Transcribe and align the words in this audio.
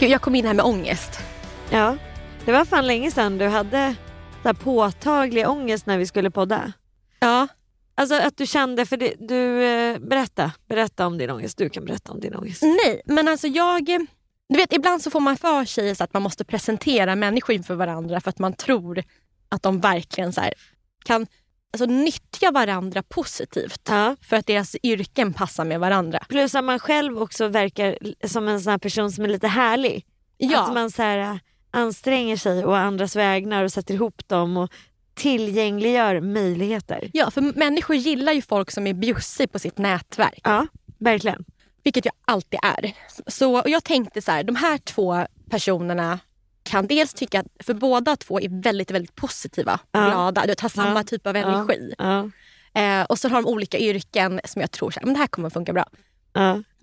Gud, 0.00 0.10
jag 0.10 0.20
kom 0.20 0.34
in 0.34 0.46
här 0.46 0.54
med 0.54 0.64
ångest. 0.64 1.20
Ja, 1.70 1.96
det 2.44 2.52
var 2.52 2.64
fan 2.64 2.86
länge 2.86 3.10
sedan 3.10 3.38
du 3.38 3.48
hade 3.48 3.94
så 4.42 4.54
påtaglig 4.54 5.48
ångest 5.48 5.86
när 5.86 5.98
vi 5.98 6.06
skulle 6.06 6.30
podda. 6.30 6.72
Ja. 7.20 7.48
Alltså 8.00 8.14
att 8.14 8.36
du 8.36 8.46
kände, 8.46 8.86
för 8.86 8.96
det, 8.96 9.14
du, 9.18 9.64
eh, 9.64 9.98
berätta, 9.98 10.52
berätta 10.68 11.06
om 11.06 11.18
din 11.18 11.30
ångest. 11.30 11.58
Du 11.58 11.68
kan 11.68 11.84
berätta 11.84 12.12
om 12.12 12.20
din 12.20 12.34
ångest. 12.34 12.62
Nej, 12.62 13.02
men 13.04 13.28
alltså 13.28 13.46
jag... 13.46 13.86
Du 14.48 14.56
vet, 14.56 14.72
ibland 14.72 15.02
så 15.02 15.10
får 15.10 15.20
man 15.20 15.36
för 15.36 15.64
sig 15.64 15.94
så 15.94 16.04
att 16.04 16.12
man 16.12 16.22
måste 16.22 16.44
presentera 16.44 17.16
människor 17.16 17.54
inför 17.54 17.74
varandra 17.74 18.20
för 18.20 18.30
att 18.30 18.38
man 18.38 18.52
tror 18.52 19.02
att 19.48 19.62
de 19.62 19.80
verkligen 19.80 20.32
så 20.32 20.40
här, 20.40 20.54
kan 21.04 21.26
alltså, 21.72 21.86
nyttja 21.86 22.50
varandra 22.50 23.02
positivt 23.02 23.80
Ja. 23.88 24.16
för 24.22 24.36
att 24.36 24.46
deras 24.46 24.76
yrken 24.82 25.32
passar 25.32 25.64
med 25.64 25.80
varandra. 25.80 26.24
Plus 26.28 26.54
att 26.54 26.64
man 26.64 26.78
själv 26.78 27.22
också 27.22 27.48
verkar 27.48 27.98
som 28.28 28.48
en 28.48 28.60
sån 28.60 28.70
här 28.70 28.78
person 28.78 29.12
som 29.12 29.24
är 29.24 29.28
lite 29.28 29.48
härlig. 29.48 30.04
Ja. 30.36 30.62
Att 30.62 30.74
man 30.74 30.90
så 30.90 31.02
här, 31.02 31.18
äh, 31.18 31.36
anstränger 31.70 32.36
sig 32.36 32.64
och 32.64 32.78
andras 32.78 33.16
vägnar 33.16 33.64
och 33.64 33.72
sätter 33.72 33.94
ihop 33.94 34.28
dem 34.28 34.56
och 34.56 34.72
tillgängliggör 35.20 36.20
möjligheter. 36.20 37.10
Ja, 37.12 37.30
för 37.30 37.40
människor 37.40 37.96
gillar 37.96 38.32
ju 38.32 38.42
folk 38.42 38.70
som 38.70 38.86
är 38.86 38.94
bjussig 38.94 39.52
på 39.52 39.58
sitt 39.58 39.78
nätverk. 39.78 40.40
Ja, 40.44 40.66
verkligen. 40.98 41.44
Vilket 41.84 42.04
jag 42.04 42.14
alltid 42.24 42.58
är. 42.62 42.92
Så 43.26 43.60
och 43.60 43.68
jag 43.70 43.84
tänkte 43.84 44.22
så 44.22 44.30
här, 44.30 44.44
de 44.44 44.56
här 44.56 44.78
två 44.78 45.26
personerna 45.50 46.18
kan 46.62 46.86
dels 46.86 47.14
tycka 47.14 47.40
att, 47.40 47.46
för 47.66 47.74
båda 47.74 48.16
två 48.16 48.40
är 48.40 48.62
väldigt, 48.62 48.90
väldigt 48.90 49.14
positiva 49.14 49.80
Ja. 49.92 50.00
glada. 50.10 50.46
Du 50.46 50.54
har 50.62 50.68
samma 50.68 51.00
Ja. 51.00 51.04
typ 51.04 51.26
av 51.26 51.36
energi. 51.36 51.94
Ja. 51.98 52.30
Eh, 52.74 53.02
och 53.04 53.18
så 53.18 53.28
har 53.28 53.42
de 53.42 53.48
olika 53.48 53.78
yrken 53.78 54.40
som 54.44 54.60
jag 54.60 54.70
tror 54.70 54.90
så 54.90 55.00
här, 55.00 55.06
men 55.06 55.14
det 55.14 55.20
här 55.20 55.26
kommer 55.26 55.50
funka 55.50 55.72
bra. 55.72 55.84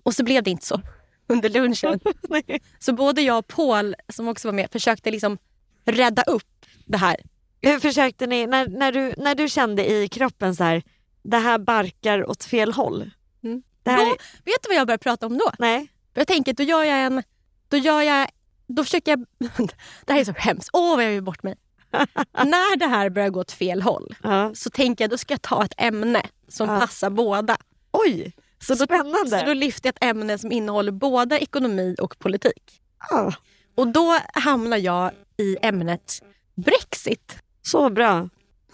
Och 0.02 0.14
så 0.14 0.24
blev 0.24 0.42
det 0.42 0.50
inte 0.50 0.66
så 0.66 0.80
under 1.28 1.48
lunchen. 1.48 2.00
så 2.78 2.92
både 2.92 3.22
jag 3.22 3.38
och 3.38 3.46
Paul, 3.48 3.94
som 4.08 4.28
också 4.28 4.48
var 4.48 4.52
med, 4.52 4.68
försökte 4.72 5.10
liksom 5.10 5.38
rädda 5.84 6.22
upp 6.22 6.66
det 6.84 6.98
här. 6.98 7.16
Hur 7.62 7.80
försökte 7.80 8.26
ni, 8.26 8.46
när, 8.46 8.66
när, 8.68 8.92
du, 8.92 9.14
när 9.16 9.34
du 9.34 9.48
kände 9.48 9.90
i 9.90 10.08
kroppen 10.08 10.56
så 10.56 10.64
här, 10.64 10.82
det 11.22 11.36
här 11.38 11.58
barkar 11.58 12.30
åt 12.30 12.44
fel 12.44 12.72
håll? 12.72 13.10
Mm. 13.44 13.62
Det 13.82 13.90
här, 13.90 14.04
Då, 14.04 14.10
vet 14.44 14.62
du 14.62 14.68
vad 14.68 14.76
jag 14.76 14.86
började 14.86 15.02
prata 15.02 15.26
om 15.26 15.38
då? 15.38 15.50
nej. 15.58 15.88
För 16.14 16.20
jag 16.20 16.26
tänker, 16.28 16.52
då 16.52 16.62
gör 16.62 16.84
jag 16.84 16.98
en... 17.04 17.22
Då 17.68 17.76
gör 17.76 18.02
jag... 18.02 18.28
Då 18.66 18.84
försöker 18.84 19.10
jag... 19.12 19.24
det 20.06 20.12
här 20.12 20.20
är 20.20 20.24
så 20.24 20.32
hemskt. 20.36 20.70
Åh, 20.72 20.96
vad 20.96 21.04
jag 21.04 21.12
gör 21.12 21.20
bort 21.20 21.42
mig. 21.42 21.54
När 22.32 22.76
det 22.76 22.86
här 22.86 23.10
börjar 23.10 23.28
gå 23.28 23.40
åt 23.40 23.52
fel 23.52 23.82
håll 23.82 24.14
Ja. 24.22 24.50
så 24.54 24.70
tänker 24.70 25.04
jag 25.04 25.10
då 25.10 25.18
ska 25.18 25.34
jag 25.34 25.42
ta 25.42 25.64
ett 25.64 25.74
ämne 25.76 26.22
som 26.48 26.68
Ja. 26.68 26.80
passar 26.80 27.10
båda. 27.10 27.56
Oj, 27.92 28.32
Så 28.58 28.74
då, 28.74 28.84
spännande. 28.84 29.40
så 29.40 29.46
då 29.46 29.52
lyfter 29.54 29.86
jag 29.88 29.96
ett 29.96 30.04
ämne 30.16 30.38
som 30.38 30.52
innehåller 30.52 30.92
både 30.92 31.38
ekonomi 31.40 31.96
och 32.00 32.18
politik. 32.18 32.80
Ja. 33.10 33.32
Och 33.74 33.88
då 33.88 34.18
hamnar 34.34 34.76
jag 34.76 35.10
i 35.36 35.56
ämnet 35.62 36.22
Brexit. 36.54 37.36
Så 37.70 37.90
bra. 37.90 38.28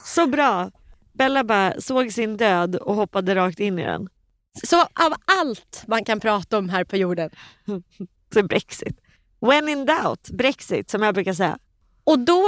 Så 0.04 0.26
bra. 0.26 0.70
Bella 1.12 1.44
bara 1.44 1.80
såg 1.80 2.12
sin 2.12 2.36
död 2.36 2.76
och 2.76 2.94
hoppade 2.94 3.34
rakt 3.34 3.60
in 3.60 3.78
i 3.78 3.84
den. 3.84 4.08
Så 4.64 4.80
av 4.80 5.14
allt 5.40 5.82
man 5.86 6.04
kan 6.04 6.20
prata 6.20 6.58
om 6.58 6.68
här 6.68 6.84
på 6.84 6.96
jorden. 6.96 7.30
Så 8.34 8.42
Brexit. 8.42 9.00
When 9.40 9.68
in 9.68 9.86
doubt, 9.86 10.28
Brexit 10.30 10.90
som 10.90 11.02
jag 11.02 11.14
brukar 11.14 11.32
säga. 11.34 11.58
Och 12.04 12.18
då, 12.18 12.42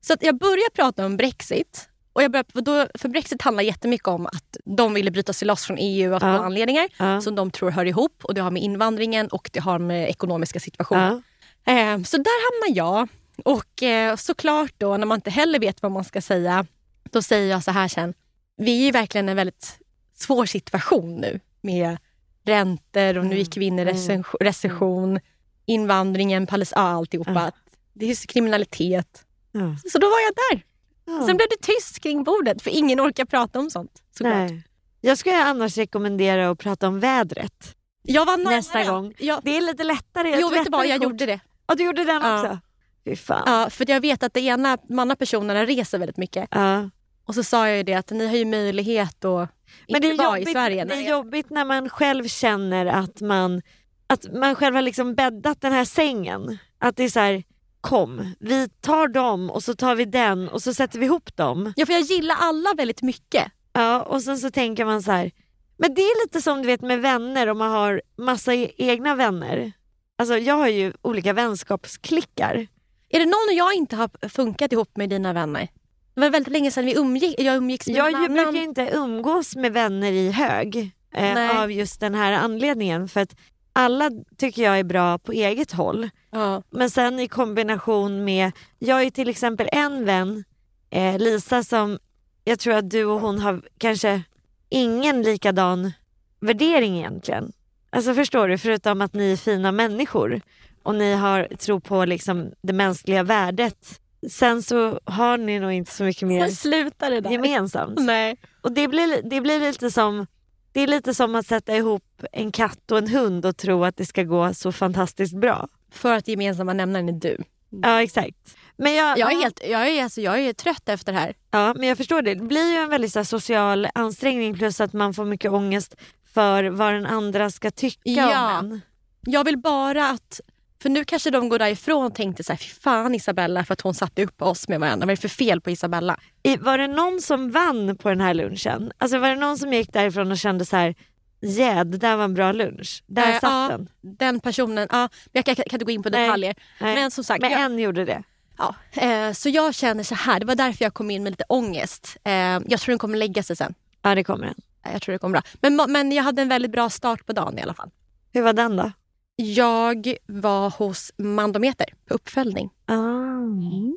så 0.00 0.12
att 0.12 0.22
jag 0.22 0.38
börjar 0.38 0.70
prata 0.74 1.06
om 1.06 1.16
Brexit. 1.16 1.86
Och 2.12 2.22
jag 2.22 2.30
börjar, 2.32 2.44
för, 2.52 2.60
då, 2.60 2.86
för 2.98 3.08
Brexit 3.08 3.42
handlar 3.42 3.62
jättemycket 3.64 4.08
om 4.08 4.26
att 4.26 4.56
de 4.64 4.94
ville 4.94 5.10
bryta 5.10 5.32
sig 5.32 5.46
loss 5.48 5.64
från 5.66 5.76
EU 5.80 6.14
av 6.14 6.22
Ja. 6.22 6.28
anledningar 6.28 6.88
Ja. 6.98 7.20
som 7.20 7.34
de 7.34 7.50
tror 7.50 7.70
hör 7.70 7.84
ihop. 7.84 8.24
Och 8.24 8.34
Det 8.34 8.40
har 8.40 8.50
med 8.50 8.62
invandringen 8.62 9.28
och 9.28 9.50
det 9.52 9.60
har 9.60 9.78
med 9.78 10.10
ekonomiska 10.10 10.60
situationen. 10.60 11.22
Ja. 11.64 11.72
Eh, 11.72 12.02
så 12.02 12.16
där 12.16 12.66
hamnar 12.66 12.76
jag. 12.76 13.08
Och 13.44 13.82
eh, 13.82 14.16
såklart 14.16 14.72
då 14.78 14.96
när 14.96 15.06
man 15.06 15.16
inte 15.18 15.30
heller 15.30 15.58
vet 15.58 15.82
vad 15.82 15.92
man 15.92 16.04
ska 16.04 16.20
säga, 16.20 16.66
då 17.10 17.22
säger 17.22 17.50
jag 17.50 17.64
så 17.64 17.70
här 17.70 17.88
sen. 17.88 18.14
Vi 18.56 18.80
är 18.80 18.84
ju 18.84 18.90
verkligen 18.90 19.28
i 19.28 19.30
en 19.30 19.36
väldigt 19.36 19.78
svår 20.14 20.46
situation 20.46 21.16
nu 21.16 21.40
med 21.60 21.96
räntor 22.44 23.18
och 23.18 23.26
nu 23.26 23.38
gick 23.38 23.56
vi 23.56 23.64
in 23.64 23.78
i 23.78 23.84
recession, 23.84 24.24
recession 24.40 25.20
invandringen, 25.66 26.46
Palest- 26.46 26.72
ja, 26.76 26.82
alltihopa. 26.82 27.32
Ja. 27.32 27.50
Det 27.92 28.10
är 28.10 28.26
kriminalitet. 28.26 29.24
Ja. 29.52 29.76
Så 29.92 29.98
då 29.98 30.06
var 30.06 30.18
jag 30.20 30.32
där. 30.34 30.64
Ja. 31.04 31.26
Sen 31.26 31.36
blev 31.36 31.48
det 31.50 31.66
tyst 31.66 32.00
kring 32.00 32.24
bordet 32.24 32.62
för 32.62 32.70
ingen 32.70 33.00
orkar 33.00 33.24
prata 33.24 33.58
om 33.58 33.70
sånt. 33.70 34.02
såklart. 34.16 34.34
Nej. 34.50 34.62
Jag 35.00 35.18
skulle 35.18 35.44
annars 35.44 35.76
rekommendera 35.78 36.50
att 36.50 36.58
prata 36.58 36.88
om 36.88 37.00
vädret. 37.00 37.76
Jag 38.02 38.26
var 38.26 38.36
nära. 38.36 38.50
Nästa 38.56 38.84
gång. 38.84 39.14
Ja. 39.18 39.40
Det 39.44 39.56
är 39.56 39.60
lite 39.60 39.84
lättare. 39.84 40.36
Jo, 40.40 40.48
vet 40.48 40.64
du 40.64 40.70
vad? 40.70 40.86
Jag 40.86 41.02
gjorde 41.02 41.26
det. 41.26 41.40
Ja, 41.66 41.74
du 41.74 41.84
gjorde 41.84 42.04
den 42.04 42.16
också? 42.16 42.58
Fy 43.04 43.16
fan. 43.16 43.42
Ja, 43.46 43.70
för 43.70 43.90
jag 43.90 44.00
vet 44.00 44.22
att 44.22 44.34
det 44.34 44.40
ena, 44.40 44.78
andra 44.98 45.16
personerna 45.16 45.66
reser 45.66 45.98
väldigt 45.98 46.16
mycket. 46.16 46.48
Ja. 46.50 46.90
Och 47.24 47.34
så 47.34 47.42
sa 47.42 47.68
jag 47.68 47.76
ju 47.76 47.82
det 47.82 47.94
att 47.94 48.10
ni 48.10 48.26
har 48.26 48.36
ju 48.36 48.44
möjlighet 48.44 49.24
att 49.24 49.48
Men 49.88 50.04
inte 50.04 50.24
vara 50.24 50.38
i 50.38 50.46
Sverige. 50.46 50.84
det 50.84 50.94
är 50.94 51.00
jag- 51.00 51.10
jobbigt 51.10 51.50
när 51.50 51.64
man 51.64 51.88
själv 51.88 52.28
känner 52.28 52.86
att 52.86 53.20
man, 53.20 53.62
att 54.06 54.32
man 54.34 54.54
själv 54.54 54.74
har 54.74 54.82
liksom 54.82 55.14
bäddat 55.14 55.60
den 55.60 55.72
här 55.72 55.84
sängen. 55.84 56.58
Att 56.78 56.96
det 56.96 57.04
är 57.04 57.08
så 57.08 57.20
här, 57.20 57.42
kom, 57.80 58.34
vi 58.40 58.68
tar 58.68 59.08
dem 59.08 59.50
och 59.50 59.62
så 59.62 59.74
tar 59.74 59.94
vi 59.94 60.04
den 60.04 60.48
och 60.48 60.62
så 60.62 60.74
sätter 60.74 60.98
vi 60.98 61.06
ihop 61.06 61.36
dem. 61.36 61.72
Ja, 61.76 61.86
för 61.86 61.92
jag 61.92 62.02
gillar 62.02 62.36
alla 62.40 62.74
väldigt 62.76 63.02
mycket. 63.02 63.52
Ja, 63.72 64.02
och 64.02 64.22
sen 64.22 64.38
så 64.38 64.50
tänker 64.50 64.84
man 64.84 65.02
så 65.02 65.12
här, 65.12 65.30
Men 65.78 65.94
det 65.94 66.00
är 66.02 66.24
lite 66.26 66.42
som 66.42 66.62
du 66.62 66.66
vet 66.66 66.80
med 66.82 67.00
vänner 67.00 67.46
om 67.46 67.58
man 67.58 67.70
har 67.70 68.02
massa 68.18 68.54
e- 68.54 68.72
egna 68.76 69.14
vänner. 69.14 69.72
Alltså 70.18 70.38
jag 70.38 70.54
har 70.54 70.68
ju 70.68 70.92
olika 71.02 71.32
vänskapsklickar. 71.32 72.66
Är 73.10 73.18
det 73.18 73.26
någon 73.26 73.56
jag 73.56 73.74
inte 73.74 73.96
har 73.96 74.28
funkat 74.28 74.72
ihop 74.72 74.96
med 74.96 75.10
dina 75.10 75.32
vänner? 75.32 75.68
Det 76.14 76.20
var 76.20 76.30
väldigt 76.30 76.52
länge 76.52 76.70
sedan 76.70 76.86
vi 76.86 76.96
umgick, 76.96 77.40
jag 77.40 77.56
umgicks 77.56 77.86
med 77.86 77.96
Jag 77.96 78.14
annan. 78.14 78.34
brukar 78.34 78.62
inte 78.62 78.90
umgås 78.92 79.56
med 79.56 79.72
vänner 79.72 80.12
i 80.12 80.30
hög 80.30 80.90
eh, 81.14 81.60
av 81.62 81.72
just 81.72 82.00
den 82.00 82.14
här 82.14 82.32
anledningen. 82.32 83.08
För 83.08 83.20
att 83.20 83.36
alla 83.72 84.10
tycker 84.36 84.62
jag 84.62 84.78
är 84.78 84.84
bra 84.84 85.18
på 85.18 85.32
eget 85.32 85.72
håll. 85.72 86.10
Ja. 86.30 86.62
Men 86.70 86.90
sen 86.90 87.20
i 87.20 87.28
kombination 87.28 88.24
med, 88.24 88.52
jag 88.78 88.94
har 88.96 89.02
ju 89.02 89.10
till 89.10 89.28
exempel 89.28 89.68
en 89.72 90.04
vän, 90.04 90.44
eh, 90.90 91.18
Lisa 91.18 91.62
som 91.62 91.98
jag 92.44 92.58
tror 92.58 92.74
att 92.74 92.90
du 92.90 93.04
och 93.04 93.20
hon 93.20 93.38
har 93.38 93.62
kanske 93.78 94.22
ingen 94.68 95.22
likadan 95.22 95.92
värdering 96.40 96.98
egentligen. 96.98 97.52
Alltså 97.90 98.14
förstår 98.14 98.48
du, 98.48 98.58
förutom 98.58 99.00
att 99.00 99.14
ni 99.14 99.32
är 99.32 99.36
fina 99.36 99.72
människor 99.72 100.40
och 100.82 100.94
ni 100.94 101.12
har 101.14 101.48
tro 101.58 101.80
på 101.80 102.04
liksom 102.04 102.52
det 102.62 102.72
mänskliga 102.72 103.22
värdet. 103.22 104.00
Sen 104.30 104.62
så 104.62 105.00
har 105.04 105.38
ni 105.38 105.58
nog 105.58 105.72
inte 105.72 105.92
så 105.92 106.04
mycket 106.04 106.28
mer 106.28 106.40
Sen 106.46 106.56
slutar 106.56 107.10
det 107.10 107.20
där. 107.20 107.30
gemensamt. 107.30 107.98
Nej. 108.00 108.36
Och 108.60 108.72
det 108.72 108.88
blir, 108.88 109.30
det 109.30 109.40
blir 109.40 109.60
lite 109.60 109.90
som 109.90 110.26
det 110.72 110.80
är 110.80 110.86
lite 110.86 111.14
som 111.14 111.34
att 111.34 111.46
sätta 111.46 111.76
ihop 111.76 112.04
en 112.32 112.52
katt 112.52 112.90
och 112.90 112.98
en 112.98 113.08
hund 113.08 113.46
och 113.46 113.56
tro 113.56 113.84
att 113.84 113.96
det 113.96 114.06
ska 114.06 114.22
gå 114.22 114.54
så 114.54 114.72
fantastiskt 114.72 115.34
bra. 115.36 115.68
För 115.92 116.12
att 116.12 116.28
gemensamma 116.28 116.72
nämnaren 116.72 117.08
är 117.08 117.12
du. 117.12 117.36
Ja 117.82 118.02
exakt. 118.02 118.36
Men 118.76 118.94
jag, 118.94 119.18
Jag 119.18 119.32
är, 119.32 119.36
helt, 119.36 119.60
jag 119.68 119.88
är, 119.88 120.02
alltså, 120.04 120.20
jag 120.20 120.40
är 120.40 120.52
trött 120.52 120.88
efter 120.88 121.12
det 121.12 121.18
här. 121.18 121.34
ja, 121.50 121.74
men 121.76 121.88
jag 121.88 121.96
förstår 121.96 122.22
det. 122.22 122.34
Det 122.34 122.44
blir 122.44 122.70
ju 122.72 122.76
en 122.76 122.88
väldigt 122.90 123.12
så 123.12 123.18
här, 123.18 123.24
social 123.24 123.88
ansträngning 123.94 124.54
plus 124.54 124.80
att 124.80 124.92
man 124.92 125.14
får 125.14 125.24
mycket 125.24 125.52
ångest 125.52 125.94
för 126.34 126.64
vad 126.64 126.92
den 126.94 127.06
andra 127.06 127.50
ska 127.50 127.70
tycka 127.70 128.00
Ja. 128.10 128.58
om 128.58 128.64
en. 128.72 128.80
Jag 129.26 129.44
vill 129.44 129.58
bara 129.58 130.10
att... 130.10 130.40
För 130.82 130.88
nu 130.88 131.04
kanske 131.04 131.30
de 131.30 131.48
går 131.48 131.58
därifrån 131.58 132.06
och 132.06 132.14
tänkte 132.14 132.44
så 132.44 132.52
här, 132.52 132.58
fy 132.58 132.68
fan 132.68 133.14
Isabella 133.14 133.64
för 133.64 133.72
att 133.72 133.80
hon 133.80 133.94
satte 133.94 134.22
upp 134.24 134.42
oss 134.42 134.68
med 134.68 134.80
varandra. 134.80 135.06
Vad 135.06 135.12
är 135.12 135.16
det 135.16 135.20
för 135.20 135.28
fel 135.28 135.60
på 135.60 135.70
Isabella? 135.70 136.16
I, 136.42 136.56
var 136.56 136.78
det 136.78 136.86
någon 136.86 137.20
som 137.20 137.50
vann 137.50 137.96
på 137.96 138.08
den 138.08 138.20
här 138.20 138.34
lunchen? 138.34 138.92
Alltså 138.98 139.18
var 139.18 139.28
det 139.28 139.34
någon 139.34 139.58
som 139.58 139.72
gick 139.72 139.92
därifrån 139.92 140.30
och 140.30 140.38
kände 140.38 140.64
så 140.66 140.76
här, 140.76 140.94
yeah, 141.42 141.84
det 141.84 141.98
där 141.98 142.16
var 142.16 142.24
en 142.24 142.34
bra 142.34 142.52
lunch. 142.52 143.02
Där 143.06 143.22
Eh, 143.28 143.32
satt 143.32 143.42
ja, 143.42 143.68
den. 143.68 143.88
Den 144.18 144.40
personen, 144.40 144.88
ja, 144.90 145.08
jag 145.32 145.44
kan, 145.44 145.54
kan 145.54 145.64
inte 145.72 145.84
gå 145.84 145.90
in 145.90 146.02
på 146.02 146.10
Nej. 146.10 146.26
detaljer. 146.26 146.54
Nej. 146.80 146.94
Men 146.94 147.10
som 147.10 147.24
sagt, 147.24 147.40
Men 147.42 147.50
jag, 147.50 147.60
en 147.60 147.78
gjorde 147.78 148.04
det. 148.04 148.22
ja, 148.58 148.74
eh, 148.92 149.32
så 149.32 149.48
jag 149.48 149.74
känner 149.74 150.04
så 150.04 150.14
här, 150.14 150.40
det 150.40 150.46
var 150.46 150.54
därför 150.54 150.84
jag 150.84 150.94
kom 150.94 151.10
in 151.10 151.22
med 151.22 151.30
lite 151.32 151.44
ångest. 151.48 152.16
Eh, 152.24 152.32
jag 152.32 152.80
tror 152.80 152.86
den 152.92 152.98
kommer 152.98 153.18
lägga 153.18 153.42
sig 153.42 153.56
sen. 153.56 153.74
Ja 154.02 154.14
det 154.14 154.24
kommer 154.24 154.46
den. 154.46 154.54
Jag 154.92 155.02
tror 155.02 155.12
det 155.12 155.18
kommer 155.18 155.32
bra. 155.32 155.42
Men, 155.70 155.92
men 155.92 156.12
jag 156.12 156.22
hade 156.22 156.42
en 156.42 156.48
väldigt 156.48 156.72
bra 156.72 156.90
start 156.90 157.26
på 157.26 157.32
dagen 157.32 157.58
i 157.58 157.62
alla 157.62 157.74
fall. 157.74 157.90
Hur 158.32 158.42
var 158.42 158.52
den 158.52 158.76
då? 158.76 158.92
Jag 159.40 160.14
var 160.26 160.70
hos 160.70 161.12
Mandometer 161.16 161.86
på 162.08 162.14
uppföljning. 162.14 162.70
Ah, 162.86 162.96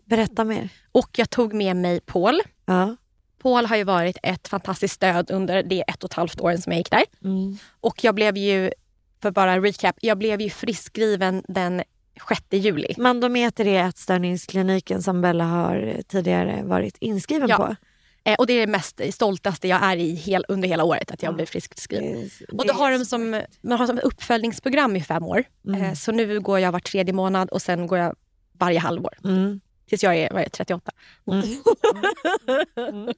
berätta 0.05 0.43
mer. 0.43 0.69
Och 0.91 1.09
jag 1.17 1.29
tog 1.29 1.53
med 1.53 1.75
mig 1.75 1.99
Paul. 1.99 2.41
Ja. 2.65 2.95
Paul 3.41 3.65
har 3.65 3.75
ju 3.75 3.83
varit 3.83 4.17
ett 4.23 4.47
fantastiskt 4.47 4.93
stöd 4.95 5.31
under 5.31 5.63
de 5.63 5.83
ett 5.87 6.03
och 6.03 6.09
ett 6.09 6.13
halvt 6.13 6.41
åren 6.41 6.61
som 6.61 6.71
jag 6.71 6.77
gick 6.77 6.91
där. 6.91 7.03
Mm. 7.23 7.57
Och 7.81 8.03
jag 8.03 8.15
blev 8.15 8.37
ju, 8.37 8.71
för 9.21 9.31
bara 9.31 9.59
recap, 9.59 9.95
jag 10.01 10.17
blev 10.17 10.41
ju 10.41 10.49
friskskriven 10.49 11.43
den 11.47 11.83
6 12.29 12.41
juli. 12.51 12.93
Mandometer 12.97 13.67
är 13.67 13.87
ätstörningskliniken 13.87 15.03
som 15.03 15.21
Bella 15.21 15.43
har 15.43 16.01
tidigare 16.07 16.63
varit 16.63 16.97
inskriven 16.99 17.49
Ja. 17.49 17.57
på. 17.57 17.75
Eh, 18.25 18.35
och 18.35 18.47
det 18.47 18.53
är 18.53 18.59
det 18.65 18.71
mest 18.71 19.01
stoltaste 19.11 19.67
jag 19.67 19.83
är 19.83 19.97
i 19.97 20.15
hel, 20.15 20.45
under 20.47 20.67
hela 20.67 20.83
året, 20.83 21.11
att 21.11 21.23
jag 21.23 21.31
Ja. 21.31 21.35
blev 21.35 21.45
friskskriven. 21.45 22.29
Och 22.57 22.67
då 22.67 22.73
har 22.73 22.91
de 22.91 23.05
som, 23.05 23.41
man 23.61 23.79
har 23.79 23.87
som 23.87 23.97
ett 23.97 24.03
uppföljningsprogram 24.03 24.95
i 24.95 25.01
fem 25.01 25.23
år. 25.23 25.43
Mm. 25.67 25.81
Eh, 25.83 25.93
så 25.93 26.11
nu 26.11 26.39
går 26.39 26.59
jag 26.59 26.71
var 26.71 26.79
tredje 26.79 27.13
månad 27.13 27.49
och 27.49 27.61
sen 27.61 27.87
går 27.87 27.97
jag 27.97 28.15
varje 28.59 28.79
halvår. 28.79 29.13
Mm. 29.23 29.61
Tills 29.89 30.03
jag 30.03 30.15
är, 30.15 30.33
är 30.33 30.43
det, 30.43 30.49
38. 30.49 30.91
Mm. 31.31 31.43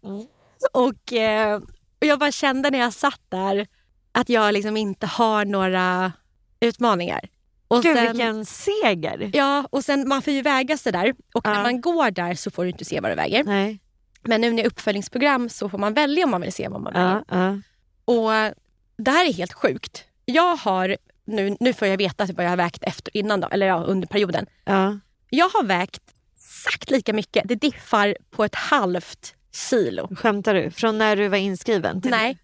Och, 0.73 1.13
eh, 1.13 1.55
och 2.01 2.05
jag 2.07 2.19
bara 2.19 2.31
kände 2.31 2.69
när 2.69 2.79
jag 2.79 2.93
satt 2.93 3.21
där 3.29 3.67
att 4.11 4.29
jag 4.29 4.53
liksom 4.53 4.77
inte 4.77 5.07
har 5.07 5.45
några 5.45 6.11
utmaningar. 6.59 7.29
Och 7.67 7.83
Gud 7.83 7.95
sen, 7.97 8.05
vilken 8.11 8.45
seger! 8.45 9.31
Ja, 9.33 9.67
och 9.69 9.83
sen 9.85 10.07
man 10.07 10.21
får 10.21 10.33
ju 10.33 10.41
väga 10.41 10.77
sig 10.77 10.91
där. 10.91 11.09
Och 11.33 11.41
Ja. 11.47 11.53
när 11.53 11.61
man 11.63 11.81
går 11.81 12.11
där 12.11 12.33
så 12.35 12.51
får 12.51 12.63
du 12.63 12.69
inte 12.69 12.85
se 12.85 12.99
vad 12.99 13.11
du 13.11 13.15
väger. 13.15 13.43
Nej. 13.43 13.79
Men 14.25 14.41
nu 14.41 14.49
när 14.49 14.57
det 14.57 14.63
är 14.63 14.67
uppföljningsprogram 14.67 15.49
så 15.49 15.69
får 15.69 15.77
man 15.77 15.93
välja 15.93 16.23
om 16.23 16.31
man 16.31 16.41
vill 16.41 16.53
se 16.53 16.67
vad 16.67 16.81
man 16.81 16.93
väger. 16.93 17.23
Ja, 17.27 17.37
ja. 17.37 17.59
Och 18.05 18.53
det 18.97 19.11
här 19.11 19.29
är 19.29 19.33
helt 19.33 19.53
sjukt. 19.53 20.03
Jag 20.25 20.55
har, 20.55 20.97
nu, 21.25 21.57
nu 21.59 21.73
får 21.73 21.87
jag 21.87 21.97
veta 21.97 22.25
vad 22.25 22.45
jag 22.45 22.49
har 22.49 22.57
vägt 22.57 22.83
efter, 22.83 23.17
innan 23.17 23.39
då, 23.39 23.47
eller 23.47 23.67
ja, 23.67 23.83
under 23.83 24.07
perioden. 24.07 24.45
Ja. 24.65 24.99
Jag 25.29 25.49
har 25.49 25.63
vägt 25.63 26.01
exakt 26.35 26.91
lika 26.91 27.13
mycket. 27.13 27.47
Det 27.47 27.55
diffar 27.55 28.17
på 28.29 28.43
ett 28.43 28.55
halvt 28.55 29.35
kilo. 29.69 30.15
Skämtar 30.15 30.53
du? 30.53 30.71
Från 30.71 30.97
när 30.97 31.15
du 31.15 31.27
var 31.27 31.37
inskriven? 31.37 32.01
Till 32.01 32.11
Nej, 32.11 32.37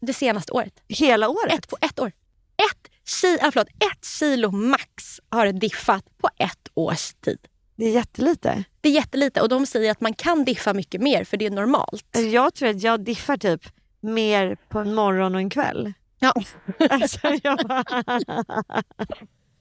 det 0.00 0.12
senaste 0.12 0.52
året. 0.52 0.82
Hela 0.88 1.28
året? 1.28 1.58
Ett 1.58 1.68
på 1.68 1.76
ett 1.80 2.00
år. 2.00 2.12
Ett, 2.56 2.90
ki, 3.20 3.38
ah, 3.42 3.50
förlåt, 3.52 3.68
ett 3.68 4.04
kilo 4.18 4.50
max 4.50 5.20
har 5.28 5.46
det 5.46 5.52
diffat 5.52 6.04
på 6.18 6.28
ett 6.38 6.68
års 6.74 7.14
tid. 7.14 7.38
Det 7.76 7.84
är 7.84 7.90
jättelite. 7.92 8.64
Det 8.80 8.88
är 8.88 8.92
jättelite 8.92 9.40
och 9.42 9.48
de 9.48 9.66
säger 9.66 9.90
att 9.90 10.00
man 10.00 10.14
kan 10.14 10.44
diffa 10.44 10.72
mycket 10.74 11.00
mer 11.00 11.24
för 11.24 11.36
det 11.36 11.46
är 11.46 11.50
normalt. 11.50 12.04
Alltså, 12.16 12.30
Jag 12.30 12.54
tror 12.54 12.68
att 12.68 12.82
jag 12.82 13.00
diffar 13.00 13.36
typ 13.36 13.62
mer 14.00 14.56
på 14.68 14.78
en 14.78 14.94
morgon 14.94 15.34
och 15.34 15.40
en 15.40 15.50
kväll. 15.50 15.92
Ja. 16.18 16.34
Alltså, 16.90 17.18
bara... 17.68 17.84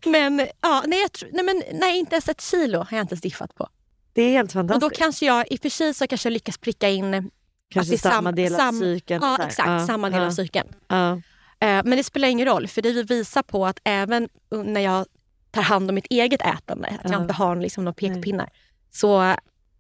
Men, 0.06 0.48
ja, 0.62 0.84
nej, 0.88 1.02
jag 1.02 1.12
tror, 1.12 1.30
nej, 1.34 1.44
men, 1.46 1.64
nej, 1.80 2.00
inte 2.00 2.16
ens 2.16 2.30
ett 2.30 2.42
kilo 2.42 2.78
har 2.80 2.98
jag 2.98 3.04
inte 3.04 3.14
ens 3.14 3.22
diffat 3.22 3.56
på. 3.56 3.68
Det 4.14 4.22
är 4.22 4.32
helt 4.32 4.50
Och 4.50 4.54
fantastiskt. 4.54 4.82
då 4.92 4.98
kanske 4.98 5.26
jag, 5.26 5.52
i 5.52 5.56
och 5.56 5.60
för 5.62 5.70
sig 5.70 5.94
så 5.94 6.08
kanske 6.08 6.28
jag 6.30 6.34
lyckas 6.34 6.58
pricka 6.58 6.90
in 6.90 7.32
Kanske 7.70 7.98
samma 7.98 8.30
sam- 8.30 8.36
del 8.36 8.56
av 8.56 8.72
cykeln. 8.72 9.24
Ja, 9.24 9.38
exakt. 9.48 9.70
Ja, 9.70 9.88
samma 9.88 10.10
del 10.10 10.20
ja, 10.22 10.28
av 10.28 10.32
cykeln. 10.32 10.68
Ja. 10.88 11.12
Eh, 11.12 11.22
men 11.60 11.90
det 11.90 12.04
spelar 12.04 12.28
ingen 12.28 12.48
roll, 12.48 12.68
för 12.68 12.82
det 12.82 13.04
visar 13.04 13.44
på 13.44 13.66
att 13.66 13.80
även 13.84 14.30
när 14.66 14.82
jag 14.82 15.06
tar 15.56 15.62
hand 15.62 15.90
om 15.90 15.96
mitt 15.96 16.08
eget 16.10 16.42
ätande, 16.42 16.88
att 16.88 17.00
jag 17.04 17.14
Ja. 17.14 17.22
inte 17.22 17.34
har 17.34 17.56
liksom 17.56 17.84
några 17.86 17.94
pekpinnar, 17.94 18.50
så 18.92 19.36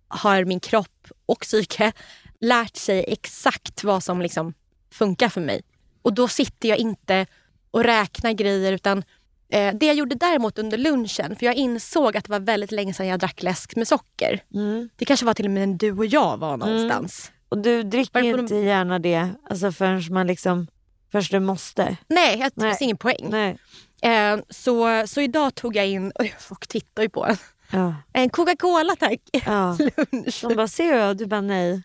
har 0.07 0.45
min 0.45 0.59
kropp 0.59 1.07
och 1.25 1.39
psyke 1.39 1.91
lärt 2.39 2.75
sig 2.75 3.05
exakt 3.07 3.83
vad 3.83 4.03
som 4.03 4.21
liksom 4.21 4.53
funkar 4.91 5.29
för 5.29 5.41
mig. 5.41 5.61
Och 6.01 6.13
då 6.13 6.27
sitter 6.27 6.69
jag 6.69 6.77
inte 6.77 7.25
och 7.71 7.83
räknar 7.83 8.31
grejer 8.31 8.71
utan 8.73 9.03
eh, 9.49 9.75
det 9.75 9.85
jag 9.85 9.95
gjorde 9.95 10.15
däremot 10.15 10.57
under 10.59 10.77
lunchen, 10.77 11.35
för 11.35 11.45
jag 11.45 11.55
insåg 11.55 12.17
att 12.17 12.23
det 12.25 12.31
var 12.31 12.39
väldigt 12.39 12.71
länge 12.71 12.93
sedan 12.93 13.07
jag 13.07 13.19
drack 13.19 13.43
läsk 13.43 13.75
med 13.75 13.87
socker. 13.87 14.43
Mm. 14.53 14.89
Det 14.95 15.05
kanske 15.05 15.25
var 15.25 15.33
till 15.33 15.45
och 15.45 15.51
med 15.51 15.69
när 15.69 15.77
du 15.77 15.91
och 15.91 16.05
jag 16.05 16.37
var 16.37 16.57
någonstans. 16.57 17.31
Och 17.49 17.57
du 17.57 17.83
dricker 17.83 18.21
ju 18.23 18.39
inte 18.39 18.55
gärna 18.55 18.99
det 18.99 19.29
alltså 19.49 19.71
förrän 19.71 20.13
man 20.13 20.27
liksom... 20.27 20.67
Först 21.11 21.31
du 21.31 21.39
måste. 21.39 21.97
Nej, 22.07 22.39
jag- 22.39 22.51
det 22.55 22.61
finns 22.61 22.81
ingen 22.81 22.97
poäng. 22.97 23.25
Nej. 23.29 23.57
Eh, 24.01 24.37
så, 24.49 25.03
så 25.07 25.21
idag 25.21 25.55
tog 25.55 25.75
jag 25.75 25.87
in, 25.87 26.11
oj, 26.19 26.35
folk 26.39 26.67
tittar 26.67 27.03
ju 27.03 27.09
på 27.09 27.25
en. 27.25 27.37
Ja. 27.71 27.95
En 28.13 28.29
Coca-Cola 28.29 28.95
tack. 28.95 29.19
ja. 29.45 29.77
Lunch. 30.11 30.41
De 30.49 30.55
bara, 30.55 30.67
ser 30.67 30.93
jag? 30.97 31.17
Du 31.17 31.25
bara 31.25 31.41
nej. 31.41 31.83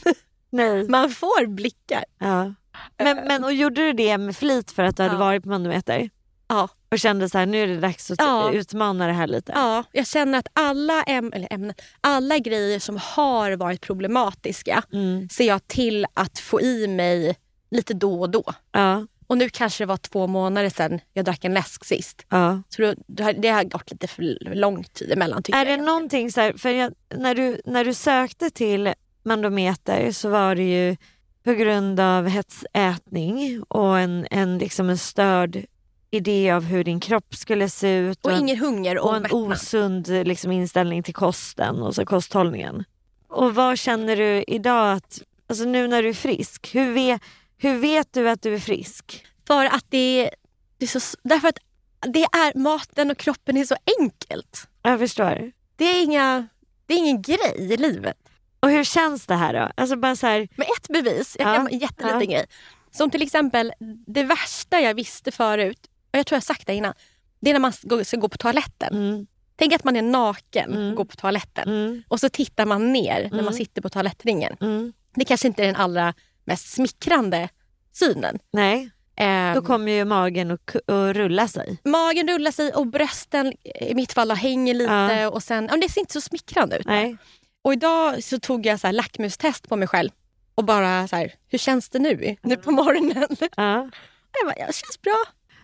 nej. 0.50 0.88
Man 0.88 1.10
får 1.10 1.46
blickar. 1.46 2.04
Ja. 2.18 2.54
Men, 2.98 3.16
men, 3.16 3.44
och 3.44 3.52
gjorde 3.52 3.80
du 3.80 3.92
det 3.92 4.18
med 4.18 4.36
flit 4.36 4.70
för 4.72 4.82
att 4.82 4.96
du 4.96 5.02
hade 5.02 5.16
varit 5.16 5.42
på 5.42 5.48
Manometer? 5.48 6.10
Ja. 6.48 6.68
Och 6.90 6.98
kände 6.98 7.28
så 7.28 7.38
här, 7.38 7.46
nu 7.46 7.62
är 7.62 7.66
det 7.66 7.80
dags 7.80 8.10
att 8.10 8.18
Ja. 8.20 8.52
utmana 8.52 9.06
det 9.06 9.12
här 9.12 9.26
lite? 9.26 9.52
Ja, 9.54 9.84
jag 9.92 10.06
känner 10.06 10.38
att 10.38 10.46
alla, 10.52 11.02
äm, 11.02 11.32
eller 11.32 11.48
ämnen, 11.52 11.74
alla 12.00 12.38
grejer 12.38 12.78
som 12.78 12.96
har 13.02 13.52
varit 13.56 13.80
problematiska 13.80 14.82
Mm. 14.92 15.28
ser 15.28 15.44
jag 15.46 15.68
till 15.68 16.06
att 16.14 16.38
få 16.38 16.60
i 16.60 16.86
mig 16.88 17.36
lite 17.70 17.94
då 17.94 18.20
och 18.20 18.30
då. 18.30 18.44
Ja. 18.72 19.06
Och 19.32 19.38
nu 19.38 19.48
kanske 19.48 19.82
det 19.82 19.86
var 19.88 19.96
två 19.96 20.26
månader 20.26 20.68
sedan 20.70 21.00
jag 21.12 21.24
drack 21.24 21.44
en 21.44 21.54
läsk 21.54 21.84
sist. 21.84 22.26
ja. 22.28 22.62
Så 22.68 22.82
då, 22.82 22.94
det 23.06 23.22
har- 23.22 23.32
det 23.32 23.64
gått 23.68 23.90
lite 23.90 24.06
för 24.06 24.54
lång 24.54 24.84
tid 24.84 25.12
emellan 25.12 25.42
tycker 25.42 25.58
Är 25.58 25.64
det 25.64 25.70
jag. 25.70 25.84
någonting 25.84 26.32
så 26.32 26.40
här, 26.40 26.52
för 26.52 26.68
jag, 26.70 26.92
när, 27.16 27.34
du, 27.34 27.60
när 27.64 27.84
du 27.84 27.94
sökte 27.94 28.50
till 28.50 28.92
Mandometer 29.24 30.12
så 30.12 30.28
var 30.28 30.54
det 30.54 30.62
ju 30.62 30.96
på 31.44 31.52
grund 31.52 32.00
av 32.00 32.28
hetsätning 32.28 33.62
och 33.68 33.98
en, 33.98 34.26
en, 34.30 34.58
liksom 34.58 34.90
en 34.90 34.98
störd 34.98 35.64
idé 36.10 36.50
av 36.50 36.64
hur 36.64 36.84
din 36.84 37.00
kropp 37.00 37.34
skulle 37.34 37.68
se 37.68 37.96
ut 37.96 38.26
Och 38.26 38.32
en- 38.32 38.40
ingen 38.40 38.56
hunger 38.58 38.98
och, 38.98 39.08
och 39.10 39.16
en 39.16 39.22
mättnad. 39.22 39.52
osund 39.52 40.08
liksom, 40.08 40.52
inställning 40.52 41.02
till 41.02 41.14
kosten 41.14 41.82
och 41.82 41.94
så 41.94 42.04
kosthållningen. 42.04 42.84
Och 43.28 43.54
vad 43.54 43.78
känner 43.78 44.16
du 44.16 44.44
idag, 44.46 44.92
att, 44.96 45.22
alltså 45.46 45.64
nu 45.64 45.88
när 45.88 46.02
du 46.02 46.08
är 46.08 46.14
frisk, 46.14 46.70
hur 46.74 46.92
vet, 46.92 47.20
hur 47.62 47.78
vet 47.78 48.12
du 48.12 48.28
att 48.30 48.42
du 48.42 48.54
är 48.54 48.58
frisk? 48.58 49.26
För 49.46 49.64
att 49.64 49.84
det, 49.88 50.30
det 50.78 50.84
är 50.94 51.00
så, 51.00 51.16
därför 51.22 51.48
att 51.48 51.58
det 52.06 52.22
är 52.22 52.58
maten 52.58 53.10
och 53.10 53.18
kroppen 53.18 53.56
är 53.56 53.64
så 53.64 53.76
enkelt. 54.00 54.68
Jag 54.82 54.98
förstår. 54.98 55.52
Det 55.76 55.84
är, 55.84 56.02
inga, 56.04 56.48
det 56.86 56.94
är 56.94 56.98
ingen 56.98 57.22
grej 57.22 57.54
i 57.58 57.76
livet. 57.76 58.16
Och 58.60 58.70
hur 58.70 58.84
känns 58.84 59.26
det 59.26 59.34
här 59.34 59.52
då? 59.54 59.70
Alltså 59.76 59.96
bara 59.96 60.16
så 60.16 60.26
här, 60.26 60.48
Men 60.56 60.66
ett 60.78 60.88
bevis, 60.88 61.36
jag 61.38 61.48
Ja, 61.48 61.54
kan, 61.56 61.66
en 61.68 61.78
jätteliten 61.78 62.20
ja. 62.20 62.26
grej. 62.26 62.46
Som 62.90 63.10
till 63.10 63.22
exempel, 63.22 63.72
det 64.06 64.22
värsta 64.24 64.80
jag 64.80 64.94
visste 64.94 65.30
förut, 65.32 65.78
och 66.12 66.18
jag 66.18 66.26
tror 66.26 66.36
jag 66.36 66.42
sagt 66.42 66.66
det 66.66 66.74
innan, 66.74 66.94
det 67.40 67.50
är 67.50 67.54
när 67.54 67.60
man 67.60 67.72
ska 67.72 68.04
ska 68.04 68.16
gå 68.16 68.28
på 68.28 68.38
toaletten. 68.38 68.94
Mm. 68.94 69.26
Tänk 69.56 69.72
att 69.72 69.84
man 69.84 69.96
är 69.96 70.02
naken 70.02 70.72
Mm. 70.72 70.88
och 70.90 70.96
går 70.96 71.04
på 71.04 71.16
toaletten. 71.16 71.68
Mm. 71.68 72.02
Och 72.08 72.20
så 72.20 72.28
tittar 72.28 72.66
man 72.66 72.92
ner 72.92 73.20
när 73.22 73.30
man 73.30 73.40
Mm. 73.40 73.52
sitter 73.52 73.82
på 73.82 73.88
toalettringen. 73.88 74.56
Mm. 74.60 74.92
Det 75.14 75.24
kanske 75.24 75.48
inte 75.48 75.62
är 75.62 75.66
den 75.66 75.76
allra 75.76 76.14
mest 76.44 76.72
smickrande 76.72 77.48
synen. 77.92 78.38
Nej, 78.52 78.90
Eh, 79.16 79.54
då 79.54 79.62
kommer 79.62 79.92
ju 79.92 80.04
magen 80.04 80.50
att 80.50 80.76
att 80.76 81.16
rulla 81.16 81.48
sig. 81.48 81.78
Magen 81.84 82.28
rullar 82.28 82.50
sig 82.50 82.72
och 82.72 82.86
brösten 82.86 83.52
i 83.80 83.94
mitt 83.94 84.12
fall 84.12 84.30
hänger 84.30 84.74
lite. 84.74 84.92
Ja. 84.92 85.28
Och 85.30 85.42
sen, 85.42 85.68
ja, 85.70 85.76
det 85.76 85.88
ser 85.88 86.00
inte 86.00 86.12
så 86.12 86.20
smickrande 86.20 86.78
ut. 86.78 86.86
Nej. 86.86 87.16
Och 87.62 87.72
idag 87.72 88.24
så 88.24 88.38
tog 88.40 88.66
jag 88.66 88.80
så 88.80 88.86
här 88.86 88.92
lackmustest 88.92 89.68
på 89.68 89.76
mig 89.76 89.88
själv. 89.88 90.10
Och 90.54 90.64
bara 90.64 91.08
så 91.08 91.16
här, 91.16 91.34
hur 91.48 91.58
känns 91.58 91.88
det 91.88 91.98
nu? 91.98 92.36
Nu 92.42 92.56
på 92.56 92.70
morgonen. 92.70 93.28
Ja. 93.56 93.90
Jag 94.40 94.46
bara, 94.46 94.54
ja, 94.58 94.66
det 94.66 94.72
känns 94.74 95.00
bra. 95.02 95.18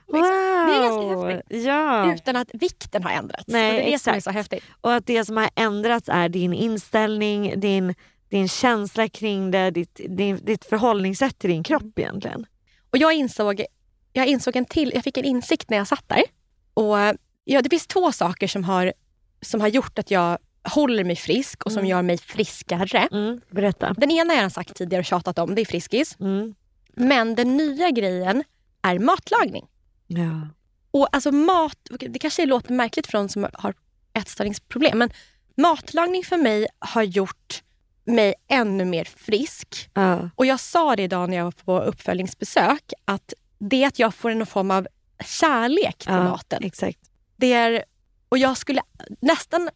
Wow! 0.07 0.23
Det 0.23 0.75
är 0.75 0.83
ganska 0.83 1.29
häftigt. 1.29 1.65
Ja. 1.67 2.15
Utan 2.15 2.37
att 2.37 2.49
vikten 2.53 3.03
har 3.03 3.11
ändrats. 3.11 3.45
Nej, 3.47 3.71
och 3.71 3.77
det 3.77 3.89
är 3.89 3.93
det 3.93 3.99
som 3.99 4.15
är 4.15 4.21
så 4.21 4.31
häftigt. 4.31 4.65
Och 4.81 4.95
att 4.95 5.07
det 5.07 5.25
som 5.25 5.37
har 5.37 5.51
ändrats 5.55 6.09
är 6.09 6.29
din 6.29 6.53
inställning, 6.53 7.61
din, 7.61 7.95
din 8.29 8.49
känsla 8.49 9.09
kring 9.09 9.51
det, 9.51 9.71
ditt, 9.71 10.01
din, 10.09 10.45
ditt 10.45 10.65
förhållningssätt 10.65 11.39
till 11.39 11.51
din 11.51 11.63
kropp 11.63 11.99
egentligen. 11.99 12.47
Och 12.91 12.99
jag 12.99 13.13
insåg, 13.13 13.63
jag 14.13 14.27
insåg 14.27 14.57
en 14.57 14.65
till, 14.65 14.93
jag 14.95 15.05
fick 15.05 15.17
en 15.19 15.25
insikt 15.25 15.71
när 15.71 15.77
jag 15.77 15.89
satt 15.89 16.09
där. 16.09 16.23
Och 16.75 16.97
ja, 17.45 17.63
det 17.63 17.71
finns 17.71 17.87
två 17.87 18.13
saker 18.13 18.47
som 18.49 18.65
har, 18.65 18.93
som 19.43 19.61
har 19.61 19.69
gjort 19.69 19.99
att 19.99 20.11
jag 20.11 20.39
håller 20.65 21.05
mig 21.05 21.17
frisk 21.17 21.63
och 21.65 21.73
som 21.73 21.79
Mm. 21.79 21.91
gör 21.91 22.03
mig 22.03 22.19
friskare. 22.19 23.09
Mm. 23.13 23.41
Berätta. 23.51 23.95
Den 23.97 24.11
ena 24.11 24.25
har 24.31 24.35
jag 24.35 24.39
redan 24.39 24.51
sagt 24.51 24.75
tidigare 24.75 25.01
och 25.01 25.07
tjatat 25.07 25.39
om, 25.39 25.55
det 25.55 25.61
är 25.61 25.65
Friskis. 25.67 26.17
Mm. 26.21 26.55
Men 26.95 27.35
den 27.35 27.57
nya 27.57 27.91
grejen 27.91 28.45
är 28.83 28.99
matlagning. 28.99 29.67
Ja. 30.07 30.49
Och 30.91 31.09
alltså 31.17 31.33
mat, 31.33 31.79
det 32.01 32.19
kanske 32.19 32.47
låter 32.47 32.73
märkligt 32.73 33.07
för 33.07 33.19
någon 33.19 33.29
som 33.29 33.47
har 33.53 33.75
ätstörningsproblem, 34.15 34.99
men 34.99 35.11
matlagning 35.57 36.25
för 36.25 36.37
mig 36.37 36.67
har 36.79 37.03
gjort 37.03 37.63
mig 38.09 38.35
ännu 38.49 38.85
mer 38.85 39.05
frisk. 39.05 39.91
Ja. 39.95 40.31
Och 40.35 40.47
jag 40.47 40.61
sa 40.61 40.97
det 40.97 41.03
idag 41.03 41.31
när 41.31 41.37
jag 41.37 41.45
var 41.45 41.53
på 41.53 41.81
uppföljningsbesök, 41.81 42.93
att 43.05 43.35
det 43.59 43.85
att 43.85 43.99
jag 43.99 44.15
får 44.15 44.31
en 44.31 44.47
form 44.47 44.71
av 44.71 44.89
kärlek 45.25 45.99
till 45.99 46.13
Ja, 46.13 46.25
maten. 46.25 46.65
Exakt. 46.65 46.99
Det 47.37 47.53
är, 47.53 47.85
och 48.29 48.39
jag 48.39 48.57
skulle 48.57 48.81
nästan 49.21 49.71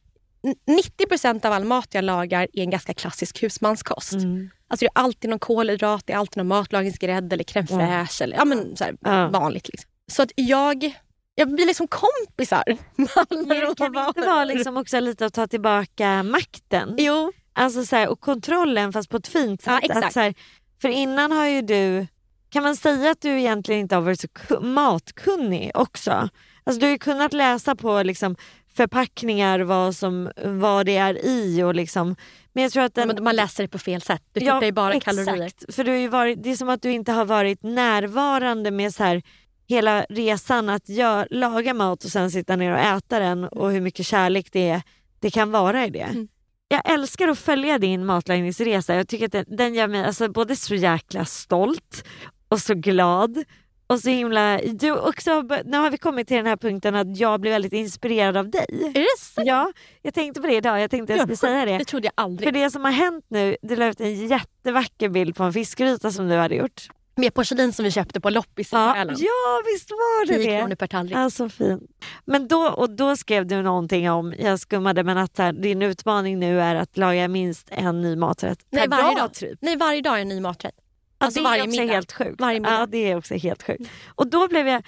90% 0.66 1.46
av 1.46 1.52
all 1.52 1.64
mat 1.64 1.88
jag 1.94 2.04
lagar 2.04 2.48
är 2.52 2.62
en 2.62 2.70
ganska 2.70 2.94
klassisk 2.94 3.42
husmanskost. 3.42 4.12
Mm. 4.12 4.50
Alltså 4.68 4.84
det 4.84 4.90
är 4.94 5.02
alltid 5.02 5.30
någon 5.30 5.38
kolhydrat, 5.38 6.06
det 6.06 6.12
är 6.12 6.16
alltid 6.16 6.36
någon 6.36 6.46
matlagningsgrädde 6.48 7.34
eller 7.34 7.44
crème 7.44 7.66
fraîche. 7.66 8.22
Eller, 8.24 8.36
ja, 8.36 8.44
men 8.44 8.76
så 8.76 8.84
här, 8.84 8.96
Ja. 9.00 9.28
vanligt. 9.28 9.68
Liksom. 9.68 9.90
Så 10.12 10.22
att 10.22 10.32
jag, 10.36 10.92
jag 11.34 11.54
blir 11.54 11.66
liksom 11.66 11.88
kompisar 11.88 12.64
med 12.96 13.08
alla 13.14 13.54
det 13.54 13.74
kan 13.76 13.96
inte 14.08 14.20
vara 14.20 14.44
liksom 14.44 14.76
också 14.76 15.00
lite 15.00 15.26
att 15.26 15.34
ta 15.34 15.46
tillbaka 15.46 16.22
makten? 16.22 16.94
Jo, 16.98 17.32
Alltså 17.52 17.85
så 17.85 17.97
här, 17.97 18.09
och 18.09 18.21
kontrollen 18.21 18.92
fast 18.92 19.09
på 19.11 19.16
ett 19.16 19.28
fint 19.28 19.62
sätt. 19.62 19.73
Ja, 19.73 19.78
exakt. 19.82 20.06
Att 20.06 20.12
så 20.12 20.21
här, 20.21 20.35
för 20.82 20.88
innan 20.88 21.32
har 21.32 21.47
ju 21.47 21.62
du, 21.62 22.06
kan 22.50 22.62
man 22.62 22.76
säga 22.76 23.11
att 23.11 23.21
du 23.21 23.38
egentligen 23.40 23.80
inte 23.80 23.94
har 23.94 24.02
varit 24.02 24.21
så 24.21 24.26
ku- 24.26 24.61
matkunnig 24.61 25.71
också? 25.75 26.28
Alltså 26.64 26.80
du 26.80 26.87
har 26.87 26.90
ju 26.90 26.99
kunnat 26.99 27.32
läsa 27.32 27.76
på 27.76 28.02
liksom 28.02 28.37
förpackningar 28.75 29.61
vad, 29.61 29.97
som, 29.97 30.30
vad 30.44 30.87
det 30.87 30.97
är 30.97 31.26
i 31.26 31.62
och 31.62 31.75
liksom, 31.75 32.16
men 32.52 32.62
jag 32.62 32.73
tror 32.73 32.82
att 32.82 32.94
den, 32.94 33.25
man 33.25 33.37
läser 33.37 33.62
det 33.64 33.68
på 33.68 33.78
fel 33.78 34.02
sätt. 34.02 34.23
Du 34.32 34.40
Ja, 34.44 34.54
tittar 34.54 34.66
ju 34.66 34.73
bara 34.73 34.92
exakt. 34.94 35.16
kalorier. 35.26 35.73
För 35.73 35.85
du 35.85 35.90
har 35.90 35.99
ju 35.99 36.09
varit, 36.09 36.42
det 36.42 36.50
är 36.50 36.56
som 36.56 36.68
att 36.68 36.82
du 36.82 36.90
inte 36.92 37.12
har 37.12 37.25
varit 37.25 37.62
närvarande 37.62 38.71
med 38.71 38.94
så 38.94 39.04
här, 39.04 39.23
hela 39.68 40.02
resan 40.09 40.68
att 40.68 40.88
gör, 40.88 41.28
laga 41.30 41.75
mat 41.75 42.04
och 42.04 42.11
sen 42.11 42.30
sitta 42.30 42.56
ner 42.56 42.73
och 42.73 42.78
äta 42.78 43.18
den 43.18 43.44
och 43.44 43.71
hur 43.73 43.80
mycket 43.80 44.06
kärlek 44.06 44.49
det, 44.52 44.82
det 45.21 45.30
kan 45.30 45.50
vara 45.50 45.87
i 45.87 45.90
det. 45.90 45.99
Mm. 46.00 46.28
Jag 46.73 46.91
älskar 46.91 47.29
att 47.29 47.38
följa 47.38 47.79
din 47.79 48.07
matlagningsresa. 48.07 48.95
Jag 48.95 49.09
tycker 49.09 49.26
att 49.26 49.33
den, 49.33 49.45
den 49.49 49.75
gör 49.75 49.88
mig 49.88 50.05
alltså 50.05 50.29
både 50.29 50.57
så 50.57 50.75
jäkla 50.75 51.25
stolt 51.25 52.05
och 52.49 52.61
så 52.61 52.75
glad. 52.75 53.45
Och 53.87 54.00
så 54.00 54.11
himla... 54.11 54.59
Du 54.59 54.93
också, 54.93 55.43
nu 55.64 55.76
har 55.76 55.91
vi 55.91 55.99
kommit 55.99 56.29
till 56.29 56.37
den 56.37 56.47
här 56.47 56.57
punkten 56.57 56.95
att 56.95 57.17
jag 57.17 57.41
blir 57.41 57.50
väldigt 57.50 57.73
inspirerad 57.73 58.37
av 58.37 58.50
dig. 58.50 58.93
Är 58.95 59.00
det 59.00 59.19
sant? 59.19 59.47
Ja, 59.47 59.73
jag 60.02 60.14
tänkte 60.14 60.41
på 60.41 60.47
det 60.47 60.55
idag. 60.55 60.81
Jag 60.81 60.91
tänkte 60.91 61.12
jag 61.12 61.23
skulle 61.23 61.37
säga 61.37 61.64
det. 61.64 61.79
Det 61.79 61.85
trodde 61.85 62.07
jag 62.07 62.12
aldrig. 62.17 62.49
För 62.49 62.52
det 62.52 62.71
som 62.71 62.85
har 62.85 62.93
hänt 62.93 63.25
nu, 63.29 63.57
du 63.62 63.76
la 63.76 63.87
ut 63.87 64.00
en 64.00 64.26
jättevacker 64.26 65.09
bild 65.09 65.37
på 65.37 65.43
en 65.43 65.52
fiskgryta 65.52 66.11
som 66.11 66.29
du 66.29 66.37
hade 66.37 66.55
gjort. 66.55 66.88
Med 67.14 67.35
porslin 67.35 67.73
som 67.73 67.85
vi 67.85 67.90
köpte 67.90 68.21
på 68.21 68.31
loppis 68.31 68.73
i 68.73 68.76
Ja, 68.76 68.92
Sälen. 68.97 69.16
ja 69.19 69.62
visst 69.75 69.90
var 69.90 70.26
det 70.26 70.35
10 70.38 70.50
det. 70.52 70.59
kronor 70.61 70.75
per 70.75 70.87
tallrik. 70.87 71.16
Ja, 71.16 71.31
så 71.31 71.49
fint. 71.49 71.83
Men 72.25 72.49
då, 72.49 72.57
och 72.69 72.90
då 72.90 73.16
skrev 73.16 73.47
du 73.47 73.62
någonting 73.62 74.11
om, 74.11 74.35
jag 74.38 74.61
skummade, 74.61 75.04
men 75.04 75.19
att 75.19 75.38
här, 75.38 75.52
din 75.52 75.83
utmaning 75.83 76.38
nu 76.38 76.61
är 76.61 76.75
att 76.75 76.97
laga 76.97 77.28
minst 77.28 77.69
en 77.71 78.00
ny 78.02 78.16
maträtt 78.16 78.59
Nej, 78.71 78.83
per 78.83 78.88
varje 78.90 79.02
dag. 79.04 79.16
dag. 79.16 79.35
Typ. 79.35 79.59
Nej, 79.62 79.76
varje 79.76 80.00
dag 80.02 80.16
är 80.19 80.23
en 80.23 80.28
ny 80.28 80.40
maträtt. 80.40 80.75
Ja, 80.76 81.26
Alltså 81.26 81.40
det 81.40 81.47
är 81.47 81.50
varje 81.50 81.62
också 81.62 81.81
middag. 81.81 81.92
helt 81.92 82.12
sjukt. 82.12 82.40
Varje 82.40 82.61
middag. 82.61 82.73
Ja, 82.78 82.87
det 82.87 83.11
är 83.11 83.16
också 83.16 83.35
helt 83.35 83.62
sjukt. 83.62 83.90
Och 84.14 84.26
då 84.26 84.49
blev 84.49 84.69
jag 84.69 84.83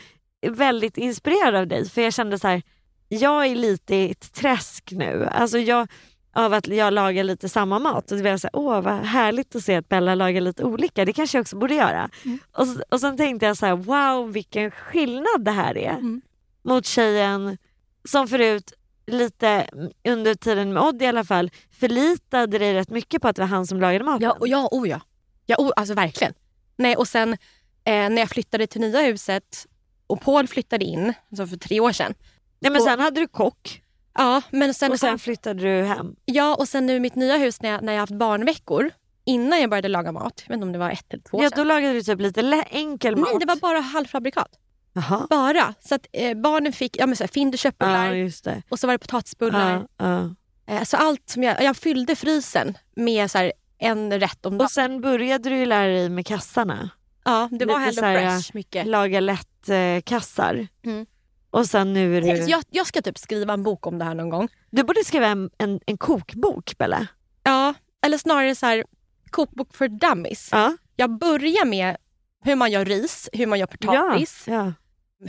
väldigt 0.51 0.97
inspirerad 0.99 1.55
av 1.55 1.67
dig 1.67 1.89
för 1.89 2.03
jag 2.03 2.13
kände 2.15 2.39
så 2.39 2.49
här, 2.49 2.63
jag 3.09 3.47
är 3.47 3.57
lite 3.57 3.95
i 3.95 4.11
ett 4.11 4.33
träsk 4.33 4.93
nu. 4.93 5.29
Alltså 5.33 5.59
jag, 5.59 5.89
av 6.35 6.53
att 6.53 6.67
jag 6.69 6.93
lagar 6.93 7.25
lite 7.25 7.49
samma 7.49 7.79
mat. 7.79 8.13
Och 8.13 8.19
blev 8.19 8.33
jag 8.33 8.41
så 8.41 8.49
här, 8.53 8.57
åh 8.61 8.81
vad 8.81 8.95
härligt 8.95 9.57
att 9.57 9.65
se 9.65 9.75
att 9.75 9.89
Bella 9.89 10.15
lagar 10.15 10.41
lite 10.41 10.65
olika. 10.65 11.05
Det 11.05 11.13
kanske 11.13 11.39
jag 11.39 11.43
också 11.43 11.57
borde 11.57 11.75
göra. 11.75 12.11
Mm. 12.25 12.39
Och, 12.53 12.67
och 12.91 13.01
sen 13.01 13.17
tänkte 13.17 13.47
jag 13.47 13.57
så 13.57 13.67
här, 13.67 13.77
wow 13.77 14.33
vilken 14.33 14.71
skillnad 14.71 15.45
det 15.45 15.51
här 15.51 15.79
är. 15.79 15.91
Mm. 15.91 16.23
Mot 16.63 16.87
tjejen 16.87 17.59
som 18.09 18.29
förut 18.29 18.73
lite 19.07 19.67
under 20.09 20.35
tiden 20.35 20.73
med 20.73 20.83
Odd 20.83 21.03
i 21.03 21.07
alla 21.07 21.25
fall 21.25 21.51
förlitade 21.71 22.59
dig 22.59 22.75
rätt 22.75 22.91
mycket 22.91 23.23
på 23.23 23.29
att 23.29 23.37
det 23.37 23.43
var 23.43 23.47
han 23.47 23.67
som 23.67 23.81
lagade 23.81 24.05
maten. 24.05 24.23
Ja, 24.23 24.37
och 24.41 24.49
ja, 24.49 24.69
oh 24.71 24.89
ja. 24.89 25.01
ja 25.47 25.57
oh, 25.59 25.73
alltså 25.77 25.95
verkligen. 25.95 26.35
Nej, 26.77 26.97
och 26.97 27.09
sen 27.09 27.33
eh, 27.33 27.39
när 27.85 28.19
jag 28.19 28.29
flyttade 28.31 28.67
till 28.67 28.81
nya 28.81 29.01
huset 29.01 29.67
och 30.07 30.21
Paul 30.21 30.49
flyttade 30.49 30.85
in, 30.85 31.13
alltså 31.31 31.47
för 31.47 31.57
tre 31.57 31.81
år 31.81 31.93
sedan. 31.93 32.15
Nej, 32.61 32.73
men 32.73 32.81
och- 32.81 32.87
sen 32.87 33.01
hade 33.01 33.21
du 33.21 33.29
kock 33.29 33.83
Ja, 34.15 34.43
men 34.51 34.75
sen, 34.75 34.93
och 34.93 35.01
sen 35.01 35.19
flyttade 35.19 35.63
du 35.63 35.85
hem. 35.85 36.17
ja, 36.25 36.55
och 36.55 36.69
sen 36.69 36.87
nu 36.87 36.97
i 36.97 37.01
mitt 37.01 37.15
nya 37.15 37.37
hus 37.37 37.63
när 37.63 37.71
jag, 37.71 37.83
när 37.83 37.93
jag 37.93 38.01
haft 38.01 38.13
barnveckor, 38.13 38.91
innan 39.25 39.61
jag 39.61 39.71
började 39.71 39.89
laga 39.89 40.13
mat, 40.13 40.43
jag 40.47 40.49
vet 40.49 40.55
inte 40.55 40.67
om 40.67 40.73
det 40.73 40.79
var 40.79 40.91
ett 40.91 41.13
eller 41.13 41.23
två 41.23 41.43
Ja, 41.43 41.51
sedan. 41.51 41.59
då 41.59 41.65
lagade 41.65 41.95
du 41.95 42.03
typ 42.03 42.21
lite 42.21 42.65
enkel 42.71 43.17
mat. 43.17 43.29
Nej, 43.31 43.39
det 43.41 43.47
var 43.47 43.57
bara 43.57 43.81
halvfabrikat. 43.81 44.49
Jaha. 44.93 45.27
Bara. 45.31 45.75
Så 45.81 45.95
att 45.95 46.07
eh, 46.13 46.35
barnen 46.37 46.73
fick 46.73 46.97
ja, 46.97 47.07
men 47.07 47.17
så 47.17 47.25
här, 47.25 47.29
Finderköttbullar 47.29 48.13
Ja, 48.15 48.55
och 48.69 48.79
så 48.79 48.87
var 48.87 48.95
det 48.95 48.99
potatisbullar. 48.99 49.87
Ja, 49.97 50.35
ja. 50.67 50.75
Eh, 50.75 50.83
så 50.85 50.97
allt 50.97 51.31
som 51.31 51.43
jag, 51.43 51.63
jag 51.63 51.77
fyllde 51.77 52.17
frysen 52.17 52.79
med 52.97 53.31
så 53.31 53.39
här, 53.39 53.53
en 53.79 54.21
rätt 54.21 54.47
om 54.47 54.53
dagen. 54.59 54.65
Och 54.65 54.71
sen 54.71 55.01
började 55.01 55.49
du 55.51 55.67
lära 55.67 55.93
dig 55.93 56.09
med 56.09 56.27
kassarna. 56.27 56.91
Ja, 57.25 57.49
det 57.53 57.65
var 57.65 57.75
lite 57.75 57.85
Hello 57.85 57.93
så 57.93 58.05
här, 58.05 58.37
Fresh 58.39 58.51
mycket. 58.55 58.87
Laga 58.87 59.21
lätt 59.21 59.69
eh. 59.69 59.75
Mm. 60.85 61.07
Och 61.55 61.67
sen 61.67 61.93
nu 61.93 62.17
är 62.17 62.21
du... 62.21 62.29
Jag, 62.29 62.63
jag 62.71 62.87
ska 62.87 63.03
typ 63.03 63.19
skriva 63.19 63.53
en 63.53 63.63
bok 63.63 63.87
om 63.87 63.99
det 63.99 64.05
här 64.05 64.15
någon 64.15 64.29
gång. 64.31 64.49
Du 64.71 64.83
borde 64.83 65.05
skriva 65.05 65.27
en, 65.27 65.51
en, 65.59 65.81
en 65.87 65.97
kokbok 65.99 66.79
Bella. 66.79 67.07
Ja, 67.43 67.75
eller 68.07 68.19
snarare 68.19 68.55
så 68.55 68.67
här 68.67 68.85
kokbok 69.31 69.75
för 69.75 69.89
dummies. 69.89 70.49
Ja. 70.53 70.77
Jag 70.97 71.19
börjar 71.19 71.65
med 71.65 71.97
hur 72.45 72.57
man 72.57 72.71
gör 72.71 72.85
ris, 72.85 73.29
hur 73.33 73.47
man 73.47 73.59
gör 73.59 73.67
potatis, 73.67 74.45
Ja. 74.47 74.73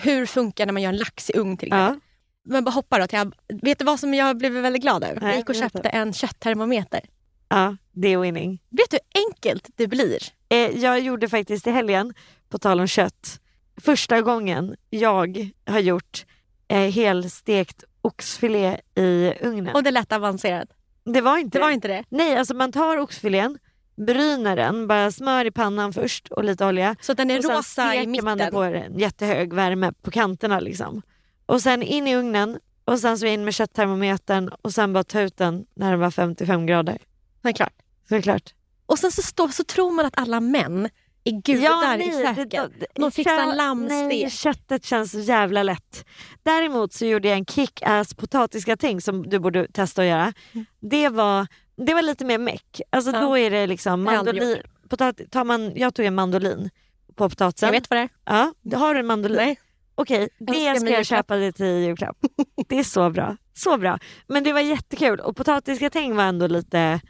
hur 0.02 0.26
funkar 0.26 0.66
när 0.66 0.74
man 0.74 0.82
gör 0.82 0.90
en 0.90 0.98
lax 0.98 1.30
i 1.30 1.38
ugn 1.38 1.58
till 1.58 1.68
exempel. 1.68 1.96
Ja. 1.96 2.52
Men 2.52 2.64
bara 2.64 2.72
hoppa 2.72 3.00
då 3.00 3.08
till 3.08 3.18
jag, 3.18 3.34
vet 3.62 3.80
du 3.80 3.86
vad 3.86 4.00
som 4.00 4.14
jag 4.14 4.38
blev 4.38 4.52
väldigt 4.54 4.82
glad 4.82 5.04
över? 5.04 5.22
Nej, 5.22 5.30
jag 5.30 5.38
gick 5.38 5.50
och 5.50 5.56
köpte 5.56 5.90
en 5.90 6.14
kötttermometer. 6.14 7.02
ja, 7.50 7.78
det 7.92 8.08
är 8.14 8.18
winning. 8.18 8.62
Vet 8.70 8.92
du 8.92 8.98
hur 9.14 9.26
enkelt 9.28 9.70
det 9.76 9.88
blir? 9.88 10.18
Eh, 10.50 10.58
jag 10.58 11.00
gjorde 11.00 11.30
faktiskt 11.30 11.68
i 11.68 11.72
helgen, 11.72 12.14
på 12.50 12.58
tal 12.58 12.80
om 12.80 12.88
kött, 12.88 13.40
första 13.82 14.22
gången 14.22 14.76
jag 14.90 15.50
har 15.66 15.80
gjort 15.80 16.26
eh, 16.68 16.92
helstekt 16.92 17.84
oxfilé 18.02 18.78
i 18.96 19.34
ugnen. 19.42 19.76
Och 19.76 19.84
det 19.84 19.92
lät 19.92 20.12
avancerat. 20.12 20.70
det 21.04 21.22
var 21.22 21.38
inte 21.38 21.58
Det 21.58 21.62
var 21.62 21.72
inte 21.72 21.88
det. 21.88 22.04
Nej, 22.10 22.38
alltså 22.38 22.54
man 22.54 22.72
tar 22.72 22.98
oxfilén, 22.98 23.58
bryner 23.96 24.56
den, 24.56 24.88
bara 24.88 25.12
smör 25.12 25.46
i 25.46 25.52
pannan 25.52 25.94
först 25.94 26.28
och 26.28 26.44
lite 26.44 26.66
olja. 26.66 26.96
Så 27.02 27.12
att 27.12 27.18
den 27.18 27.32
är 27.32 27.38
och 27.38 27.44
rosa 27.44 27.96
i 27.96 28.06
steker 28.06 28.22
man 28.22 28.38
den 28.38 28.46
mitten. 28.46 28.52
på 28.52 28.64
en 28.64 29.00
jättehög 29.00 29.54
värme 29.54 29.94
på 30.02 30.12
kanterna 30.12 30.60
liksom. 30.60 31.02
Och 31.46 31.62
sen 31.62 31.84
in 31.84 32.08
i 32.08 32.16
ugnen 32.16 32.60
och 32.86 33.00
sen 33.00 33.20
så 33.20 33.26
in 33.26 33.46
med 33.46 33.54
kötttermometern 33.54 34.50
och 34.62 34.74
sen 34.74 34.94
bara 34.94 35.04
ta 35.04 35.22
ut 35.22 35.38
den 35.38 35.66
när 35.74 35.92
den 35.92 36.00
var 36.00 36.12
55 36.12 36.66
grader. 36.66 36.98
Det 37.42 37.50
är 37.50 37.54
klart. 37.54 37.74
Såklart. 38.10 38.54
Och 38.86 39.00
sen 39.00 39.12
så, 39.12 39.22
står, 39.22 39.48
så 39.48 39.64
tror 39.64 39.92
man 39.92 40.06
att 40.06 40.20
alla 40.20 40.40
män 40.40 40.90
är 41.26 41.42
gudar 41.42 42.02
i 42.02 42.12
säken. 42.12 42.74
De 42.96 43.12
fixar 43.12 43.46
kö- 43.52 43.56
lammstek. 43.56 43.90
Nej, 44.08 44.30
köttet 44.30 44.86
känns 44.86 45.12
så 45.12 45.20
jävla 45.20 45.64
lätt. 45.64 46.06
Däremot 46.44 46.94
så 46.94 47.06
gjorde 47.06 47.28
jag 47.28 47.38
en 47.38 47.46
kick-ass 47.46 48.14
potatisgratäng 48.14 49.02
som 49.02 49.30
du 49.30 49.40
borde 49.40 49.68
testa 49.68 50.02
att 50.02 50.08
göra. 50.08 50.34
Det 50.80 51.10
var, 51.10 51.48
det 51.78 51.94
var 51.94 52.02
lite 52.02 52.26
mer 52.26 52.38
meck. 52.38 52.82
Alltså 52.90 53.10
Mm. 53.10 53.22
Ja. 53.22 53.28
då 53.28 53.38
är 53.38 53.52
det 53.52 53.68
liksom 53.68 53.92
Jag 54.06 54.16
mandolin. 54.16 54.58
Potat- 54.90 55.30
tar 55.32 55.44
man, 55.44 55.72
jag 55.76 55.94
tog 55.96 56.06
en 56.06 56.16
mandolin. 56.16 56.70
på 57.16 57.30
potatisen. 57.30 57.68
Jag 57.68 57.72
vet 57.72 57.90
vad 57.90 58.00
det 58.00 58.10
är. 58.26 58.52
Ja, 58.72 58.78
har 58.78 58.94
du 58.94 59.00
en 59.00 59.06
mandolin? 59.06 59.38
Nej. 59.38 59.60
Okej, 59.96 60.30
det 60.40 60.52
med 60.52 60.80
ska 60.82 60.90
jag 60.90 61.06
köpa 61.06 61.36
dig 61.36 61.54
till 61.54 61.66
julklapp. 61.66 62.18
Det 62.68 62.80
är 62.80 62.84
så 62.84 63.10
bra. 63.10 63.38
Så 63.54 63.78
bra. 63.78 64.00
Men 64.28 64.44
det 64.44 64.54
var 64.54 64.60
jättekul 64.60 65.20
och 65.20 65.38
potatisgratäng 65.38 66.16
var 66.16 66.24
ändå 66.24 66.48
lite, 66.48 67.02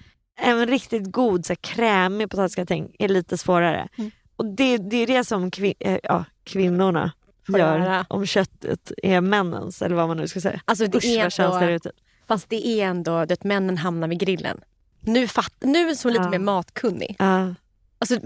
en 0.42 0.68
riktigt 0.68 1.12
god 1.12 1.46
så 1.46 1.52
här, 1.52 1.56
krämig 1.56 2.30
potatisgratäng 2.30 2.96
är 3.00 3.08
lite 3.08 3.38
svårare. 3.38 3.88
Mm. 3.98 4.12
Och 4.36 4.46
det, 4.46 4.78
det 4.78 4.98
är 4.98 5.08
det 5.08 5.24
som 5.24 5.52
kvin, 5.52 5.74
eh, 5.80 5.98
ja, 6.04 6.26
kvinnorna 6.44 7.12
Får 7.48 7.60
gör 7.60 7.80
göra. 7.80 8.06
om 8.10 8.26
köttet 8.26 8.92
är 9.04 9.22
männens 9.22 9.82
eller 9.82 9.96
vad 9.96 10.08
man 10.08 10.18
nu 10.18 10.28
ska 10.28 10.42
säga. 10.42 10.62
Alltså 10.66 10.88
det 10.88 10.98
Usch 10.98 11.06
är 11.06 11.24
vad 11.24 11.70
ut. 11.70 11.88
fast 12.28 12.50
det 12.50 12.68
är 12.68 12.86
ändå 12.88 13.12
att 13.12 13.44
männen 13.44 13.78
hamnar 13.78 14.08
vid 14.08 14.20
grillen. 14.20 14.62
Nu, 15.02 15.28
fatt, 15.28 15.54
nu 15.60 15.96
som 15.96 16.12
lite 16.12 16.24
Ja. 16.24 16.30
mer 16.30 16.40
matkunnig. 16.40 17.16
Ja, 17.20 17.54
Alltså, 18.00 18.20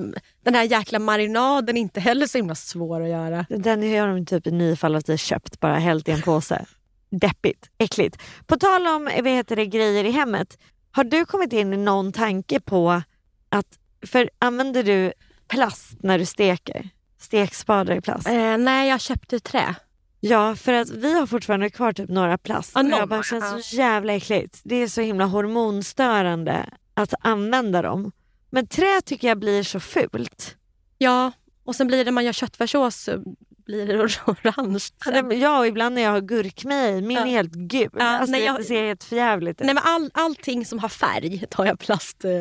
den 0.44 0.56
här 0.56 0.64
jäkla 0.64 1.00
marinaden 1.00 1.78
är 1.78 1.82
inte 1.82 2.00
heller 2.00 2.28
så 2.28 2.38
himla 2.38 2.56
svår 2.56 3.02
att 3.02 3.10
göra. 3.10 3.46
den 3.50 3.84
gör 3.84 4.08
de 4.08 4.26
typ 4.26 4.48
i 4.48 4.52
nio 4.52 4.76
fall 4.76 4.96
av 4.96 5.02
tio 5.02 5.18
köpt, 5.18 5.60
bara 5.60 5.76
hällt 5.76 6.08
i 6.08 6.12
en 6.12 6.22
påse. 6.22 6.66
Deppigt, 7.10 7.70
äckligt. 7.78 8.18
På 8.48 8.56
tal 8.58 8.88
om 8.88 9.04
vad 9.24 9.28
heter 9.28 9.56
det, 9.56 9.66
grejer 9.66 10.04
i 10.04 10.12
hemmet. 10.12 10.58
Har 11.00 11.04
du 11.04 11.26
kommit 11.26 11.54
in 11.54 11.74
i 11.74 11.78
någon 11.78 12.12
tanke 12.12 12.60
på 12.60 13.02
att, 13.50 13.80
för 14.06 14.30
använder 14.40 14.84
du 14.84 15.14
plast 15.48 15.98
när 16.00 16.20
du 16.20 16.26
steker? 16.26 16.90
Stekspadar 17.20 17.96
i 17.96 18.02
plast? 18.02 18.28
Eh, 18.28 18.58
nej, 18.58 18.90
jag 18.90 19.02
köpte 19.02 19.40
trä. 19.40 19.76
Ja, 20.20 20.56
för 20.56 20.74
att 20.74 20.90
vi 20.90 21.14
har 21.14 21.28
fortfarande 21.28 21.70
kvar 21.70 21.94
typ 21.94 22.10
några 22.10 22.38
plast. 22.38 22.76
Någon 22.76 22.90
jag 22.90 23.10
bara 23.10 23.24
känns 23.24 23.70
så 23.70 23.76
jävla 23.76 24.14
äckligt. 24.14 24.62
Det 24.64 24.76
är 24.76 24.88
så 24.88 25.02
himla 25.02 25.26
hormonstörande 25.26 26.70
att 26.94 27.14
använda 27.20 27.82
dem. 27.82 28.12
Men 28.50 28.68
trä 28.68 29.02
tycker 29.06 29.28
jag 29.28 29.40
blir 29.40 29.64
så 29.64 29.80
fult. 29.80 30.56
Ja, 30.98 31.32
och 31.64 31.76
sen 31.76 31.88
blir 31.88 31.98
det 31.98 32.04
när 32.04 32.12
man 32.12 32.26
gör 32.26 32.34
köttfärssås 32.34 32.96
så 32.96 33.24
blir 33.70 33.88
det 33.88 34.04
orange. 34.26 34.80
Ja, 35.06 35.12
sen. 35.14 35.30
det- 35.30 35.36
Ja, 35.36 35.60
och 35.60 35.68
ibland 35.68 35.96
när 35.96 36.02
jag 36.02 36.12
har 36.12 36.22
gurkmeja 36.22 37.02
min 37.02 37.12
Ja. 37.18 37.22
är 37.26 37.26
helt 37.30 37.52
gul. 37.54 37.90
Ja, 37.94 38.04
alltså, 38.06 38.32
nej, 38.32 38.40
det 38.42 38.46
jag- 38.46 38.66
ser 38.66 38.84
helt 38.88 39.04
förjävligt 39.04 39.62
ut. 39.62 39.66
Nej, 39.66 39.76
men 39.76 39.84
all, 39.86 40.10
allting 40.14 40.66
som 40.66 40.80
har 40.80 40.90
färg 40.90 41.46
tar 41.50 41.66
jag 41.66 41.80
plast. 41.80 42.26
eh. 42.26 42.32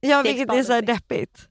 Ja, 0.00 0.22
vilket 0.22 0.52
är 0.52 0.62
så 0.62 0.72
här 0.72 0.82
deppigt. 0.82 1.48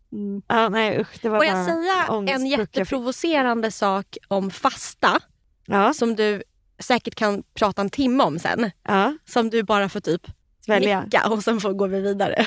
Ja, 0.48 0.70
nej 0.70 1.00
usch, 1.02 1.20
det 1.22 1.30
var 1.30 1.38
Får 1.38 1.46
jag 1.46 1.66
säga 1.66 2.34
en 2.36 2.46
jätteprovocerande 2.48 3.72
sak 3.72 4.18
om 4.28 4.52
fasta 4.52 5.20
Ja, 5.66 5.94
som 5.94 6.16
du 6.16 6.44
säkert 6.80 7.16
kan 7.16 7.44
prata 7.54 7.82
en 7.82 7.90
timme 7.90 8.24
om 8.24 8.40
sen. 8.40 8.72
ja, 8.88 9.18
Som 9.26 9.50
du 9.50 9.64
bara 9.64 9.90
får 9.90 10.00
typ 10.00 10.22
välja. 10.68 11.02
nicka 11.04 11.30
och 11.30 11.44
sen 11.44 11.60
får 11.60 11.74
går 11.74 11.88
vi 11.88 12.02
vidare. 12.02 12.46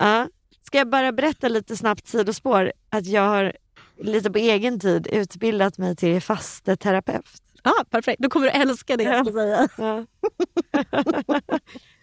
Ja. 0.00 0.28
Ska 0.66 0.78
jag 0.78 0.88
bara 0.90 1.12
berätta 1.12 1.48
lite 1.48 1.76
snabbt 1.76 2.08
sidospår 2.08 2.72
att 2.90 3.06
jag 3.06 3.22
har 3.28 3.52
lite 4.00 4.30
på 4.30 4.38
egen 4.38 4.80
tid 4.80 5.06
utbildat 5.06 5.78
mig 5.78 5.96
till 5.96 6.20
fasteterapeut. 6.22 7.26
Ja, 7.64 7.84
perfekt. 7.90 8.22
Då 8.22 8.28
kommer 8.30 8.46
du 8.46 8.50
älska 8.52 8.96
det 8.96 9.02
jag 9.04 9.26
ska 9.26 9.34
säga. 9.34 9.68
Ja. 9.78 10.04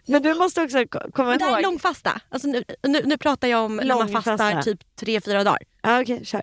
Men 0.06 0.22
du 0.22 0.34
måste 0.34 0.62
också 0.62 0.84
ko- 0.86 1.10
komma 1.12 1.28
Men 1.28 1.38
det 1.38 1.44
här 1.44 1.52
är 1.52 1.56
ihåg... 1.56 1.62
långfasta. 1.62 2.20
Alltså 2.28 2.48
nu, 2.48 2.64
nu, 2.82 3.02
nu 3.04 3.18
pratar 3.18 3.48
jag 3.48 3.64
om 3.64 3.76
när 3.76 3.84
man 3.86 3.98
Långfasta. 3.98 4.38
fastar 4.38 4.62
typ 4.62 4.96
tre 4.96 5.20
fyra 5.20 5.44
dagar. 5.44 5.62
Ja, 5.82 6.00
okej, 6.02 6.24
kör. 6.24 6.42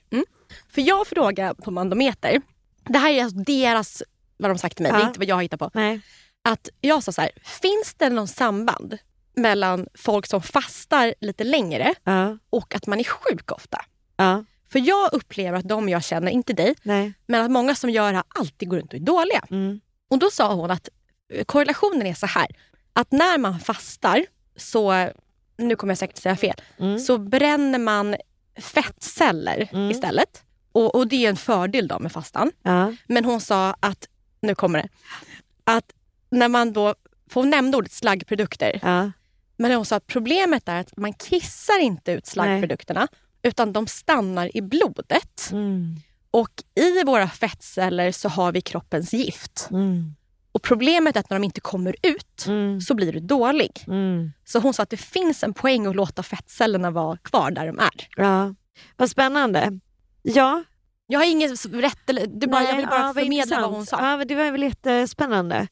För 0.69 0.81
jag 0.81 1.07
frågade 1.07 1.55
på 1.55 1.71
Mandometer, 1.71 2.41
det 2.85 2.97
här 2.99 3.11
är 3.11 3.23
alltså 3.23 3.37
deras, 3.39 4.03
vad 4.37 4.51
de 4.51 4.57
sagt 4.57 4.75
till 4.77 4.83
mig, 4.83 4.91
det 4.91 4.97
Ja. 4.97 5.03
är 5.03 5.07
inte 5.07 5.19
vad 5.19 5.27
jag 5.27 5.41
hittar 5.41 5.57
på. 5.57 5.71
Nej. 5.73 6.01
Att 6.43 6.69
jag 6.81 7.03
sa 7.03 7.11
så 7.11 7.21
här, 7.21 7.31
finns 7.43 7.93
det 7.97 8.09
någon 8.09 8.27
samband 8.27 8.97
mellan 9.35 9.87
folk 9.97 10.27
som 10.27 10.41
fastar 10.41 11.13
lite 11.21 11.43
längre 11.43 11.93
Ja, 12.03 12.37
och 12.49 12.75
att 12.75 12.87
man 12.87 12.99
är 12.99 13.03
sjuk 13.03 13.51
ofta? 13.51 13.85
För 14.69 14.79
jag 14.79 15.13
upplever 15.13 15.57
att 15.59 15.67
de 15.67 15.89
jag 15.89 16.03
känner, 16.03 16.31
inte 16.31 16.53
dig, 16.53 16.75
nej. 16.83 17.13
men 17.27 17.41
att 17.45 17.51
många 17.51 17.75
som 17.75 17.89
gör 17.89 18.09
det 18.11 18.15
här 18.17 18.25
alltid 18.39 18.69
går 18.69 18.77
runt 18.77 18.93
och 18.93 18.99
är 18.99 19.03
dåliga. 19.03 19.41
Mm. 19.51 19.79
Och 20.09 20.19
då 20.19 20.29
sa 20.31 20.53
hon 20.53 20.71
att 20.71 20.89
eh, 21.33 21.43
korrelationen 21.45 22.07
är 22.07 22.13
så 22.13 22.25
här, 22.25 22.47
att 22.93 23.11
när 23.11 23.37
man 23.37 23.59
fastar 23.59 24.25
så, 24.55 25.09
nu 25.57 25.75
kommer 25.75 25.91
jag 25.91 25.97
säkert 25.97 26.17
säga 26.17 26.35
fel, 26.35 26.55
Mm. 26.79 26.99
så 26.99 27.17
bränner 27.17 27.79
man 27.79 28.15
fettceller 28.59 29.69
Mm. 29.71 29.91
istället. 29.91 30.43
Och, 30.71 30.95
och 30.95 31.07
det 31.07 31.25
är 31.25 31.29
en 31.29 31.37
fördel 31.37 31.87
då 31.87 31.99
med 31.99 32.11
fastan. 32.11 32.51
Ja, 32.63 32.93
Men 33.07 33.25
hon 33.25 33.41
sa 33.41 33.75
att, 33.79 34.07
nu 34.41 34.55
kommer 34.55 34.81
det, 34.81 34.89
att 35.63 35.91
när 36.29 36.47
man 36.47 36.73
då, 36.73 36.95
för 37.29 37.41
hon 37.41 37.49
nämnde 37.49 37.77
ordet 37.77 37.91
slaggprodukter, 37.91 38.79
ja, 38.83 39.11
men 39.57 39.71
hon 39.71 39.85
sa 39.85 39.95
att 39.95 40.07
problemet 40.07 40.67
är 40.67 40.79
att 40.79 40.97
man 40.97 41.13
kissar 41.13 41.79
inte 41.79 42.11
ut 42.11 42.25
slaggprodukterna 42.25 43.07
utan 43.47 43.73
de 43.73 43.87
stannar 43.87 44.57
i 44.57 44.61
blodet. 44.61 45.49
mm. 45.51 45.95
Och 46.31 46.63
i 46.75 47.03
våra 47.03 47.27
fettceller 47.29 48.11
så 48.11 48.29
har 48.29 48.51
vi 48.51 48.61
kroppens 48.61 49.13
gift. 49.13 49.67
Mm. 49.71 50.15
Och 50.51 50.61
problemet 50.63 51.15
är 51.15 51.19
att 51.19 51.29
när 51.29 51.39
de 51.39 51.43
inte 51.43 51.61
kommer 51.61 51.95
ut 52.03 52.45
Mm. 52.47 52.81
så 52.81 52.93
blir 52.95 53.13
du 53.13 53.19
dålig. 53.19 53.83
Mm. 53.87 54.31
Så 54.45 54.59
hon 54.59 54.73
sa 54.73 54.83
att 54.83 54.89
det 54.89 54.97
finns 54.97 55.43
en 55.43 55.53
poäng 55.53 55.85
att 55.85 55.95
låta 55.95 56.23
fettcellerna 56.23 56.91
vara 56.91 57.17
kvar 57.17 57.51
där 57.51 57.67
de 57.67 57.79
är. 57.79 58.07
Ja, 58.17 58.53
vad 58.97 59.09
spännande. 59.09 59.79
Ja, 60.21 60.63
Jag 61.07 61.19
har 61.19 61.25
inget 61.25 61.65
rätt 61.65 62.09
eller, 62.09 62.21
är 62.43 62.47
bara, 62.47 62.63
jag 62.63 62.75
vill 62.77 62.85
bara 62.87 62.99
ja, 62.99 63.05
vad 63.05 63.15
förmedla 63.15 63.61
vad 63.61 63.71
intressant. 63.71 63.75
hon 63.75 63.85
sa. 63.85 63.97
Ja, 64.11 64.17
men 64.17 64.27
det 64.27 64.35
var 64.35 64.51
väl 64.51 64.63
jättespännande. 64.63 65.67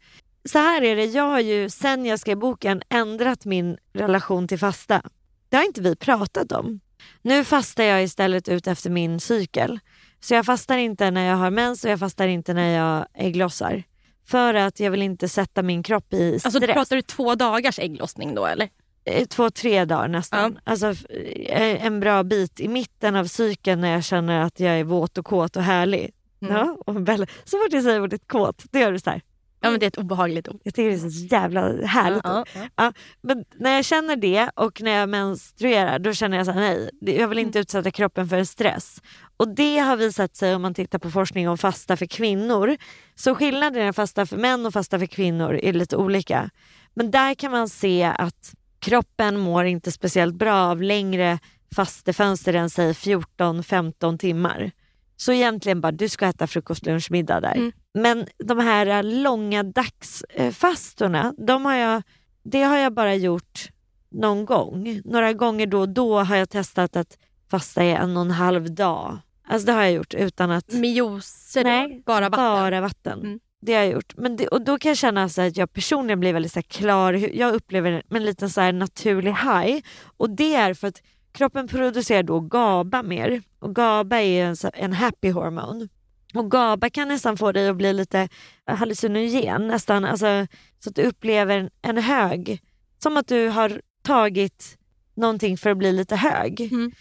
Så 0.49 0.57
här 0.59 0.81
är 0.81 0.95
det, 0.95 1.05
jag 1.05 1.23
har 1.23 1.39
ju 1.39 1.69
sen 1.69 2.05
jag 2.05 2.19
skrev 2.19 2.37
boken 2.37 2.81
ändrat 2.89 3.45
min 3.45 3.77
relation 3.93 4.47
till 4.47 4.59
fasta. 4.59 5.01
Det 5.49 5.57
har 5.57 5.63
inte 5.63 5.81
vi 5.81 5.95
pratat 5.95 6.51
om. 6.51 6.79
Nu 7.25 7.43
fastar 7.43 7.83
jag 7.83 8.03
istället 8.03 8.49
ut 8.49 8.67
efter 8.67 8.89
min 8.89 9.19
cykel. 9.19 9.79
Så 10.19 10.33
jag 10.33 10.45
fastar 10.45 10.77
inte 10.77 11.11
när 11.11 11.25
jag 11.29 11.35
har 11.35 11.49
mens 11.51 11.83
och 11.85 11.91
jag 11.91 11.99
fastar 11.99 12.27
inte 12.27 12.53
när 12.53 12.69
jag 12.77 13.05
ägglossar. 13.13 13.83
För 14.27 14.53
att 14.53 14.79
jag 14.79 14.91
vill 14.91 15.01
inte 15.01 15.29
sätta 15.29 15.61
min 15.63 15.83
kropp 15.83 16.13
i 16.13 16.39
stress. 16.39 16.55
Alltså 16.55 16.73
pratar 16.73 16.95
du 16.95 17.01
två 17.01 17.35
dagars 17.35 17.79
ägglossning 17.79 18.35
då 18.35 18.45
eller? 18.45 18.69
Eh, 19.05 19.25
två, 19.27 19.49
tre 19.49 19.85
dagar 19.85 20.07
nästan. 20.07 20.59
Alltså 20.63 20.87
f- 20.91 21.05
eh, 21.49 21.85
en 21.85 21.99
bra 21.99 22.23
bit 22.23 22.59
i 22.59 22.67
mitten 22.67 23.15
av 23.15 23.25
cykeln 23.25 23.81
när 23.81 23.91
jag 23.91 24.03
känner 24.03 24.41
att 24.41 24.59
jag 24.59 24.79
är 24.79 24.83
våt 24.83 25.17
och 25.17 25.25
kåt 25.25 25.55
och 25.55 25.63
härlig. 25.63 26.11
Mm. 26.41 26.55
Ja, 26.55 26.77
och 26.85 27.01
Bella, 27.01 27.25
så 27.43 27.57
fort 27.57 27.67
jag 27.73 27.83
säger 27.83 28.01
ordet 28.01 28.27
kåt, 28.27 28.63
då 28.71 28.79
gör 28.79 28.91
du 28.91 28.99
så 28.99 29.09
här. 29.09 29.21
Ja 29.65 29.71
men 29.71 29.79
det 29.79 29.85
är 29.85 29.87
ett 29.87 29.97
obehagligt 29.97 30.47
ord. 30.47 30.59
Jag 30.63 30.73
tycker 30.73 30.89
det 30.89 30.95
är 30.95 31.09
så 31.09 31.25
jävla 31.25 31.85
härligt. 31.85 32.21
Ja, 32.23 32.45
ja. 32.53 32.69
Ja, 32.75 32.93
men 33.21 33.45
när 33.55 33.75
jag 33.75 33.85
känner 33.85 34.15
det 34.15 34.49
och 34.55 34.81
när 34.81 34.91
jag 34.91 35.09
menstruerar 35.09 35.99
då 35.99 36.13
känner 36.13 36.37
jag 36.37 36.45
så 36.45 36.51
här, 36.51 36.61
nej, 36.61 36.89
jag 37.17 37.27
vill 37.27 37.39
inte 37.39 37.59
utsätta 37.59 37.91
kroppen 37.91 38.29
för 38.29 38.43
stress. 38.43 39.01
Och 39.37 39.47
det 39.47 39.77
har 39.77 39.97
visat 39.97 40.35
sig 40.35 40.55
om 40.55 40.61
man 40.61 40.73
tittar 40.73 40.99
på 40.99 41.11
forskning 41.11 41.49
om 41.49 41.57
fasta 41.57 41.97
för 41.97 42.05
kvinnor. 42.05 42.77
Så 43.15 43.35
skillnaden 43.35 43.87
i 43.87 43.93
fasta 43.93 44.25
för 44.25 44.37
män 44.37 44.65
och 44.65 44.73
fasta 44.73 44.99
för 44.99 45.05
kvinnor 45.05 45.55
är 45.55 45.73
lite 45.73 45.97
olika. 45.97 46.49
Men 46.93 47.11
där 47.11 47.33
kan 47.33 47.51
man 47.51 47.69
se 47.69 48.03
att 48.03 48.53
kroppen 48.79 49.39
mår 49.39 49.65
inte 49.65 49.91
speciellt 49.91 50.35
bra 50.35 50.55
av 50.55 50.81
längre 50.81 51.39
fastefönster 51.75 52.53
än 52.53 52.69
säg 52.69 52.91
14-15 52.91 54.17
timmar. 54.17 54.71
Så 55.17 55.31
egentligen 55.31 55.81
bara, 55.81 55.91
du 55.91 56.09
ska 56.09 56.25
äta 56.25 56.47
frukost, 56.47 56.85
lunch, 56.85 57.11
middag 57.11 57.39
där. 57.39 57.55
Mm. 57.55 57.71
Men 57.95 58.27
de 58.37 58.59
här 58.59 59.03
långa 59.03 59.63
dagsfastorna, 59.63 61.33
de 61.37 61.65
har 61.65 61.75
jag, 61.75 62.03
det 62.43 62.63
har 62.63 62.77
jag 62.77 62.93
bara 62.93 63.15
gjort 63.15 63.69
någon 64.09 64.45
gång. 64.45 65.01
Några 65.05 65.33
gånger 65.33 65.67
då 65.67 65.79
och 65.79 65.89
då 65.89 66.19
har 66.19 66.35
jag 66.35 66.49
testat 66.49 66.95
att 66.95 67.17
fasta 67.51 67.83
i 67.83 67.91
en 67.91 68.17
och 68.17 68.21
en 68.21 68.31
halv 68.31 68.75
dag. 68.75 69.17
Alltså 69.47 69.65
det 69.65 69.71
har 69.71 69.83
jag 69.83 69.91
gjort 69.91 70.13
utan 70.13 70.51
att... 70.51 70.73
Med 70.73 70.89
juicer, 70.89 71.63
Nej, 71.63 72.03
bara 72.05 72.29
vatten. 72.29 72.45
Bara 72.45 72.81
vatten. 72.81 73.19
Mm. 73.19 73.39
Det 73.61 73.73
har 73.73 73.81
jag 73.81 73.91
gjort. 73.91 74.17
Men 74.17 74.35
det, 74.35 74.47
och 74.47 74.61
då 74.61 74.77
kan 74.77 74.89
jag 74.89 74.97
känna 74.97 75.29
så 75.29 75.41
att 75.41 75.57
jag 75.57 75.73
personligen 75.73 76.19
blir 76.19 76.33
väldigt 76.33 76.53
så 76.53 76.61
klar. 76.61 77.13
Jag 77.13 77.53
upplever 77.53 78.03
en 78.09 78.25
liten 78.25 78.49
så 78.49 78.61
här 78.61 78.73
naturlig 78.73 79.33
high. 79.33 79.83
Och 80.17 80.29
det 80.29 80.55
är 80.55 80.73
för 80.73 80.87
att 80.87 81.01
kroppen 81.31 81.67
producerar 81.67 82.23
då 82.23 82.39
GABA 82.39 83.03
mer. 83.03 83.41
Och 83.59 83.75
GABA 83.75 84.21
är 84.21 84.45
en, 84.45 84.55
en 84.73 84.93
happy 84.93 85.31
hormon. 85.31 85.89
Och 86.35 86.51
GABA 86.51 86.89
kan 86.89 87.07
nästan 87.07 87.37
få 87.37 87.51
dig 87.51 87.69
att 87.69 87.75
bli 87.75 87.93
lite 87.93 88.29
hallucinogen. 88.65 89.67
Nästan, 89.67 90.05
alltså, 90.05 90.47
så 90.79 90.89
att 90.89 90.95
du 90.95 91.03
upplever 91.03 91.69
en, 91.81 91.97
hög. 91.97 92.61
Som 93.03 93.17
att 93.17 93.27
du 93.27 93.47
har 93.47 93.81
tagit 94.01 94.77
någonting 95.15 95.57
för 95.57 95.69
att 95.69 95.77
bli 95.77 95.91
lite 95.91 96.15
hög. 96.15 96.61
Mm. 96.61 96.91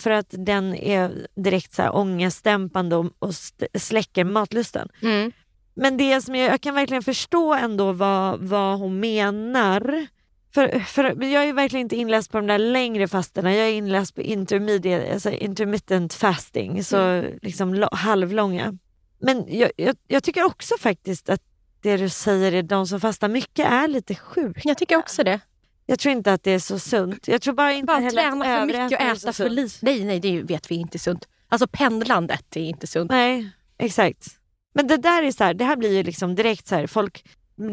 För 0.00 0.10
att 0.10 0.26
den 0.30 0.74
är 0.74 1.26
direkt 1.34 1.74
så 1.74 1.82
här 1.82 1.96
ångestdämpande 1.96 2.96
och, 2.96 3.12
och 3.18 3.34
släcker 3.78 4.24
matlusten. 4.24 4.88
Mm. 5.02 5.32
Men 5.74 5.96
det 5.96 6.20
som 6.20 6.34
jag, 6.34 6.52
jag 6.52 6.60
kan 6.60 6.74
verkligen 6.74 7.02
förstå 7.02 7.54
ändå 7.54 7.92
vad, 7.92 8.40
vad 8.40 8.78
hon 8.78 9.00
menar. 9.00 10.06
För, 10.54 10.78
för 10.78 11.24
jag 11.24 11.48
är 11.48 11.52
verkligen 11.52 11.86
inte 11.86 11.96
inläst 11.96 12.32
på 12.32 12.38
de 12.38 12.46
där 12.46 12.58
längre 12.58 13.08
fasterna. 13.08 13.54
Jag 13.54 13.68
är 13.68 13.72
inläst 13.72 14.14
på 14.14 14.22
intermediate, 14.22 15.12
alltså 15.12 15.30
intermittent 15.30 16.14
fasting, 16.14 16.84
så 16.84 17.24
liksom 17.42 17.74
lo, 17.74 17.88
halvlånga. 17.92 18.78
Men 19.18 19.44
jag, 19.58 19.70
jag, 19.76 19.96
jag 20.08 20.22
tycker 20.22 20.44
också 20.44 20.74
faktiskt 20.78 21.28
att 21.28 21.40
det 21.82 21.96
du 21.96 22.08
säger 22.08 22.52
är 22.52 22.62
de 22.62 22.86
som 22.86 23.00
fastar 23.00 23.28
mycket 23.28 23.66
är 23.66 23.88
lite 23.88 24.14
sjuka. 24.14 24.60
Jag 24.64 24.78
tycker 24.78 24.96
också 24.96 25.24
det. 25.24 25.40
Jag 25.86 25.98
tror 25.98 26.12
inte 26.12 26.32
att 26.32 26.42
det 26.42 26.50
är 26.50 26.58
så 26.58 26.78
sunt. 26.78 27.28
Jag 27.28 27.42
tror 27.42 27.54
bara 27.54 27.72
inte 27.72 27.86
Bara 27.86 27.98
heller 27.98 28.28
att 28.28 28.32
träna 28.32 28.44
för 28.44 28.66
mycket 28.66 29.00
och 29.00 29.06
äta 29.06 29.32
för 29.32 29.48
lite. 29.48 29.78
Nej, 29.82 30.04
nej, 30.04 30.20
det 30.20 30.42
vet 30.42 30.70
vi 30.70 30.74
inte 30.74 30.96
är 30.96 30.98
sunt. 30.98 31.28
Alltså 31.48 31.66
pendlandet 31.66 32.56
är 32.56 32.60
inte 32.60 32.86
sunt. 32.86 33.10
Nej, 33.10 33.50
exakt. 33.78 34.26
Men 34.74 34.86
det 34.86 34.96
där 34.96 35.22
är 35.22 35.32
så 35.32 35.44
här, 35.44 35.54
det 35.54 35.64
här 35.64 35.76
blir 35.76 35.96
ju 35.96 36.02
liksom 36.02 36.34
direkt 36.34 36.66
så 36.66 36.74
här, 36.74 36.86
folk, 36.86 37.24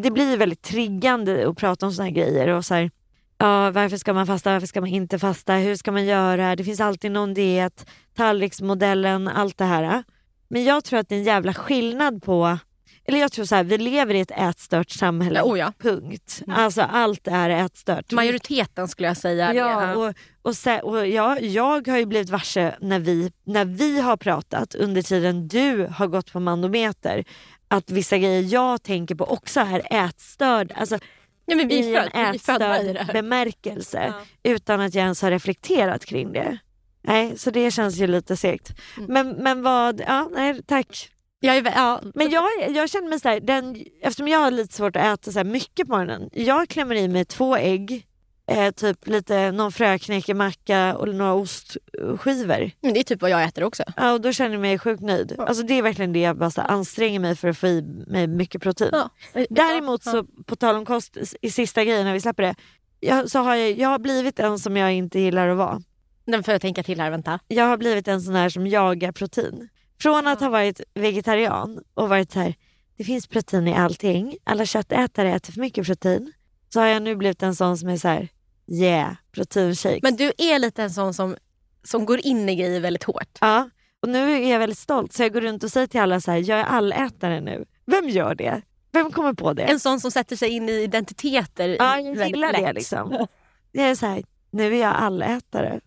det 0.04 0.12
blir 0.12 0.38
väldigt 0.38 0.62
triggande 0.62 1.50
att 1.50 1.58
prata 1.58 1.86
om 1.86 1.94
såna 1.94 2.06
här 2.06 2.16
grejer 2.16 2.48
och 2.48 2.66
så 2.66 2.74
här, 2.74 2.92
ja, 3.38 3.72
varför 3.72 3.98
ska 3.98 4.14
man 4.14 4.28
fasta, 4.28 4.54
varför 4.54 4.68
ska 4.68 4.82
man 4.82 4.90
inte 4.90 5.20
fasta, 5.20 5.54
hur 5.54 5.76
ska 5.76 5.92
man 5.92 6.06
göra, 6.06 6.56
det 6.56 6.64
finns 6.64 6.80
alltid 6.80 7.12
någon 7.12 7.34
diet, 7.34 7.90
tallriksmodellen, 8.16 9.28
allt 9.28 9.58
det 9.58 9.66
här. 9.66 10.04
Men 10.52 10.64
jag 10.64 10.84
tror 10.84 11.00
att 11.00 11.10
det 11.10 11.16
är 11.16 11.20
en 11.20 11.26
jävla 11.26 11.54
skillnad 11.54 12.24
på, 12.24 12.58
eller 13.06 13.20
jag 13.20 13.32
tror 13.32 13.46
så 13.46 13.56
här, 13.56 13.64
vi 13.64 13.78
lever 13.78 14.14
i 14.14 14.20
ett 14.20 14.32
ätstört 14.32 14.90
samhälle, 14.90 15.40
Ja, 15.40 15.44
oh 15.46 15.60
ja. 15.60 15.74
punkt. 15.80 16.42
Alltså 16.48 16.82
allt 16.82 17.28
är 17.28 17.50
ätstört. 17.50 18.12
Majoriteten 18.12 18.88
skulle 18.88 19.08
jag 19.08 19.18
säga. 19.18 19.54
Ja, 19.54 19.96
och, 19.96 20.14
och, 20.42 20.52
sä- 20.56 20.82
och 20.82 21.08
ja, 21.08 21.40
jag 21.40 21.88
har 21.88 21.98
ju 21.98 22.06
blivit 22.06 22.30
varse 22.30 22.76
när 22.82 23.00
vi, 23.00 23.32
när 23.44 23.66
vi 23.66 24.02
har 24.02 24.18
pratat 24.18 24.76
under 24.76 25.02
tiden 25.02 25.48
du 25.48 25.88
har 25.94 26.08
gått 26.08 26.32
på 26.34 26.40
manometer 26.40 27.24
att 27.68 27.92
vissa 27.92 28.18
grejer 28.18 28.42
jag 28.54 28.84
tänker 28.84 29.16
på 29.16 29.26
också 29.26 29.60
är 29.60 30.06
ätstörd. 30.06 30.72
Alltså, 30.76 30.98
ja, 31.46 31.56
men 31.56 31.68
vi 31.68 31.76
i 31.76 31.96
är 31.96 32.02
en 32.02 32.08
i 32.08 32.32
det 32.32 32.36
ätstörd 32.36 32.62
här. 32.62 33.14
bemärkelse 33.14 34.14
utan 34.44 34.82
att 34.82 34.96
jag 34.96 35.02
ens 35.04 35.22
har 35.22 35.32
reflekterat 35.32 36.06
kring 36.06 36.32
det. 36.34 36.58
Nej, 37.02 37.38
så 37.38 37.52
det 37.52 37.72
känns 37.72 37.98
ju 37.98 38.08
lite 38.08 38.38
segt. 38.38 38.72
Mm. 38.98 39.14
Men, 39.14 39.30
men 39.44 39.62
vad, 39.62 40.02
ja 40.08 40.30
nej 40.32 40.62
tack. 40.64 41.12
Jag 41.44 41.58
är, 41.58 41.64
ja, 41.76 42.02
Men 42.16 42.30
jag, 42.30 42.44
jag 42.70 42.90
känner 42.90 43.10
mig 43.10 43.20
såhär, 43.20 43.40
den, 43.40 43.84
eftersom 44.02 44.28
jag 44.28 44.40
har 44.40 44.52
lite 44.52 44.74
svårt 44.74 44.96
att 44.96 45.04
äta 45.20 45.32
så 45.32 45.44
mycket 45.44 45.88
på 45.88 45.94
morgonen. 45.94 46.30
Jag 46.34 46.70
klämmer 46.70 46.96
i 46.96 47.08
mig 47.08 47.26
två 47.26 47.58
ägg, 47.58 48.08
eh, 48.48 48.72
typ 48.72 49.08
lite 49.08 49.52
någon 49.52 49.72
fröknäckemacka 49.72 50.96
och 50.98 51.16
några 51.16 51.34
ostskivor. 51.34 52.72
men 52.82 52.94
det 52.94 53.00
är 53.00 53.04
typ 53.04 53.22
vad 53.22 53.32
jag 53.32 53.44
äter 53.44 53.64
också. 53.64 53.84
Ja, 53.96 54.14
och 54.14 54.22
då 54.22 54.32
känner 54.32 54.52
jag 54.52 54.62
mig 54.62 54.80
sjukt 54.80 55.02
nöjd. 55.02 55.36
Alltså 55.40 55.64
det 55.64 55.74
är 55.74 55.82
verkligen 55.82 56.14
det 56.14 56.20
jag 56.20 56.38
bara 56.38 56.52
så 56.52 56.62
här, 56.62 56.68
anstränger 56.68 57.20
mig 57.20 57.36
för 57.36 57.48
att 57.48 57.58
få 57.58 57.68
i 57.68 57.82
mig 58.08 58.28
mycket 58.28 58.62
protein. 58.62 58.92
Ja. 58.94 59.10
Däremot 59.50 60.04
så 60.04 60.24
på 60.46 60.56
tal 60.56 60.76
om 60.76 60.86
kost 60.86 61.18
i 61.42 61.52
sista 61.52 61.84
grejen 61.84 62.06
när 62.06 62.14
vi 62.14 62.22
släpper 62.22 62.44
det. 62.44 62.56
Jag, 63.00 63.32
så 63.32 63.40
har 63.40 63.56
jag, 63.56 63.72
jag 63.72 63.90
har 63.90 64.00
blivit 64.00 64.40
en 64.40 64.60
som 64.60 64.78
jag 64.78 64.94
inte 64.94 65.20
gillar 65.20 65.48
att 65.48 65.58
vara. 65.58 65.82
Den 66.26 66.44
får 66.44 66.52
jag 66.52 66.62
tänka 66.62 66.84
till 66.84 67.00
här, 67.00 67.12
vänta. 67.12 67.40
Jag 67.48 67.66
har 67.66 67.78
blivit 67.78 68.08
en 68.08 68.22
sån 68.22 68.36
här 68.36 68.50
som 68.50 68.68
jagar 68.68 69.12
protein. 69.12 69.70
Från 70.02 70.28
att 70.28 70.40
ha 70.40 70.50
varit 70.50 70.82
vegetarian 70.94 71.84
och 71.94 72.10
varit 72.10 72.32
så 72.32 72.40
här, 72.40 72.56
det 72.98 73.04
finns 73.04 73.28
protein 73.28 73.68
i 73.68 73.74
allting. 73.74 74.38
Alla 74.44 74.66
köttätare 74.66 75.34
äter 75.34 75.54
för 75.54 75.60
mycket 75.60 75.86
protein. 75.86 76.34
Så 76.74 76.80
har 76.80 76.88
jag 76.88 77.02
nu 77.02 77.16
blivit 77.16 77.44
en 77.44 77.56
sån 77.56 77.78
som 77.78 77.90
är 77.90 77.98
så 77.98 78.08
här, 78.08 78.28
yeah, 78.68 79.14
proteinshakes. 79.32 80.04
Men 80.04 80.16
du 80.16 80.32
är 80.38 80.60
lite 80.60 80.84
en 80.84 80.92
sån 80.92 81.14
som, 81.14 81.36
som 81.84 82.06
går 82.06 82.26
in 82.26 82.50
i 82.50 82.56
grejer 82.56 82.80
väldigt 82.80 83.04
hårt. 83.04 83.38
Ja, 83.42 83.70
och 84.02 84.10
nu 84.10 84.32
är 84.32 84.52
jag 84.52 84.60
väldigt 84.60 84.78
stolt 84.78 85.14
så 85.14 85.24
jag 85.24 85.34
går 85.34 85.42
runt 85.42 85.64
och 85.64 85.72
säger 85.72 85.88
till 85.88 86.00
alla 86.00 86.22
så 86.22 86.32
här, 86.32 86.50
jag 86.50 86.60
är 86.60 86.64
allätare 86.64 87.42
nu. 87.42 87.66
Vem 87.86 88.10
gör 88.10 88.36
det? 88.36 88.62
Vem 88.92 89.12
kommer 89.12 89.34
på 89.34 89.54
det? 89.54 89.64
En 89.64 89.80
sån 89.80 90.00
som 90.00 90.12
sätter 90.12 90.36
sig 90.36 90.50
in 90.50 90.70
i 90.70 90.72
identiteter 90.72 91.76
ja, 91.80 92.00
jag 92.00 92.28
gillar 92.28 92.54
det 92.54 92.74
liksom. 92.74 93.28
Jag 93.72 93.90
är 93.90 93.96
så 93.96 94.06
här, 94.06 94.24
nu 94.52 94.76
är 94.76 94.82
jag 94.82 94.96
allätare. 94.96 95.80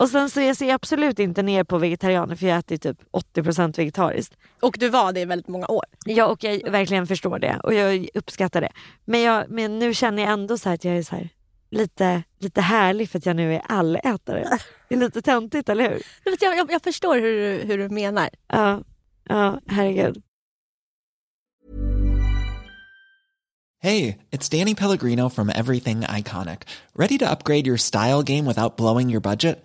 Och 0.00 0.08
sen 0.08 0.30
så 0.30 0.40
jag 0.40 0.56
ser 0.56 0.66
jag 0.66 0.74
absolut 0.74 1.18
inte 1.18 1.42
ner 1.42 1.64
på 1.64 1.78
vegetarianer 1.78 2.36
för 2.36 2.46
jag 2.46 2.58
äter 2.58 2.76
typ 2.76 2.98
80% 3.36 3.76
vegetariskt. 3.76 4.36
Och 4.60 4.76
du 4.78 4.88
var 4.88 5.12
det 5.12 5.20
i 5.20 5.24
väldigt 5.24 5.48
många 5.48 5.66
år. 5.66 5.84
Ja, 6.06 6.26
och 6.26 6.44
jag 6.44 6.70
verkligen 6.70 7.06
förstår 7.06 7.38
det 7.38 7.60
och 7.62 7.74
jag 7.74 8.08
uppskattar 8.14 8.60
det. 8.60 8.72
Men, 9.04 9.20
jag, 9.20 9.50
men 9.50 9.78
nu 9.78 9.94
känner 9.94 10.22
jag 10.22 10.32
ändå 10.32 10.58
så 10.58 10.68
här 10.68 10.74
att 10.74 10.84
jag 10.84 10.96
är 10.96 11.02
så 11.02 11.16
här, 11.16 11.28
lite, 11.70 12.22
lite 12.38 12.60
härlig 12.60 13.10
för 13.10 13.18
att 13.18 13.26
jag 13.26 13.36
nu 13.36 13.54
är 13.54 13.62
allätare. 13.68 14.58
Det 14.88 14.94
är 14.94 14.98
lite 14.98 15.22
töntigt, 15.22 15.68
eller 15.68 15.90
hur? 15.90 16.02
Jag, 16.40 16.56
jag, 16.58 16.72
jag 16.72 16.82
förstår 16.82 17.14
hur, 17.14 17.32
du- 17.58 17.64
hur 17.66 17.78
du 17.78 17.88
menar. 17.88 18.28
Ja, 18.48 18.82
ja 19.28 19.60
herregud. 19.66 20.22
Hey, 23.82 24.16
it's 24.30 24.58
Danny 24.58 24.74
Pellegrino 24.74 25.28
from 25.30 25.50
Everything 25.50 26.00
Iconic. 26.00 26.62
Ready 26.94 27.18
to 27.18 27.30
upgrade 27.30 27.66
your 27.66 27.78
style 27.78 28.22
game 28.22 28.46
without 28.46 28.76
blowing 28.76 29.10
your 29.10 29.20
budget? 29.20 29.64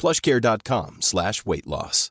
plushcare.com 0.00 0.96
slash 1.00 1.32
weight 1.44 1.66
loss. 1.66 2.08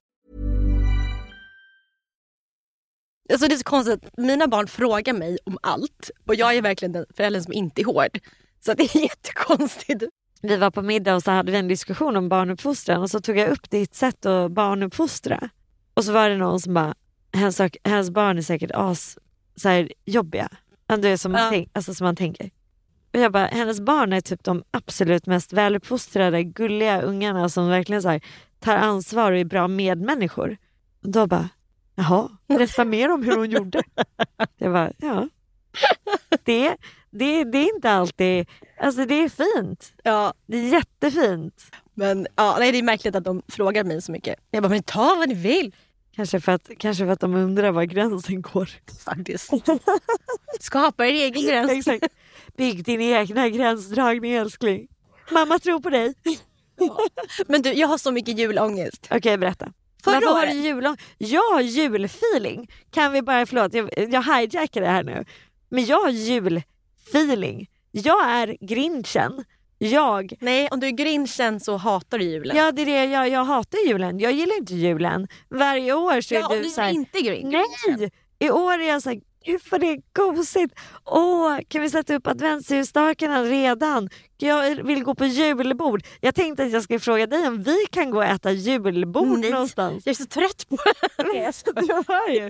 Alltså 3.32 3.48
det 3.48 3.54
är 3.54 3.58
så 3.58 3.64
konstigt, 3.64 4.04
mina 4.18 4.48
barn 4.48 4.68
frågar 4.68 5.14
mig 5.14 5.38
om 5.44 5.58
allt 5.62 6.10
och 6.28 6.36
jag 6.36 6.56
är 6.56 6.62
verkligen 6.62 6.92
den 6.92 7.06
föräldern 7.16 7.44
som 7.44 7.54
inte 7.54 7.82
är 7.82 7.86
hård. 7.86 8.20
Så 8.66 8.74
det 8.74 8.84
är 8.84 9.02
jättekonstigt. 9.02 10.04
Vi 10.42 10.58
var 10.58 10.72
på 10.72 10.82
middag 10.82 11.16
och 11.16 11.24
så 11.24 11.32
hade 11.32 11.52
vi 11.52 11.58
en 11.58 11.68
diskussion 11.68 12.18
om 12.18 12.30
barnuppfostran 12.30 13.02
och 13.02 13.10
så 13.10 13.20
tog 13.22 13.38
jag 13.38 13.50
upp 13.50 13.70
ditt 13.70 13.96
sätt 13.96 14.26
att 14.26 14.52
barnuppfostra. 14.52 15.50
Och 15.94 16.06
så 16.06 16.12
var 16.12 16.30
det 16.30 16.38
någon 16.38 16.60
som 16.60 16.74
bara, 16.74 16.96
hennes, 17.34 17.62
hennes 17.84 18.10
barn 18.10 18.38
är 18.38 18.42
säkert 18.42 18.72
as 18.74 19.18
så 19.56 19.70
här, 19.70 19.92
jobbiga. 20.06 20.50
Alltså, 20.88 21.02
det 21.02 21.10
är 21.10 21.18
som, 21.18 21.32
man 21.32 21.42
Ja. 21.42 21.50
tänk, 21.50 21.70
alltså, 21.74 21.94
som 21.94 22.06
man 22.06 22.16
tänker. 22.16 22.50
Och 23.14 23.20
jag 23.20 23.32
bara, 23.32 23.46
hennes 23.46 23.80
barn 23.80 24.14
är 24.14 24.22
typ 24.22 24.44
de 24.44 24.64
absolut 24.72 25.26
mest 25.26 25.54
väluppfostrade, 25.54 26.44
gulliga 26.44 27.02
ungarna 27.02 27.50
som 27.50 27.70
verkligen 27.70 28.02
så 28.02 28.10
här, 28.10 28.22
tar 28.60 28.76
ansvar 28.76 29.32
och 29.32 29.38
är 29.38 29.46
bra 29.46 29.68
medmänniskor. 29.68 30.58
Och 31.04 31.10
då 31.10 31.28
bara, 31.28 31.50
jaha, 31.96 32.30
berätta 32.48 32.86
mer 32.86 33.12
om 33.12 33.24
hur 33.24 33.38
hon 33.38 33.50
gjorde. 33.50 33.84
Jag 34.58 34.74
bara, 34.74 34.92
ja. 34.98 35.30
Det, 36.44 36.76
det, 37.10 37.44
det 37.44 37.58
är 37.58 37.76
inte 37.76 37.92
alltid, 37.92 38.48
alltså 38.80 39.06
det 39.06 39.16
är 39.24 39.30
fint. 39.30 39.94
Ja, 40.04 40.34
Det 40.48 40.58
är 40.58 40.72
jättefint. 40.72 41.66
men 41.94 42.28
ja, 42.36 42.56
nej, 42.60 42.72
det 42.72 42.78
är 42.78 42.84
märkligt 42.84 43.16
att 43.16 43.24
de 43.24 43.42
frågar 43.48 43.84
mig 43.84 44.02
så 44.02 44.12
mycket. 44.12 44.36
Jag 44.52 44.64
bara, 44.64 44.70
men 44.70 44.84
ta 44.84 45.16
vad 45.16 45.30
ni 45.30 45.36
vill. 45.36 45.76
Kanske 46.16 46.40
för, 46.40 46.52
att, 46.52 46.70
kanske 46.78 47.06
för 47.06 47.12
att 47.12 47.20
de 47.20 47.36
undrar 47.36 47.72
var 47.72 47.84
gränsen 47.84 48.42
går. 48.42 48.70
Faktiskt. 49.06 49.50
Skapa 50.60 51.06
er 51.08 51.14
egen 51.14 51.44
gräns. 51.48 51.72
Exakt. 51.72 52.14
Bygg 52.58 52.84
din 52.84 53.02
egna 53.02 53.50
gränsdragning 53.50 54.32
älskling. 54.32 54.88
Mamma 55.32 55.60
tror 55.60 55.80
på 55.80 55.90
dig. 55.90 56.14
Men 57.48 57.62
du, 57.62 57.74
jag 57.74 57.88
har 57.88 57.98
så 57.98 58.12
mycket 58.12 58.38
julångest. 58.40 59.08
Okej 59.12 59.38
berätta. 59.38 59.74
Förra 60.04 60.14
Varför 60.14 60.28
har 60.28 60.46
du 60.48 60.54
julång- 60.54 60.98
Jag 61.18 61.42
har 61.54 61.62
julfeeling. 61.62 62.72
Kan 62.92 63.12
vi 63.12 63.22
bara, 63.22 63.46
förlåt 63.46 63.74
jag, 63.74 63.90
jag 64.14 64.24
hijackar 64.24 64.82
det 64.82 64.88
här 64.88 65.04
nu. 65.04 65.26
Men 65.70 65.86
jag 65.86 66.00
har 66.02 66.10
julfeeling. 66.10 67.70
Jag 67.92 68.30
är 68.32 68.58
grinchen. 68.62 69.44
Jag 69.82 70.34
Nej, 70.40 70.68
om 70.72 70.80
du 70.80 70.88
är 70.88 70.92
grinchen 70.92 71.60
så 71.60 71.78
hatar 71.78 72.18
du 72.20 72.26
julen. 72.26 72.58
Ja 72.58 72.72
det 72.72 72.82
är 72.82 72.86
det, 72.86 73.06
jag, 73.06 73.30
jag 73.30 73.44
hatar 73.44 73.88
julen. 73.88 74.20
Jag 74.20 74.32
gillar 74.32 74.58
inte 74.58 74.76
julen. 74.76 75.28
Varje 75.50 75.94
år 75.94 76.22
så 76.22 76.36
är 76.36 76.40
ja 76.40 76.48
du 76.52 76.62
du 76.62 76.70
så 76.70 76.82
här, 76.82 76.90
är 76.90 76.94
inte 76.94 77.22
grinch. 77.22 77.54
Nej! 77.88 78.12
I 78.40 78.50
år 78.50 78.74
är 78.74 78.88
jag 78.88 79.02
så 79.02 79.10
här, 79.10 79.20
Gud 79.46 79.62
vad 79.72 79.82
det 79.82 79.88
är 79.88 80.02
gosigt. 80.14 80.74
Åh, 81.06 81.60
kan 81.68 81.82
vi 81.82 81.90
sätta 81.90 82.16
upp 82.16 82.28
adventsljusstakarna 82.28 83.44
redan? 83.44 84.10
Jag 84.38 84.84
vill 84.84 85.04
gå 85.04 85.16
på 85.16 85.26
julbord. 85.26 86.04
Jag 86.22 86.36
tänkte 86.36 86.64
att 86.64 86.72
jag 86.72 86.84
skulle 86.84 87.00
fråga 87.00 87.28
dig 87.28 87.48
om 87.48 87.64
vi 87.64 87.78
kan 87.92 88.12
gå 88.12 88.18
och 88.18 88.26
äta 88.26 88.52
julbord 88.52 89.40
Nej. 89.40 89.52
någonstans. 89.52 90.06
Jag 90.06 90.12
är 90.12 90.16
så 90.16 90.26
trött 90.26 90.70
på 90.70 90.78
det. 91.18 91.54
Jag 91.88 92.04
hör 92.08 92.30
ju. 92.30 92.50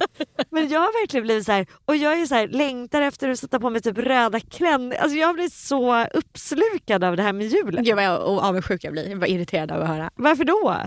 Men 0.49 0.69
jag 0.69 0.79
har 0.79 1.01
verkligen 1.01 1.23
blivit 1.23 1.45
så 1.45 1.51
här, 1.51 1.67
och 1.85 1.95
jag 1.95 2.21
är 2.21 2.25
så 2.25 2.35
här, 2.35 2.47
längtar 2.47 3.01
efter 3.01 3.29
att 3.29 3.39
sätta 3.39 3.59
på 3.59 3.69
mig 3.69 3.81
typ 3.81 3.97
röda 3.97 4.39
klänningar. 4.39 5.01
Alltså 5.01 5.17
jag 5.17 5.33
blivit 5.33 5.53
så 5.53 6.03
uppslukad 6.05 7.03
av 7.03 7.17
det 7.17 7.23
här 7.23 7.33
med 7.33 7.47
julen. 7.47 7.83
Gud 7.83 7.95
vad 7.95 8.05
avundsjuk 8.39 8.83
jag 8.83 8.93
blir. 8.93 9.09
Jag 9.09 9.17
var 9.17 9.27
irriterad 9.27 9.71
av 9.71 9.81
att 9.81 9.87
höra. 9.87 10.11
Varför 10.15 10.43
då? 10.43 10.77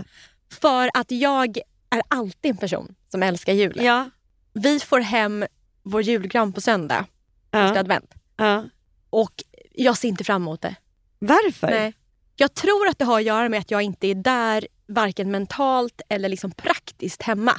För 0.61 0.89
att 0.93 1.11
jag 1.11 1.57
är 1.89 2.01
alltid 2.07 2.51
en 2.51 2.57
person 2.57 2.95
som 3.09 3.23
älskar 3.23 3.53
julen. 3.53 3.85
Ja. 3.85 4.09
Vi 4.53 4.79
får 4.79 4.99
hem 4.99 5.45
vår 5.83 6.01
julgran 6.01 6.53
på 6.53 6.61
söndag, 6.61 7.05
ja. 7.51 7.79
advent. 7.79 8.13
ja. 8.37 8.63
Och 9.09 9.43
jag 9.71 9.97
ser 9.97 10.07
inte 10.07 10.23
fram 10.23 10.41
emot 10.41 10.61
det. 10.61 10.75
Varför? 11.19 11.67
Nej. 11.67 11.93
Jag 12.35 12.53
tror 12.53 12.87
att 12.87 12.99
det 12.99 13.05
har 13.05 13.17
att 13.17 13.23
göra 13.25 13.49
med 13.49 13.59
att 13.59 13.71
jag 13.71 13.81
inte 13.81 14.07
är 14.07 14.15
där 14.15 14.67
varken 14.87 15.31
mentalt 15.31 16.01
eller 16.09 16.29
liksom 16.29 16.51
praktiskt 16.51 17.21
hemma. 17.21 17.53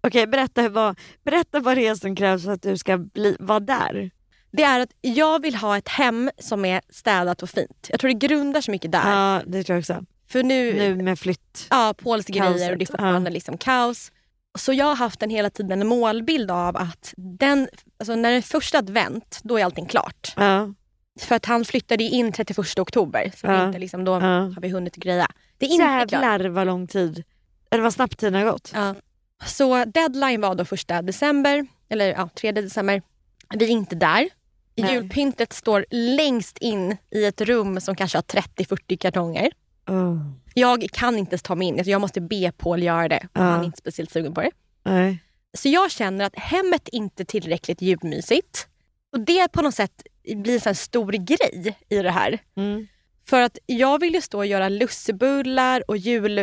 Okej, 0.00 0.26
berätta 0.26 0.68
vad, 0.68 0.98
berätta 1.24 1.60
vad 1.60 1.76
det 1.76 1.86
är 1.86 1.94
som 1.94 2.16
krävs 2.16 2.44
för 2.44 2.52
att 2.52 2.62
du 2.62 2.76
ska 2.78 2.98
bli, 2.98 3.36
vara 3.40 3.60
där. 3.60 4.10
Det 4.52 4.62
är 4.62 4.80
att 4.80 4.90
jag 5.00 5.42
vill 5.42 5.54
ha 5.54 5.76
ett 5.78 5.88
hem 5.88 6.30
som 6.38 6.64
är 6.64 6.80
städat 6.88 7.42
och 7.42 7.50
fint. 7.50 7.86
Jag 7.90 8.00
tror 8.00 8.08
det 8.08 8.26
grundar 8.26 8.60
så 8.60 8.70
mycket 8.70 8.92
där. 8.92 9.10
Ja, 9.10 9.42
det 9.46 9.64
tror 9.64 9.74
jag 9.74 9.80
också. 9.80 10.04
För 10.28 10.42
nu, 10.42 10.72
Nu 10.72 11.02
med 11.02 11.18
flytt. 11.18 11.66
ja, 11.70 11.94
Pauls 12.02 12.26
grejer 12.26 12.72
och 12.72 12.78
det 12.78 12.84
är 12.84 12.86
fortfarande 12.86 13.30
liksom 13.30 13.58
kaos. 13.58 14.12
Så 14.58 14.72
jag 14.72 14.86
har 14.86 14.96
haft 14.96 15.22
en 15.22 15.30
hela 15.30 15.50
tiden 15.50 15.80
en 15.80 15.86
målbild 15.88 16.50
av 16.50 16.76
att 16.76 17.14
den, 17.16 17.68
alltså 17.98 18.14
när 18.14 18.32
är 18.32 18.40
första 18.40 18.78
advent, 18.78 19.40
då 19.42 19.58
är 19.58 19.64
allting 19.64 19.86
klart. 19.86 20.32
Ja, 20.36 20.74
För 21.20 21.34
att 21.36 21.46
han 21.46 21.64
flyttade 21.64 22.04
in 22.04 22.32
31 22.32 22.78
oktober, 22.78 23.32
så 23.36 23.46
Ja. 23.46 23.66
inte 23.66 23.78
liksom, 23.78 24.04
då 24.04 24.12
Ja. 24.12 24.18
har 24.18 24.60
vi 24.60 24.68
hunnit 24.68 24.96
greja. 24.96 25.28
Det 25.58 25.66
är 25.66 25.70
inte 25.70 25.84
klart. 25.84 26.12
Jävlar 26.12 26.48
vad 26.48 26.66
lång 26.66 26.86
tid. 26.86 27.24
Eller 27.70 27.82
vad 27.82 27.94
snabbt 27.94 28.18
tiden 28.18 28.34
har 28.34 28.52
gått. 28.52 28.70
Ja. 28.74 28.94
Så 29.46 29.84
deadline 29.84 30.40
var 30.40 30.54
då 30.54 30.64
första 30.64 31.02
december, 31.02 31.66
eller 31.88 32.06
ja, 32.12 32.28
3 32.34 32.52
december. 32.52 33.02
Vi 33.54 33.64
är 33.64 33.68
inte 33.68 33.94
där. 33.96 34.28
Nej. 34.76 34.94
Julpyntet 34.94 35.52
står 35.52 35.86
längst 35.90 36.58
in 36.58 36.96
i 37.10 37.24
ett 37.24 37.40
rum 37.40 37.80
som 37.80 37.96
kanske 37.96 38.18
har 38.18 38.22
30-40 38.22 38.96
kartonger. 38.96 39.50
Oh. 39.88 40.18
Jag 40.60 40.86
kan 40.92 41.18
inte 41.18 41.32
ens 41.32 41.42
ta 41.42 41.54
mig 41.54 41.68
in, 41.68 41.74
alltså 41.74 41.90
jag 41.90 42.00
måste 42.00 42.20
be 42.20 42.52
Paul 42.56 42.82
göra 42.82 43.08
det. 43.08 43.28
och 43.32 43.40
Ja. 43.40 43.40
Han 43.40 43.60
är 43.60 43.64
inte 43.64 43.78
speciellt 43.78 44.10
sugen 44.10 44.34
på 44.34 44.40
det. 44.40 44.50
Nej. 44.84 45.18
Så 45.58 45.68
jag 45.68 45.90
känner 45.90 46.24
att 46.24 46.36
hemmet 46.36 46.88
inte 46.88 47.22
är 47.22 47.24
tillräckligt 47.24 47.82
julmysigt. 47.82 48.68
Och 49.12 49.20
det 49.20 49.52
på 49.52 49.62
något 49.62 49.74
sätt 49.74 50.02
blir 50.36 50.54
en 50.54 50.60
här 50.64 50.74
stor 50.74 51.12
grej 51.12 51.76
i 51.88 51.96
det 51.96 52.10
här. 52.10 52.38
Mm. 52.56 52.86
För 53.26 53.40
att 53.40 53.58
jag 53.66 54.00
vill 54.00 54.14
ju 54.14 54.20
stå 54.20 54.38
och 54.38 54.46
göra 54.46 54.68
lussebullar 54.68 55.82
och 55.90 55.96
jul, 55.96 56.38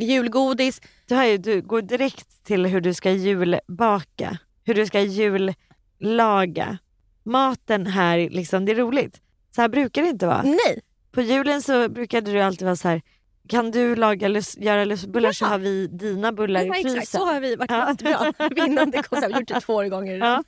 julgodis. 0.00 0.80
Du, 1.06 1.24
ju, 1.26 1.38
du 1.38 1.62
går 1.62 1.82
direkt 1.82 2.44
till 2.44 2.66
hur 2.66 2.80
du 2.80 2.94
ska 2.94 3.10
julbaka. 3.10 4.38
Hur 4.64 4.74
du 4.74 4.86
ska 4.86 5.00
jullaga. 5.00 6.78
Maten 7.22 7.86
här, 7.86 8.30
liksom, 8.30 8.64
det 8.64 8.72
är 8.72 8.76
roligt. 8.76 9.20
Så 9.54 9.60
här 9.60 9.68
brukar 9.68 10.02
det 10.02 10.08
inte 10.08 10.26
vara. 10.26 10.42
Nej, 10.42 10.80
På 11.12 11.20
julen 11.20 11.62
så 11.62 11.88
brukade 11.88 12.32
du 12.32 12.40
alltid 12.40 12.64
vara 12.64 12.76
så 12.76 12.88
här. 12.88 13.02
Kan 13.48 13.70
du 13.70 13.96
laga 13.96 14.28
lus, 14.28 14.56
göra 14.56 14.84
lussebullar 14.84 15.32
så 15.32 15.44
Ja. 15.44 15.48
har 15.48 15.58
vi 15.58 15.86
dina 15.86 16.32
bullar 16.32 16.60
ja, 16.64 16.66
i 16.78 16.82
frysen. 16.82 16.98
exakt. 16.98 17.08
Så 17.22 17.26
har 17.26 17.40
vi 17.40 17.56
varit 17.56 17.70
Ja. 17.70 17.88
jättebra. 17.90 18.32
Vinnande 18.64 19.02
koncept. 19.02 19.36
gjort 19.38 19.48
det 19.48 19.60
två 19.60 19.82
gånger. 19.88 20.16
Ja, 20.18 20.44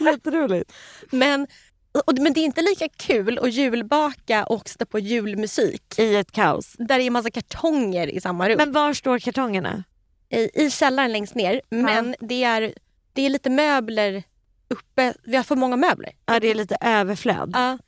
jätteroligt. 0.00 0.72
Men, 1.10 1.46
och, 2.06 2.18
men 2.18 2.32
det 2.32 2.40
är 2.40 2.44
inte 2.44 2.62
lika 2.62 2.88
kul 2.88 3.38
att 3.38 3.52
julbaka 3.52 4.44
och 4.44 4.68
sätta 4.68 4.86
på 4.86 4.98
julmusik. 4.98 5.98
I 5.98 6.16
ett 6.16 6.32
kaos. 6.32 6.72
Där 6.78 6.98
det 6.98 7.04
är 7.04 7.10
massa 7.10 7.30
kartonger 7.30 8.06
i 8.06 8.20
samma 8.20 8.48
rum. 8.48 8.56
Men 8.56 8.72
var 8.72 8.92
står 8.92 9.18
kartongerna? 9.18 9.84
I, 10.28 10.64
I 10.64 10.70
källaren 10.70 11.12
längst 11.12 11.34
ner. 11.34 11.60
Men 11.70 12.14
det, 12.20 12.44
är, 12.44 12.74
det 13.12 13.22
är 13.26 13.30
lite 13.30 13.50
möbler 13.50 14.22
uppe. 14.68 15.14
Vi 15.24 15.36
har 15.36 15.44
för 15.44 15.56
många 15.56 15.76
möbler. 15.76 16.12
Ja, 16.26 16.40
det 16.40 16.50
är 16.50 16.54
lite 16.54 16.76
överflöd. 16.80 17.50
Ja. 17.54 17.78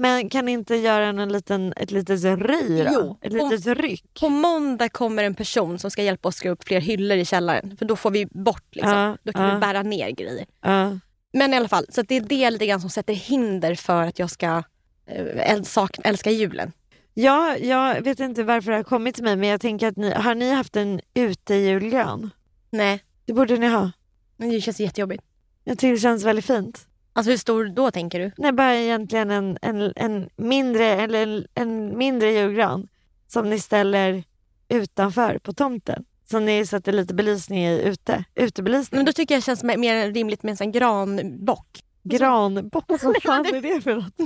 Men 0.00 0.28
kan 0.28 0.44
ni 0.44 0.52
inte 0.52 0.76
göra 0.76 1.06
en 1.06 1.28
liten, 1.32 1.72
ett 1.76 1.90
litet 1.90 2.22
då? 2.22 2.90
Jo. 2.92 3.18
Ett 3.20 3.32
litet 3.32 3.78
ryck? 3.78 4.04
På 4.20 4.28
måndag 4.28 4.88
kommer 4.88 5.24
en 5.24 5.34
person 5.34 5.78
som 5.78 5.90
ska 5.90 6.02
hjälpa 6.02 6.28
oss 6.28 6.36
skruva 6.36 6.52
upp 6.52 6.64
fler 6.64 6.80
hyllor 6.80 7.18
i 7.18 7.24
källaren. 7.24 7.76
För 7.76 7.84
då 7.86 7.96
får 7.96 8.10
vi 8.10 8.26
bort 8.26 8.64
liksom. 8.74 8.92
Ja, 8.92 9.16
Då 9.22 9.32
kan 9.32 9.48
ja. 9.48 9.54
vi 9.54 9.60
bära 9.60 9.82
ner 9.82 10.10
grejer. 10.10 10.46
Ja. 10.62 10.98
Men 11.32 11.54
i 11.54 11.56
alla 11.56 11.68
fall, 11.68 11.86
så 11.88 12.02
det 12.02 12.16
är 12.16 12.20
det 12.20 12.50
lite 12.50 12.66
grann 12.66 12.80
som 12.80 12.90
sätter 12.90 13.14
hinder 13.14 13.74
för 13.74 14.02
att 14.02 14.18
jag 14.18 14.30
ska 14.30 14.62
äh, 15.06 15.54
äl- 15.54 16.00
älska 16.04 16.30
julen. 16.30 16.72
Ja, 17.14 17.56
jag 17.56 18.00
vet 18.02 18.20
inte 18.20 18.42
varför 18.42 18.70
det 18.70 18.76
har 18.76 18.84
kommit 18.84 19.14
till 19.14 19.24
mig 19.24 19.36
men 19.36 19.48
jag 19.48 19.60
tänker 19.60 19.88
att 19.88 19.96
ni, 19.96 20.10
har 20.10 20.34
ni 20.34 20.50
haft 20.52 20.76
en 20.76 21.00
utejulgran? 21.14 22.30
Nej, 22.70 23.02
Det 23.24 23.32
borde 23.32 23.56
ni 23.56 23.68
ha. 23.68 23.90
men 24.36 24.50
det 24.50 24.60
känns 24.60 24.80
jättejobbigt. 24.80 25.24
Jag 25.64 25.78
tycker 25.78 25.92
det 25.92 25.98
känns 26.00 26.24
väldigt 26.24 26.44
fint. 26.44 26.87
Alltså 27.18 27.30
hur 27.30 27.36
stor 27.38 27.64
då 27.64 27.90
tänker 27.90 28.18
du? 28.20 28.32
Nej, 28.36 28.52
bara 28.52 28.74
egentligen 28.76 29.30
en, 29.30 29.58
en, 29.62 29.92
en, 29.96 30.28
mindre, 30.36 30.84
eller 30.84 31.22
en, 31.22 31.46
en 31.54 31.98
mindre 31.98 32.32
julgran 32.32 32.88
som 33.26 33.50
ni 33.50 33.58
ställer 33.60 34.24
utanför 34.68 35.38
på 35.38 35.52
tomten. 35.52 36.04
Som 36.30 36.44
ni 36.44 36.66
sätter 36.66 36.92
lite 36.92 37.14
belysning 37.14 37.64
i 37.66 37.82
ute. 37.82 38.24
Utebelysning. 38.34 38.98
Men 38.98 39.06
då 39.06 39.12
tycker 39.12 39.34
jag 39.34 39.40
det 39.42 39.44
känns 39.44 39.62
mer- 39.62 40.12
rimligt 40.12 40.42
med 40.42 40.50
en 40.50 40.56
sån 40.56 40.72
granbock. 40.72 41.80
Granbock, 42.02 42.84
vad 42.88 43.00
fan 43.22 43.46
är 43.46 43.60
det 43.60 43.80
för 43.80 43.94
något? 43.94 44.18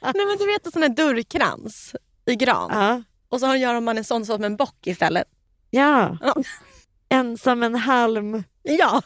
Nej 0.00 0.26
men 0.26 0.36
du 0.38 0.46
vet 0.46 0.66
en 0.66 0.72
sån 0.72 0.82
här 0.82 0.88
dörrkrans 0.88 1.94
i 2.26 2.34
gran. 2.36 2.70
Ja. 2.72 3.02
Och 3.28 3.40
så 3.40 3.54
gör 3.56 3.80
man 3.80 3.98
en 3.98 4.04
sån 4.04 4.26
som 4.26 4.44
en 4.44 4.56
bock 4.56 4.86
istället. 4.86 5.24
ja. 5.70 6.18
Ja. 6.20 6.34
En 7.08 7.38
som 7.38 7.62
en 7.62 7.74
halmbock 7.74 8.44
Ja, 8.66 9.02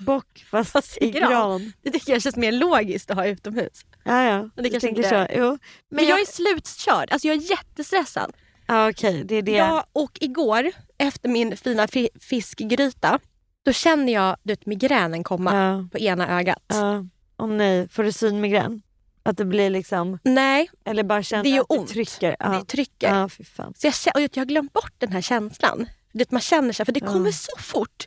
fast, 0.50 0.70
Fast 0.72 0.98
i 1.00 1.10
gran. 1.10 1.30
gran. 1.30 1.72
det 1.82 1.90
tycker 1.90 2.12
jag 2.12 2.22
känns 2.22 2.36
mer 2.36 2.52
logiskt 2.52 3.10
att 3.10 3.16
ha 3.16 3.26
utomhus. 3.26 3.84
Ja, 4.04 4.22
ja. 4.24 4.50
det 4.56 4.62
Du 4.62 4.70
kanske 4.70 4.88
inte- 4.88 5.08
så. 5.08 5.26
Jo. 5.34 5.48
Men, 5.48 5.58
Men 5.90 6.04
jag 6.06 6.14
jag... 6.14 6.20
är 6.20 6.32
slutkörd, 6.32 7.10
alltså 7.12 7.28
jag 7.28 7.36
är 7.36 7.50
jättestressad. 7.50 8.32
Ja, 8.66 8.90
okej. 8.90 9.24
Det 9.24 9.34
är 9.34 9.42
det. 9.42 9.52
Ja, 9.52 9.84
och 9.92 10.18
igår 10.20 10.70
efter 10.98 11.28
min 11.28 11.56
fina 11.56 11.88
fi- 11.88 12.10
fiskgryta, 12.20 13.18
då 13.64 13.72
känner 13.72 14.12
jag 14.12 14.36
du 14.42 14.52
vet, 14.52 14.66
migränen 14.66 15.24
komma 15.24 15.54
Ja, 15.54 15.88
på 15.92 15.98
ena 15.98 16.38
ögat. 16.38 16.62
ja. 16.68 17.04
Åh 17.38 17.48
nej, 17.48 17.88
får 17.88 18.02
du 18.02 18.12
synmigrän? 18.12 18.82
Att 19.22 19.36
det 19.36 19.44
blir 19.44 19.70
liksom, 19.70 20.18
Nej, 20.24 20.70
eller 20.84 21.02
bara 21.02 21.22
känner 21.22 21.42
Det 21.44 21.50
gör 21.50 21.60
att 21.60 21.68
det 21.68 21.78
ont. 21.78 21.88
trycker? 21.88 22.36
Ja. 22.38 22.48
det 22.48 22.64
trycker. 22.64 23.14
Ja. 23.14 23.28
Så 23.76 23.86
jag, 24.06 24.16
och 24.16 24.20
jag 24.20 24.40
har 24.40 24.44
glömt 24.44 24.72
bort 24.72 24.92
den 24.98 25.12
här 25.12 25.20
känslan. 25.20 25.86
Du 26.12 26.18
vet, 26.18 26.30
man 26.30 26.40
känner 26.40 26.72
sig, 26.72 26.86
för 26.86 26.92
det 26.92 27.00
kommer 27.00 27.30
så 27.32 27.52
fort. 27.58 28.06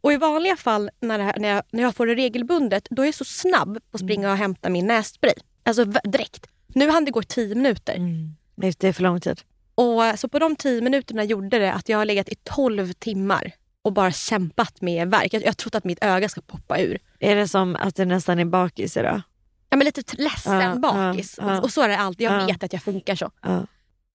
Och 0.00 0.12
i 0.12 0.16
vanliga 0.16 0.56
fall 0.56 0.90
när, 1.00 1.18
här, 1.18 1.34
när, 1.38 1.48
jag, 1.48 1.62
när 1.72 1.82
jag 1.82 1.96
får 1.96 2.06
det 2.06 2.14
regelbundet, 2.14 2.86
då 2.90 3.02
är 3.02 3.06
jag 3.06 3.14
så 3.14 3.24
snabb 3.24 3.74
på 3.74 3.94
att 3.96 4.00
springa 4.00 4.30
och 4.30 4.36
hämta 4.36 4.68
min 4.68 4.86
nässpray. 4.86 5.34
Alltså 5.62 5.84
direkt. 5.84 6.46
Nu 6.68 6.90
hann 6.90 7.04
det 7.04 7.10
gå 7.10 7.22
10 7.22 7.54
minuter. 7.54 7.94
Mm. 7.96 8.34
Det 8.56 8.84
är 8.84 8.92
för 8.92 9.02
lång 9.02 9.20
tid. 9.20 9.40
Och, 9.74 10.04
eh, 10.04 10.16
så 10.16 10.28
på 10.28 10.38
de 10.38 10.56
10 10.56 10.80
minuterna 10.80 11.24
gjorde 11.24 11.58
det 11.58 11.72
att 11.72 11.88
jag 11.88 11.98
har 11.98 12.04
legat 12.04 12.28
i 12.28 12.34
12 12.44 12.92
timmar 12.92 13.52
och 13.82 13.92
bara 13.92 14.12
kämpat 14.12 14.80
med 14.80 15.08
värk. 15.10 15.34
Jag, 15.34 15.42
jag 15.42 15.48
har 15.48 15.52
trott 15.52 15.74
att 15.74 15.84
mitt 15.84 16.04
öga 16.04 16.28
ska 16.28 16.40
poppa 16.40 16.78
ur. 16.80 16.98
Är 17.18 17.36
det 17.36 17.48
som 17.48 17.76
att 17.76 17.96
du 17.96 18.04
nästan 18.04 18.38
är 18.38 18.44
bakis 18.44 18.96
idag? 18.96 19.22
Ja, 19.70 19.76
men 19.76 19.84
lite 19.84 20.16
ledsen 20.22 20.60
Ja, 20.60 20.74
bakis. 20.76 21.34
ja, 21.38 21.50
ja. 21.52 21.58
Och, 21.58 21.64
och 21.64 21.72
så 21.72 21.82
är 21.82 21.88
det 21.88 21.98
alltid. 21.98 22.26
Jag 22.26 22.42
Ja. 22.42 22.46
vet 22.46 22.62
att 22.62 22.72
jag 22.72 22.82
funkar 22.82 23.14
så. 23.14 23.30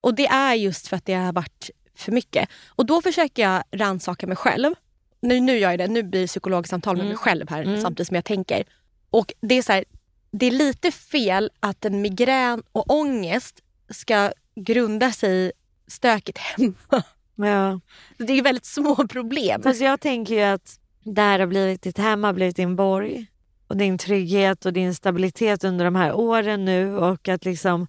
Och 0.02 0.16
det 0.16 0.28
är 0.28 0.54
just 0.54 0.88
för 0.88 0.98
att 0.98 1.06
det 1.06 1.14
har 1.14 1.34
varit 1.34 1.70
för 1.96 2.12
mycket. 2.12 2.50
Och 2.68 2.86
då 2.86 3.02
försöker 3.02 3.44
jag 3.44 3.64
rannsaka 3.72 4.28
mig 4.28 4.36
själv. 4.38 4.74
Nu, 5.26 5.40
nu 5.40 5.58
gör 5.58 5.70
jag 5.70 5.80
det. 5.80 5.88
Nu 5.88 6.04
blir 6.04 6.22
det 6.22 6.28
psykologsamtal 6.28 6.96
med 6.96 7.02
Mm. 7.02 7.10
mig 7.10 7.18
själv 7.18 7.50
här 7.50 7.62
Mm. 7.64 7.82
samtidigt 7.82 8.08
som 8.08 8.16
jag 8.16 8.26
tänker. 8.26 8.64
Och 9.10 9.34
det 9.42 9.56
är 9.56 9.62
så 9.62 9.72
här, 9.72 9.84
det 10.32 10.46
är 10.46 10.52
lite 10.52 10.92
fel 10.92 11.52
att 11.60 11.86
en 11.86 12.02
migrän 12.02 12.64
och 12.72 12.92
ångest 12.94 13.60
ska 13.90 14.32
grunda 14.56 15.12
sig 15.12 15.48
i 15.48 15.52
stökigt 15.88 16.38
hemma. 16.38 16.74
Ja. 17.38 17.80
Det 18.18 18.34
är 18.34 18.36
ju 18.36 18.42
väldigt 18.42 18.66
små 18.66 18.96
problem. 19.08 19.64
Fast 19.64 19.82
jag 19.82 20.00
tänker 20.00 20.34
ju 20.36 20.42
att 20.42 20.80
det 21.04 21.22
här 21.22 21.40
har 21.40 21.48
blivit 21.48 21.82
ditt 21.82 21.98
hem, 21.98 22.24
har 22.24 22.34
blivit 22.34 22.56
din 22.56 22.76
borg. 22.76 23.26
Och 23.68 23.78
din 23.78 23.98
trygghet 23.98 24.66
och 24.66 24.74
din 24.74 24.96
stabilitet 24.96 25.64
under 25.64 25.86
de 25.86 25.96
här 25.96 26.14
åren 26.14 26.66
nu 26.66 26.98
och 26.98 27.28
att 27.28 27.46
liksom 27.46 27.88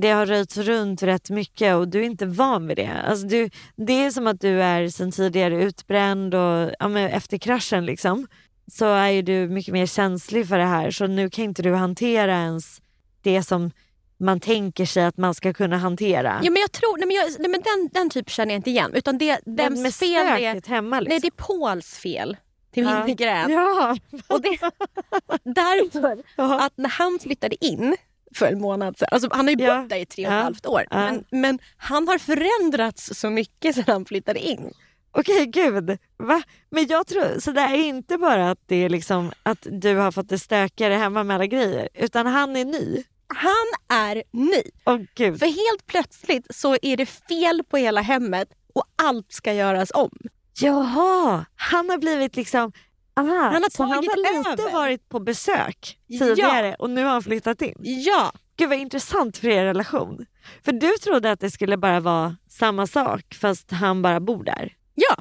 det 0.00 0.10
har 0.10 0.26
röjts 0.26 0.56
runt 0.56 1.02
rätt 1.02 1.30
mycket 1.30 1.74
och 1.76 1.88
du 1.88 2.00
är 2.00 2.04
inte 2.04 2.26
van 2.26 2.66
vid 2.66 2.76
det. 2.76 2.92
Alltså 3.06 3.26
du, 3.26 3.50
det 3.76 3.92
är 3.92 4.10
som 4.10 4.26
att 4.26 4.40
du 4.40 4.62
är 4.62 4.88
sen 4.88 5.12
tidigare 5.12 5.62
utbränd 5.62 6.34
och 6.34 6.70
ja, 6.78 6.88
men 6.88 7.10
efter 7.10 7.38
kraschen 7.38 7.86
liksom 7.86 8.26
så 8.72 8.84
är 8.86 9.08
ju 9.08 9.22
du 9.22 9.48
mycket 9.48 9.72
mer 9.72 9.86
känslig 9.86 10.48
för 10.48 10.58
det 10.58 10.64
här 10.64 10.90
så 10.90 11.06
nu 11.06 11.30
kan 11.30 11.44
inte 11.44 11.62
du 11.62 11.74
hantera 11.74 12.32
ens 12.34 12.80
det 13.22 13.42
som 13.42 13.70
man 14.18 14.40
tänker 14.40 14.86
sig 14.86 15.04
att 15.04 15.16
man 15.16 15.34
ska 15.34 15.52
kunna 15.52 15.78
hantera. 15.78 16.40
Ja, 16.42 16.50
men 16.50 16.60
jag 16.60 16.72
tror, 16.72 16.96
nej, 16.98 17.06
men 17.06 17.16
jag, 17.16 17.26
nej, 17.38 17.48
men 17.50 17.60
den, 17.60 17.88
den 17.92 18.10
typ 18.10 18.30
känner 18.30 18.52
jag 18.54 18.58
inte 18.58 18.70
igen. 18.70 18.90
Utan 18.94 19.18
det, 19.18 19.40
vems 19.46 19.98
fel 19.98 20.10
det 20.10 20.44
är. 20.46 20.68
hemma 20.68 21.00
liksom. 21.00 21.10
Nej, 21.10 21.20
det 21.20 21.26
är 21.26 21.46
Pauls 21.46 21.98
fel. 21.98 22.36
till 22.72 22.84
Ja. 22.84 22.94
mindre 23.06 23.14
gräs. 23.26 23.46
Ja. 23.50 23.96
Och 24.26 24.40
det, 24.42 24.58
därför 25.54 26.22
Ja. 26.36 26.66
att 26.66 26.72
när 26.76 26.88
han 26.88 27.18
flyttade 27.22 27.64
in 27.64 27.96
för 28.34 28.46
en 28.46 28.60
månad 28.60 28.98
sedan, 28.98 29.08
alltså 29.10 29.28
han 29.32 29.44
har 29.46 29.50
ju 29.50 29.56
bott 29.56 29.66
Ja. 29.66 29.86
där 29.88 29.96
i 29.96 30.06
tre 30.06 30.26
och 30.26 30.32
ett 30.32 30.36
Ja. 30.38 30.42
halvt 30.42 30.66
år, 30.66 30.84
Ja. 30.90 30.96
men, 30.96 31.24
men 31.30 31.58
han 31.76 32.08
har 32.08 32.18
förändrats 32.18 33.10
så 33.20 33.30
mycket 33.30 33.74
sedan 33.74 33.84
han 33.86 34.04
flyttade 34.04 34.40
in. 34.40 34.70
Okej, 35.16 35.46
gud. 35.46 35.98
Va? 36.16 36.42
Men 36.70 36.86
jag 36.86 37.06
tror, 37.06 37.40
så 37.40 37.50
det 37.52 37.60
är 37.60 37.74
inte 37.74 38.18
bara 38.18 38.50
att 38.50 38.58
det 38.66 38.76
är 38.76 38.88
liksom 38.88 39.32
att 39.42 39.66
du 39.70 39.96
har 39.96 40.12
fått 40.12 40.28
det 40.28 40.38
stökigare 40.38 40.94
hemma 40.94 41.24
med 41.24 41.34
alla 41.34 41.46
grejer, 41.46 41.88
utan 41.94 42.26
han 42.26 42.56
är 42.56 42.64
ny. 42.64 43.02
Han 43.28 43.98
är 43.98 44.22
ny. 44.32 44.62
Åh 44.86 44.98
gud. 45.14 45.38
För 45.38 45.46
helt 45.46 45.86
plötsligt 45.86 46.46
så 46.54 46.76
är 46.82 46.96
det 46.96 47.06
fel 47.06 47.62
på 47.70 47.76
hela 47.76 48.00
hemmet 48.00 48.48
och 48.74 48.84
allt 49.02 49.32
ska 49.32 49.52
göras 49.52 49.90
om. 49.94 50.10
Jaha, 50.60 51.44
han 51.56 51.90
har 51.90 51.98
blivit 51.98 52.36
liksom... 52.36 52.72
Aha, 53.16 53.28
Han 53.52 53.62
har 53.62 53.70
så 53.70 53.82
han 53.82 53.92
tagit 53.92 54.10
har 54.10 54.16
lite 54.48 54.62
över. 54.62 54.72
varit 54.72 55.08
på 55.08 55.20
besök 55.20 55.98
tidigare 56.08 56.74
och 56.78 56.90
nu 56.90 57.04
har 57.04 57.10
han 57.10 57.22
flyttat 57.22 57.62
in. 57.62 57.74
Ja, 57.80 58.32
Gud 58.56 58.68
vad 58.68 58.78
intressant 58.78 59.36
för 59.36 59.48
er 59.48 59.64
relation. 59.64 60.26
För 60.64 60.72
du 60.72 60.92
trodde 61.02 61.30
att 61.32 61.40
det 61.40 61.50
skulle 61.50 61.76
bara 61.76 62.00
vara 62.00 62.36
samma 62.48 62.86
sak 62.86 63.34
fast 63.40 63.70
han 63.70 64.02
bara 64.02 64.20
bor 64.20 64.44
där. 64.44 64.72
ja. 64.94 65.16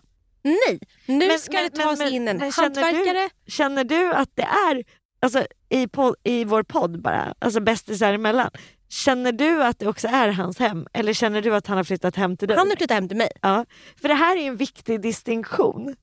Nej, 0.45 0.79
nu 1.05 1.27
Men- 1.27 1.39
ska 1.39 1.51
men- 1.53 1.63
det 1.63 1.69
tas 1.83 1.99
men- 1.99 2.13
in 2.13 2.27
en 2.27 2.39
känner 2.51 2.69
du- 2.69 2.81
hantverkare. 2.81 3.29
Känner 3.47 3.83
du 3.83 4.13
att 4.13 4.29
det 4.35 4.41
är, 4.43 4.83
alltså 5.21 5.45
i, 5.69 5.85
po- 5.85 6.15
i 6.23 6.43
vår 6.45 6.63
podd 6.63 7.01
bara, 7.01 7.33
alltså 7.39 7.59
bästisar 7.59 8.13
emellan, 8.13 8.49
känner 8.89 9.31
du 9.31 9.63
att 9.63 9.79
det 9.79 9.87
också 9.87 10.07
är 10.07 10.27
hans 10.29 10.59
hem 10.59 10.87
eller 10.93 11.13
känner 11.13 11.41
du 11.41 11.55
att 11.55 11.67
han 11.67 11.77
har 11.77 11.83
flyttat 11.83 12.15
hem 12.15 12.37
till 12.37 12.47
dig? 12.47 12.57
Han 12.57 12.69
har 12.69 12.75
flyttat 12.75 12.95
hem 12.95 13.07
till 13.07 13.17
mig. 13.17 13.31
Ja, 13.41 13.65
för 14.01 14.07
det 14.07 14.13
här 14.13 14.37
är 14.37 14.47
en 14.47 14.57
viktig 14.57 15.01
distinktion. 15.01 15.95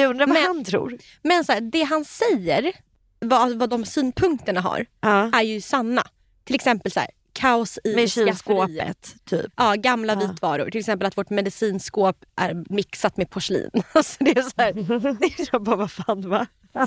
Jag 0.00 0.10
undrar 0.10 0.26
vad 0.26 0.34
Men- 0.34 0.44
han 0.46 0.64
tror. 0.64 0.98
Men 1.22 1.44
så 1.44 1.52
här, 1.52 1.60
det 1.60 1.82
han 1.82 2.04
säger, 2.04 2.72
vad, 3.18 3.58
vad 3.58 3.70
de 3.70 3.84
synpunkterna 3.84 4.60
har, 4.60 4.86
Ja. 5.00 5.30
är 5.38 5.42
ju 5.42 5.60
sanna. 5.60 6.02
Till 6.44 6.54
exempel 6.54 6.92
så 6.92 7.00
här, 7.00 7.10
kaos 7.32 7.78
i 7.84 7.94
Med 7.94 8.10
kylskåpet, 8.10 9.14
typ. 9.24 9.52
Ja, 9.56 9.74
gamla 9.74 10.12
Ja. 10.12 10.18
vitvaror. 10.28 10.70
Till 10.70 10.78
exempel 10.80 11.06
att 11.06 11.16
vårt 11.18 11.30
medicinskåp 11.30 12.24
är 12.36 12.64
mixat 12.74 13.16
med 13.16 13.30
porslin. 13.30 13.70
Alltså 13.92 14.24
det 14.24 14.38
är 14.38 14.42
så 14.42 14.50
här. 14.56 14.72
Det 15.20 15.40
är 15.42 15.44
så 15.44 15.58
bara, 15.60 15.76
vad 15.76 15.90
fan 15.90 16.28
va? 16.30 16.46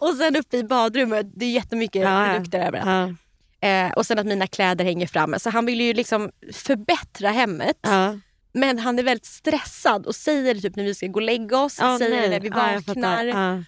Och 0.00 0.14
sen 0.14 0.36
uppe 0.36 0.56
i 0.56 0.64
badrummet, 0.64 1.26
det 1.34 1.44
är 1.44 1.50
jättemycket 1.50 2.02
Ja, 2.02 2.26
ja. 2.26 2.32
produkter 2.34 2.60
överallt. 2.66 3.18
Ja. 3.60 3.68
Eh, 3.68 3.92
och 3.92 4.06
sen 4.06 4.18
att 4.18 4.26
mina 4.26 4.46
kläder 4.46 4.84
hänger 4.84 5.06
framme. 5.06 5.38
Så 5.38 5.50
han 5.50 5.66
vill 5.66 5.80
ju 5.80 5.92
liksom 5.94 6.30
förbättra 6.52 7.30
hemmet. 7.30 7.78
Ja. 7.82 8.18
Men 8.52 8.78
han 8.78 8.98
är 8.98 9.02
väldigt 9.02 9.26
stressad 9.26 10.06
och 10.06 10.14
säger 10.14 10.54
det 10.54 10.60
typ 10.60 10.76
när 10.76 10.84
vi 10.84 10.94
ska 10.94 11.06
gå 11.06 11.14
och 11.14 11.22
lägga 11.22 11.58
oss. 11.58 11.78
Ja, 11.80 11.98
säger 11.98 12.20
nej. 12.20 12.30
när 12.30 12.40
vi 12.40 12.48
vaknar. 12.48 13.24
Ja. 13.24 13.64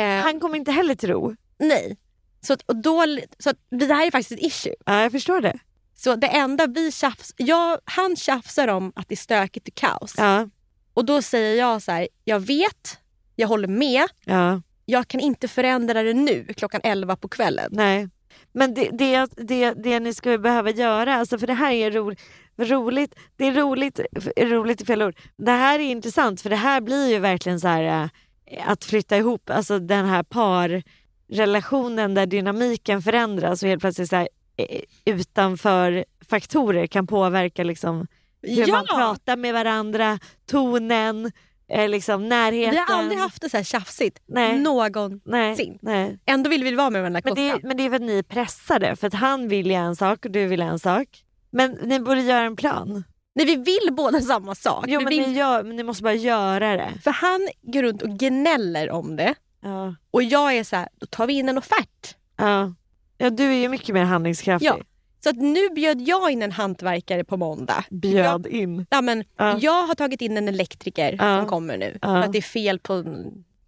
eh, 0.00 0.22
Han 0.24 0.40
kommer 0.40 0.56
inte 0.56 0.72
heller 0.72 0.94
tro. 0.94 1.36
nej. 1.58 1.96
Så, 2.44 2.52
att, 2.52 2.62
och 2.62 2.76
då, 2.76 3.04
så 3.38 3.50
att, 3.50 3.56
det 3.70 3.94
här 3.94 4.06
är 4.06 4.10
faktiskt 4.10 4.32
ett 4.32 4.46
issue. 4.46 4.74
Ja, 4.86 5.02
jag 5.02 5.12
förstår 5.12 5.40
det. 5.40 5.58
Så 5.94 6.16
det 6.16 6.26
enda 6.26 6.66
vi 6.66 6.92
tjafs, 6.92 7.32
jag, 7.36 7.78
han 7.84 8.16
tjafsar 8.16 8.68
om 8.68 8.92
att 8.96 9.08
det 9.08 9.14
är 9.14 9.16
stökigt 9.16 9.68
och 9.68 9.74
kaos. 9.74 10.14
Ja. 10.18 10.48
Och 10.94 11.04
då 11.04 11.22
säger 11.22 11.58
jag 11.58 11.82
så 11.82 11.92
här, 11.92 12.08
jag 12.24 12.40
vet, 12.40 12.98
jag 13.36 13.48
håller 13.48 13.68
med, 13.68 14.04
Ja. 14.24 14.62
jag 14.84 15.08
kan 15.08 15.20
inte 15.20 15.48
förändra 15.48 16.02
det 16.02 16.14
nu 16.14 16.44
klockan 16.56 16.80
11 16.84 17.16
på 17.16 17.28
kvällen. 17.28 17.70
Nej. 17.72 18.08
Men 18.52 18.74
det, 18.74 18.90
det, 18.92 19.26
det, 19.36 19.72
det 19.72 20.00
ni 20.00 20.14
skulle 20.14 20.38
behöva 20.38 20.70
göra, 20.70 21.14
alltså 21.14 21.38
för 21.38 21.46
det 21.46 21.54
här 21.54 21.72
är 21.72 21.90
ro, 21.90 22.14
roligt, 22.58 23.14
det 23.36 23.46
är 23.46 23.52
roligt, 23.52 24.00
roligt 24.36 24.80
i 24.80 24.84
fel 24.84 25.02
ord. 25.02 25.16
Det 25.36 25.50
här 25.50 25.78
är 25.78 25.90
intressant 25.90 26.40
för 26.40 26.50
det 26.50 26.56
här 26.56 26.80
blir 26.80 27.08
ju 27.08 27.18
verkligen 27.18 27.60
så 27.60 27.68
här 27.68 28.10
eh, 28.46 28.70
att 28.70 28.84
flytta 28.84 29.16
ihop, 29.16 29.50
alltså 29.50 29.78
den 29.78 30.06
här 30.06 30.22
parrelationen 30.22 32.14
där 32.14 32.26
dynamiken 32.26 33.02
förändras 33.02 33.62
och 33.62 33.68
helt 33.68 33.80
plötsligt 33.80 34.08
så 34.08 34.16
här, 34.16 34.28
eh, 34.56 34.80
utanför 35.04 36.04
faktorer 36.28 36.86
kan 36.86 37.06
påverka 37.06 37.64
liksom 37.64 38.06
hur 38.42 38.72
man 38.72 38.86
pratar 38.86 39.36
med 39.36 39.54
varandra, 39.54 40.18
tonen, 40.46 41.32
eh, 41.72 41.88
liksom 41.88 42.28
närheten. 42.28 42.70
Vi 42.70 42.76
har 42.92 42.98
aldrig 42.98 43.20
haft 43.20 43.42
det 43.42 43.50
så 43.50 43.56
här 43.56 43.64
tjafsigt 43.64 44.18
Nej. 44.26 44.58
någonsin. 44.58 45.20
nej, 45.24 45.78
nej. 45.82 46.18
Ändå 46.26 46.50
vill 46.50 46.64
vi 46.64 46.74
vara 46.74 46.90
med 46.90 47.00
varandra 47.02 47.20
Men 47.24 47.34
det, 47.34 47.62
men 47.62 47.76
det 47.76 47.82
är 47.82 47.88
för 47.88 47.96
att 47.96 48.02
ni 48.02 48.18
är 48.18 48.22
pressade, 48.22 48.96
för 48.96 49.06
att 49.06 49.14
han 49.14 49.48
vill 49.48 49.66
ju 49.66 49.72
en 49.72 49.96
sak 49.96 50.24
och 50.24 50.30
du 50.30 50.46
vill 50.46 50.62
en 50.62 50.78
sak. 50.78 51.08
Men 51.50 51.70
ni 51.82 52.00
borde 52.00 52.20
göra 52.20 52.44
en 52.44 52.56
plan. 52.56 53.04
Nej, 53.34 53.46
vi 53.46 53.56
vill 53.56 53.88
båda 53.92 54.20
samma 54.20 54.54
sak. 54.54 54.84
Jo 54.88 54.98
Vi 54.98 55.04
men 55.04 55.10
vill, 55.10 55.28
ni, 55.28 55.38
gör, 55.38 55.62
men 55.62 55.76
ni 55.76 55.82
måste 55.82 56.02
bara 56.02 56.14
göra 56.14 56.76
det. 56.76 56.90
För 57.04 57.10
han 57.10 57.48
går 57.62 57.82
runt 57.82 58.02
och 58.02 58.08
gnäller 58.18 58.90
om 58.90 59.16
det 59.16 59.34
Ja. 59.62 59.94
och 60.10 60.22
jag 60.22 60.56
är 60.56 60.64
så 60.64 60.76
här, 60.76 60.88
då 60.98 61.06
tar 61.06 61.26
vi 61.26 61.32
in 61.32 61.48
en 61.48 61.58
offert. 61.58 62.16
Ja. 62.36 62.74
ja, 63.18 63.30
du 63.30 63.44
är 63.44 63.54
ju 63.54 63.68
mycket 63.68 63.94
mer 63.94 64.04
handlingskraftig. 64.04 64.68
Ja. 64.68 64.78
Så 65.24 65.30
att 65.30 65.36
nu 65.36 65.68
bjöd 65.70 66.00
jag 66.00 66.30
in 66.30 66.42
en 66.42 66.52
hantverkare 66.52 67.24
på 67.24 67.36
måndag. 67.36 67.84
Bjöd 67.90 68.46
in. 68.46 68.86
Ja, 68.90 69.00
men 69.00 69.24
Ja. 69.36 69.58
Jag 69.58 69.86
har 69.86 69.94
tagit 69.94 70.20
in 70.22 70.36
en 70.36 70.48
elektriker 70.48 71.16
Ja. 71.18 71.38
som 71.38 71.46
kommer 71.48 71.78
nu. 71.78 71.98
Ja. 72.02 72.08
För 72.08 72.16
att 72.20 72.32
det 72.32 72.38
är 72.38 72.42
fel 72.42 72.78
på 72.78 73.04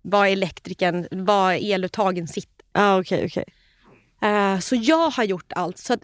var 0.03 0.27
elektrikern, 0.27 1.07
var 1.11 1.53
eluttagen 1.53 2.29
sitter. 2.29 2.67
Ja 2.73 3.01
okej 3.01 3.27
okej. 3.27 3.45
Eh, 4.23 4.59
så 4.59 4.75
jag 4.77 5.11
har 5.11 5.25
gjort 5.25 5.53
allt. 5.57 5.79
Så 5.79 5.93
att 5.93 6.01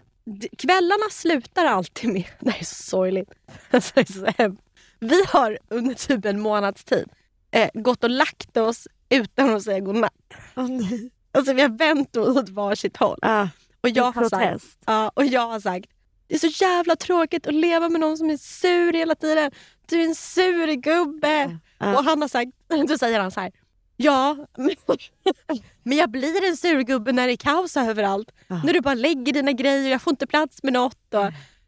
kvällarna 0.57 1.09
slutar 1.11 1.65
alltid 1.65 2.09
med... 2.09 2.23
Det 2.39 2.51
här 2.51 2.59
är 2.59 2.65
så 2.65 2.75
sorgligt. 2.83 3.29
Vi 4.99 5.23
har 5.27 5.57
under 5.69 5.93
typ 5.95 6.25
en 6.25 6.39
månads 6.41 6.83
tid 6.83 7.09
eh, 7.51 7.69
gått 7.73 8.03
och 8.03 8.09
lagt 8.09 8.57
oss 8.57 8.87
utan 9.09 9.55
att 9.55 9.63
säga 9.63 9.79
godnatt. 9.79 10.13
Åh, 10.55 10.67
nej. 10.67 11.11
Alltså 11.31 11.53
vi 11.53 11.61
har 11.61 11.69
vänt 11.69 12.17
oss 12.17 12.37
åt 12.37 12.49
varsitt 12.49 12.97
håll. 12.97 13.19
Ja, 13.21 13.49
Och 13.81 13.89
jag, 13.89 14.11
har 14.11 14.29
sagt, 14.29 14.65
ja, 14.85 15.11
och 15.13 15.25
jag 15.25 15.47
har 15.47 15.59
sagt, 15.59 15.89
det 16.27 16.35
är 16.35 16.39
så 16.39 16.63
jävla 16.63 16.95
tråkigt 16.95 17.47
att 17.47 17.53
leva 17.53 17.89
med 17.89 18.01
någon 18.01 18.17
som 18.17 18.29
är 18.29 18.37
sur 18.37 18.93
hela 18.93 19.15
tiden. 19.15 19.51
Du 19.89 20.01
är 20.01 20.05
en 20.05 20.15
sur 20.15 20.73
gubbe. 20.73 21.59
Ja. 21.77 21.97
Och 21.97 22.03
han 22.03 22.21
har 22.21 22.27
sagt, 22.27 22.51
då 22.87 22.97
säger 22.97 23.19
han 23.19 23.31
så 23.31 23.39
här, 23.39 23.51
ja, 23.97 24.37
men, 24.57 24.75
men 25.83 25.97
jag 25.97 26.09
blir 26.09 26.49
en 26.49 26.57
sur 26.57 26.81
gubbe 26.81 27.11
när 27.11 27.27
det 27.27 27.33
är 27.33 27.37
kaos 27.37 27.77
överallt. 27.77 28.31
Ja. 28.47 28.61
När 28.63 28.73
du 28.73 28.81
bara 28.81 28.93
lägger 28.93 29.33
dina 29.33 29.51
grejer 29.51 29.83
och 29.85 29.89
jag 29.89 30.01
får 30.01 30.11
inte 30.11 30.27
plats 30.27 30.63
med 30.63 30.73
något. 30.73 31.13
Och, 31.13 31.25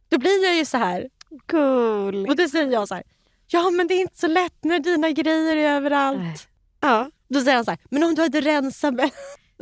då 0.10 0.18
blir 0.18 0.46
jag 0.46 0.56
ju 0.56 0.66
så 0.66 0.78
här. 0.78 1.10
Cool. 1.48 2.30
Och 2.30 2.36
då 2.36 2.48
säger 2.48 2.72
jag 2.72 2.88
så 2.88 2.96
här, 2.96 3.04
ja 3.48 3.70
men 3.70 3.88
det 3.88 3.94
är 3.94 4.02
inte 4.02 4.20
så 4.20 4.28
lätt 4.28 4.64
när 4.64 4.80
dina 4.80 5.12
grejer 5.12 5.58
är 5.58 5.76
överallt. 5.76 6.48
Ja. 6.80 7.10
Då 7.28 7.40
säger 7.40 7.56
han 7.56 7.66
så 7.66 7.72
här, 7.72 7.80
men 7.90 8.04
om 8.04 8.16
du 8.16 8.22
hade 8.22 8.42
rensat 8.42 8.94
med... 8.94 9.12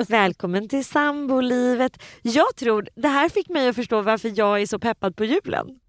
Välkommen 0.10 0.70
till 0.70 0.86
sambolivet. 0.86 2.04
Jag 2.22 2.56
tror, 2.56 2.88
det 2.96 3.08
här 3.08 3.30
fick 3.30 3.50
mig 3.50 3.68
att 3.68 3.76
förstå 3.76 4.02
varför 4.02 4.32
jag 4.36 4.62
är 4.62 4.66
så 4.66 4.80
peppad 4.80 5.16
på 5.16 5.26
julen. 5.26 5.80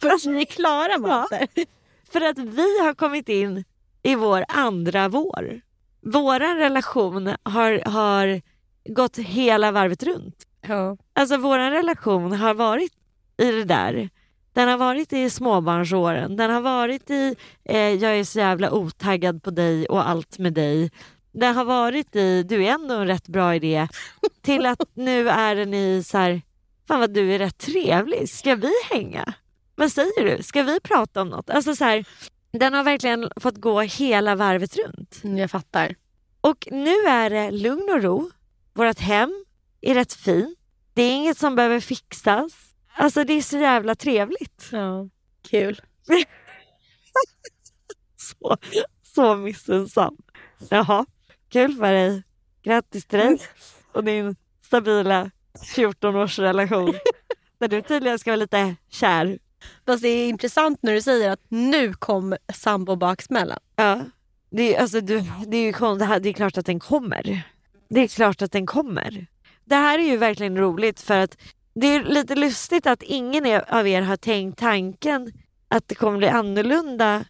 För 0.00 0.10
att 0.10 0.24
ni 0.24 0.40
är 0.40 0.44
klara 0.44 0.98
med 0.98 1.10
Ja. 1.10 1.28
För 2.12 2.20
att 2.20 2.38
vi 2.38 2.80
har 2.80 2.94
kommit 2.94 3.28
in 3.28 3.64
i 4.02 4.14
vår 4.14 4.44
andra 4.48 5.08
vår. 5.08 5.60
Vår 6.00 6.58
relation 6.58 7.36
har, 7.42 7.90
har 7.90 8.42
gått 8.88 9.18
hela 9.18 9.72
varvet 9.72 10.02
runt. 10.02 10.46
Ja. 10.60 10.96
Alltså 11.12 11.36
vår 11.36 11.58
relation 11.58 12.32
har 12.32 12.54
varit 12.54 12.92
i 13.36 13.50
det 13.50 13.64
där. 13.64 14.10
Den 14.52 14.68
har 14.68 14.76
varit 14.76 15.12
i 15.12 15.30
småbarnsåren. 15.30 16.36
Den 16.36 16.50
har 16.50 16.60
varit 16.60 17.10
i 17.10 17.36
eh, 17.64 17.78
jag 17.78 18.18
är 18.18 18.24
så 18.24 18.38
jävla 18.38 18.72
otaggad 18.72 19.42
på 19.42 19.50
dig 19.50 19.86
och 19.86 20.08
allt 20.08 20.38
med 20.38 20.52
dig. 20.52 20.90
Den 21.34 21.56
har 21.56 21.64
varit 21.64 22.16
i 22.16 22.42
du 22.42 22.64
är 22.64 22.70
ändå 22.70 22.94
en 22.94 23.06
rätt 23.06 23.28
bra 23.28 23.54
idé. 23.54 23.88
Till 24.42 24.66
att 24.66 24.78
nu 24.94 25.28
är 25.28 25.54
den 25.56 25.74
i 25.74 26.02
så 26.06 26.18
här, 26.18 26.42
fan 26.88 27.00
vad 27.00 27.14
du 27.14 27.32
är 27.34 27.38
rätt 27.38 27.58
trevlig. 27.58 28.28
Ska 28.28 28.54
vi 28.54 28.72
hänga? 28.90 29.34
Vad 29.74 29.92
säger 29.92 30.36
du? 30.36 30.42
Ska 30.42 30.62
vi 30.62 30.80
prata 30.80 31.22
om 31.22 31.28
något? 31.28 31.50
Alltså 31.50 31.76
så 31.76 31.84
här, 31.84 32.04
den 32.52 32.74
har 32.74 32.84
verkligen 32.84 33.30
fått 33.36 33.56
gå 33.56 33.80
hela 33.80 34.34
varvet 34.34 34.76
runt. 34.76 35.20
Mm, 35.24 35.38
Jag 35.38 35.50
fattar. 35.50 35.94
Och 36.40 36.68
nu 36.70 36.94
är 36.94 37.30
det 37.30 37.50
lugn 37.50 37.90
och 37.90 38.02
ro. 38.02 38.30
Vårt 38.72 38.98
hem 38.98 39.44
är 39.80 39.94
rätt 39.94 40.12
fint. 40.12 40.58
Det 40.94 41.02
är 41.02 41.12
inget 41.14 41.38
som 41.38 41.54
behöver 41.56 41.80
fixas. 41.80 42.52
Alltså 42.96 43.24
det 43.24 43.32
är 43.32 43.42
så 43.42 43.58
jävla 43.58 43.94
trevligt. 43.94 44.68
Ja. 44.72 45.08
Kul. 45.50 45.80
Så, 48.16 48.56
så 49.02 49.36
missunnsam. 49.36 50.16
Jaha, 50.68 51.06
kul 51.54 51.76
för 51.76 51.92
dig. 51.92 52.22
Grattis 52.62 53.04
till 53.04 53.18
dig 53.18 53.38
och 53.92 54.04
din 54.04 54.36
stabila 54.62 55.30
14-årsrelation. 55.76 56.94
Där 57.58 57.68
du 57.68 57.82
tydligen 57.82 58.18
ska 58.18 58.30
vara 58.30 58.36
lite 58.36 58.76
kär. 58.88 59.38
Fast 59.86 60.02
det 60.02 60.08
är 60.08 60.28
intressant 60.28 60.78
när 60.82 60.92
du 60.92 61.02
säger 61.02 61.30
att 61.30 61.40
nu 61.48 61.94
kom 61.94 62.36
sambobaksmällan. 62.54 63.58
Ja. 63.76 64.00
Det 64.50 64.76
är, 64.76 64.80
alltså, 64.80 65.00
du, 65.00 65.24
det, 65.46 65.56
är 65.56 65.62
ju, 65.62 65.96
det, 65.98 66.04
här, 66.04 66.20
det 66.20 66.28
är 66.28 66.32
klart 66.32 66.58
att 66.58 66.66
den 66.66 66.80
kommer. 66.80 67.42
Det 67.88 68.00
är 68.00 68.08
klart 68.08 68.42
att 68.42 68.52
den 68.52 68.66
kommer. 68.66 69.26
Det 69.64 69.76
här 69.76 69.98
är 69.98 70.04
ju 70.04 70.16
verkligen 70.16 70.58
roligt 70.58 71.00
för 71.00 71.18
att 71.18 71.36
det 71.74 71.86
är 71.86 72.04
lite 72.04 72.34
lustigt 72.34 72.86
att 72.86 73.02
ingen 73.02 73.62
av 73.68 73.88
er 73.88 74.02
har 74.02 74.16
tänkt 74.16 74.58
tanken 74.58 75.32
att 75.68 75.88
det 75.88 75.94
kommer 75.94 76.18
bli 76.18 76.28
annorlunda 76.28 77.24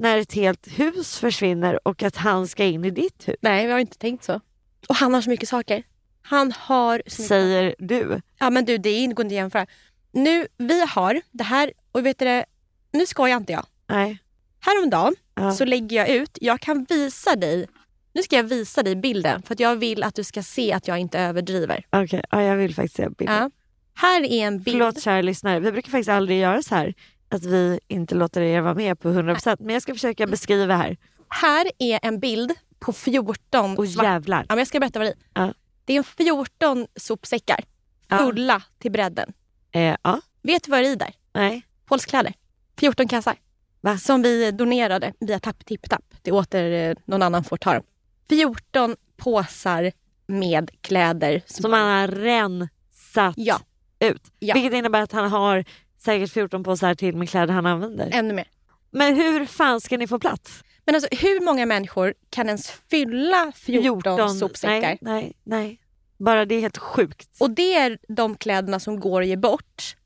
när 0.00 0.18
ett 0.18 0.32
helt 0.32 0.78
hus 0.78 1.18
försvinner 1.18 1.88
och 1.88 2.02
att 2.02 2.16
han 2.16 2.48
ska 2.48 2.64
in 2.64 2.84
i 2.84 2.90
ditt 2.90 3.28
hus? 3.28 3.36
Nej, 3.40 3.66
vi 3.66 3.72
har 3.72 3.78
inte 3.78 3.98
tänkt 3.98 4.24
så. 4.24 4.40
Och 4.88 4.94
han 4.96 5.14
har 5.14 5.20
så 5.20 5.30
mycket 5.30 5.48
saker. 5.48 5.82
Han 6.22 6.52
har 6.52 7.02
så 7.06 7.22
mycket 7.22 7.28
Säger 7.28 7.74
du. 7.78 8.20
Ja 8.38 8.50
men 8.50 8.64
du, 8.64 8.78
det 8.78 9.06
går 9.06 9.08
inte 9.08 9.22
att 9.22 9.32
jämföra. 9.32 9.66
Nu, 10.12 10.46
vi 10.58 10.84
har 10.86 11.20
det 11.30 11.44
här, 11.44 11.72
och 11.92 12.06
vet 12.06 12.18
du 12.18 12.24
det, 12.24 12.44
nu 12.92 13.06
skojar 13.06 13.36
inte 13.36 13.52
jag. 13.52 13.66
Nej. 13.88 14.18
Häromdagen 14.60 15.14
Ja. 15.34 15.52
så 15.52 15.64
lägger 15.64 15.96
jag 15.96 16.08
ut, 16.08 16.38
jag 16.40 16.60
kan 16.60 16.84
visa 16.84 17.36
dig, 17.36 17.66
nu 18.12 18.22
ska 18.22 18.36
jag 18.36 18.44
visa 18.44 18.82
dig 18.82 18.96
bilden 18.96 19.42
för 19.42 19.54
att 19.54 19.60
jag 19.60 19.76
vill 19.76 20.02
att 20.02 20.14
du 20.14 20.24
ska 20.24 20.42
se 20.42 20.72
att 20.72 20.88
jag 20.88 20.98
inte 20.98 21.18
överdriver. 21.20 21.84
Okej, 21.90 22.24
ja, 22.30 22.42
jag 22.42 22.56
vill 22.56 22.74
faktiskt 22.74 22.96
se 22.96 23.08
bilden. 23.08 23.36
Ja. 23.36 23.50
Här 23.94 24.22
är 24.22 24.46
en 24.46 24.62
bild. 24.62 24.74
Förlåt 24.78 25.02
kära 25.02 25.22
lyssnare, 25.22 25.60
vi 25.60 25.72
brukar 25.72 25.90
faktiskt 25.90 26.08
aldrig 26.10 26.40
göra 26.40 26.62
så 26.62 26.74
här. 26.74 26.94
Att 27.32 27.44
vi 27.44 27.80
inte 27.88 28.14
låter 28.14 28.40
er 28.40 28.60
vara 28.60 28.74
med 28.74 29.00
på 29.00 29.08
100% 29.08 29.56
men 29.60 29.72
jag 29.72 29.82
ska 29.82 29.94
försöka 29.94 30.26
beskriva 30.26 30.76
här. 30.76 30.96
Här 31.28 31.66
är 31.78 31.98
en 32.02 32.20
bild 32.20 32.52
på 32.78 32.92
14 32.92 33.78
Och 33.78 33.86
jävlar. 33.86 34.38
Ja, 34.38 34.44
men 34.48 34.58
jag 34.58 34.66
ska 34.68 34.80
berätta 34.80 34.98
vad 34.98 35.08
det 35.08 35.12
är. 35.12 35.46
Ja. 35.46 35.54
Det 35.84 35.92
är 35.92 35.98
en 35.98 36.04
14 36.04 36.86
sopsäckar 36.96 37.60
Ja. 38.08 38.18
fulla 38.18 38.62
till 38.78 38.92
bredden. 38.92 39.32
Eh, 39.72 39.96
ja, 40.02 40.20
Vet 40.42 40.64
du 40.64 40.70
vad 40.70 40.80
det 40.80 40.88
är 40.88 40.92
i 40.92 40.96
där? 40.96 41.14
nej. 41.32 41.66
Polskläder. 41.86 42.34
14 42.78 43.08
kassar. 43.08 43.36
Va? 43.80 43.98
Som 43.98 44.22
vi 44.22 44.50
donerade 44.50 45.12
via 45.20 45.40
Tapp 45.40 45.64
Tipp 45.66 45.90
Tapp. 45.90 46.04
Det 46.22 46.32
åter 46.32 46.70
eh, 46.72 46.94
någon 47.04 47.22
annan 47.22 47.44
får 47.44 47.56
ta 47.56 47.74
dem. 47.74 47.82
14 48.28 48.96
påsar 49.16 49.92
med 50.26 50.70
kläder. 50.80 51.42
Som 51.46 51.72
han 51.72 51.88
har 51.88 52.08
rensat 52.08 53.34
Ja, 53.36 53.60
ut. 54.00 54.22
Ja. 54.38 54.54
Vilket 54.54 54.72
innebär 54.72 55.02
att 55.02 55.12
han 55.12 55.30
har 55.30 55.64
säkert 56.04 56.32
14 56.32 56.62
påsar 56.62 56.94
till 56.94 57.16
med 57.16 57.28
kläder 57.28 57.54
han 57.54 57.66
använder. 57.66 58.10
ännu 58.12 58.34
mer. 58.34 58.48
Men 58.90 59.16
hur 59.16 59.46
fan 59.46 59.80
ska 59.80 59.96
ni 59.96 60.06
få 60.06 60.18
plats? 60.18 60.64
Men 60.84 60.94
alltså 60.94 61.08
hur 61.16 61.44
många 61.44 61.66
människor 61.66 62.14
kan 62.30 62.46
ens 62.46 62.70
fylla 62.70 63.52
14, 63.54 64.34
sopsäckar? 64.34 64.80
Nej, 64.80 64.98
nej, 65.00 65.32
nej. 65.44 65.80
Bara 66.18 66.44
det 66.44 66.54
är 66.54 66.60
helt 66.60 66.78
sjukt. 66.78 67.28
Och 67.40 67.50
det 67.50 67.74
är 67.74 67.98
de 68.08 68.34
kläderna 68.36 68.80
som 68.80 69.00
går 69.00 69.22
att 69.22 69.28
ge 69.28 69.36
bort. 69.36 69.96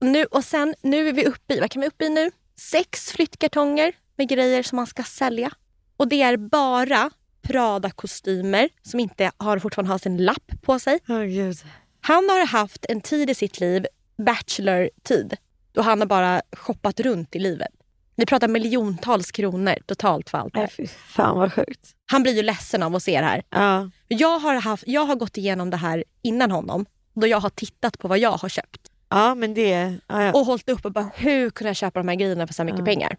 Och, 0.00 0.06
nu, 0.06 0.24
och 0.24 0.44
sen, 0.44 0.74
nu 0.82 1.08
är 1.08 1.12
vi 1.12 1.24
uppe 1.26 1.54
i, 1.54 1.60
vad 1.60 1.70
kan 1.70 1.82
vi 1.82 1.88
uppe 1.88 2.04
i 2.04 2.08
nu? 2.08 2.30
Sex 2.56 3.12
flyttkartonger 3.12 3.92
med 4.16 4.28
grejer 4.28 4.62
som 4.62 4.76
man 4.76 4.86
ska 4.86 5.02
sälja. 5.02 5.50
Och 5.96 6.08
det 6.08 6.22
är 6.22 6.36
bara 6.36 7.10
Prada-kostymer 7.42 8.68
som 8.82 9.00
inte 9.00 9.30
har, 9.36 9.58
fortfarande 9.58 9.92
har 9.92 9.98
sin 9.98 10.16
lapp 10.24 10.52
på 10.62 10.78
sig. 10.78 10.98
Åh 11.08 11.22
gud. 11.22 11.56
Han 12.00 12.28
har 12.28 12.46
haft 12.46 12.86
en 12.88 13.00
tid 13.00 13.30
i 13.30 13.34
sitt 13.34 13.60
liv, 13.60 13.86
bachelor-tid, 14.18 15.36
då 15.72 15.82
han 15.82 16.00
har 16.00 16.06
bara 16.06 16.42
shoppat 16.52 17.00
runt 17.00 17.36
i 17.36 17.38
livet. 17.38 17.68
Vi 18.16 18.26
pratar 18.26 18.48
miljontals 18.48 19.30
kronor 19.32 19.74
totalt 19.86 20.30
för 20.30 20.38
allt 20.38 20.54
det 20.54 20.60
här. 20.60 20.66
fy 20.66 20.86
fan 20.86 21.38
vad 21.38 21.52
sjukt. 21.52 21.94
Han 22.10 22.22
blir 22.22 22.32
ju 22.32 22.42
ledsen 22.42 22.82
av 22.82 22.96
att 22.96 23.02
se 23.02 23.20
det 23.20 23.26
här. 23.26 23.42
Ja. 23.50 23.90
Jag 24.08 24.38
har, 24.38 24.54
haft, 24.54 24.84
jag 24.86 25.04
har 25.04 25.14
gått 25.16 25.36
igenom 25.36 25.70
det 25.70 25.76
här 25.76 26.04
innan 26.22 26.50
honom, 26.50 26.86
då 27.14 27.26
jag 27.26 27.40
har 27.40 27.50
tittat 27.50 27.98
på 27.98 28.08
vad 28.08 28.18
jag 28.18 28.32
har 28.32 28.48
köpt. 28.48 28.80
ja 29.08 29.34
men 29.34 29.54
det... 29.54 29.94
Ja, 30.06 30.22
ja. 30.22 30.32
Och 30.32 30.40
hållit 30.46 30.68
upp 30.68 30.84
och 30.84 30.92
bara, 30.92 31.10
hur 31.14 31.50
kunde 31.50 31.68
jag 31.68 31.76
köpa 31.76 32.00
de 32.00 32.08
här 32.08 32.14
grejerna 32.14 32.46
för 32.46 32.54
så 32.54 32.64
mycket 32.64 32.84
pengar? 32.84 33.16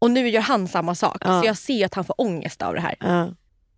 Och 0.00 0.10
nu 0.10 0.28
gör 0.28 0.40
han 0.40 0.68
samma 0.68 0.94
sak. 0.94 1.22
Så 1.24 1.42
jag 1.44 1.56
ser 1.56 1.84
att 1.86 1.94
han 1.94 2.04
får 2.04 2.20
ångest 2.20 2.62
av 2.62 2.74
det 2.74 2.80
här. 2.80 2.96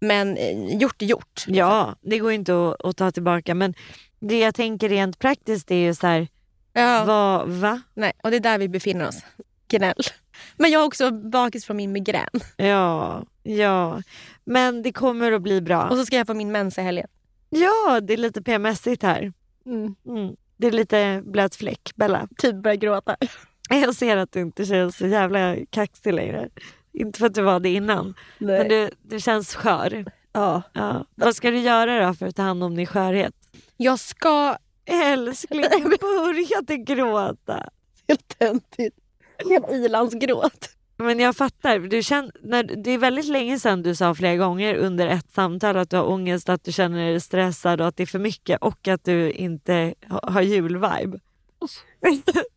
Men 0.01 0.37
eh, 0.37 0.77
gjort 0.77 1.03
är 1.03 1.07
gjort. 1.07 1.45
ja, 1.47 1.95
det 2.01 2.19
går 2.19 2.33
inte 2.33 2.69
att, 2.69 2.85
att 2.85 2.97
ta 2.97 3.11
tillbaka 3.11 3.55
men 3.55 3.75
det 4.21 4.39
jag 4.39 4.55
tänker 4.55 4.89
rent 4.89 5.19
praktiskt 5.19 5.71
är 5.71 5.75
ju 5.77 5.95
så 5.95 6.07
här, 6.07 6.29
Ja. 6.77 7.05
vad, 7.07 7.49
va? 7.49 7.81
Nej, 7.95 8.13
och 8.23 8.31
det 8.31 8.37
är 8.37 8.41
där 8.41 8.59
vi 8.59 8.69
befinner 8.69 9.09
oss. 9.09 9.25
Gnäll. 9.69 10.03
Men 10.57 10.71
jag 10.71 10.83
är 10.83 10.87
också 10.87 11.11
bakis 11.11 11.65
från 11.65 11.77
min 11.77 11.93
migrän. 11.93 12.29
Ja, 12.57 13.25
ja. 13.43 14.03
Men 14.45 14.83
det 14.83 14.93
kommer 14.93 15.33
att 15.33 15.43
bli 15.43 15.61
bra. 15.61 15.89
Och 15.89 15.97
så 15.97 16.07
ska 16.07 16.17
jag 16.17 16.27
få 16.27 16.35
min 16.35 16.53
mens 16.53 16.79
i 16.79 16.81
helgen. 16.81 17.09
Ja, 17.51 18.01
det 18.01 18.13
är 18.13 18.17
lite 18.17 18.43
PMSigt 18.43 19.03
här. 19.03 19.33
Mm. 19.67 20.37
Det 20.57 20.67
är 20.67 20.73
lite 20.73 21.23
blöt 21.25 21.55
fläck, 21.55 21.91
Bella. 21.97 22.29
Typ 22.37 22.55
börjar 22.55 22.77
gråta. 22.77 23.17
Jag 23.69 23.95
ser 23.95 24.17
att 24.17 24.33
du 24.33 24.41
inte 24.41 24.67
känns 24.67 24.97
så 24.97 25.07
jävla 25.07 25.57
kaxig 25.71 26.13
längre. 26.13 26.49
Inte 26.93 27.19
för 27.19 27.27
att 27.27 27.35
du 27.35 27.43
var 27.43 27.61
det 27.61 27.69
innan, 27.69 28.15
men 28.39 28.69
du, 28.69 28.91
du 29.03 29.21
känns 29.21 29.55
skör. 29.55 30.05
Ja. 30.33 30.63
Ja. 30.73 31.07
Vad 31.15 31.37
ska 31.37 31.51
du 31.51 31.59
göra 31.59 32.07
då 32.07 32.15
för 32.15 32.27
att 32.27 32.37
ta 32.37 32.43
hand 32.43 32.65
om 32.65 32.77
din 32.77 32.87
skörhet? 32.87 33.35
Jag 33.77 33.99
ska... 33.99 34.57
Älskling, 34.87 35.63
du 35.71 35.97
började 36.01 36.77
gråta. 36.77 37.69
Helt 38.09 38.39
töntigt. 38.39 38.97
Helt 39.51 39.71
ilandsgråt. 39.71 40.71
Men 40.97 41.21
jag 41.21 41.37
fattar, 41.37 41.79
du 41.79 42.03
känner, 42.03 42.33
när, 42.43 42.63
det 42.63 42.91
är 42.91 42.99
väldigt 42.99 43.29
länge 43.29 43.59
sedan 43.59 43.83
du 43.83 43.95
sa 43.95 44.15
flera 44.15 44.37
gånger 44.37 44.75
under 44.75 45.07
ett 45.07 45.33
samtal 45.35 45.77
att 45.77 45.91
du 45.91 45.97
har 45.97 46.05
ångest, 46.09 46.49
att 46.49 46.65
du 46.65 46.73
känner 46.73 47.11
dig 47.11 47.21
stressad 47.21 47.81
och 47.81 47.87
att 47.87 47.97
det 47.97 48.03
är 48.03 48.07
för 48.07 48.19
mycket 48.19 48.59
och 48.63 48.89
att 48.89 49.05
du 49.05 49.31
inte 49.31 49.95
ha- 50.09 50.31
har 50.31 50.43
julvibe. 50.43 51.19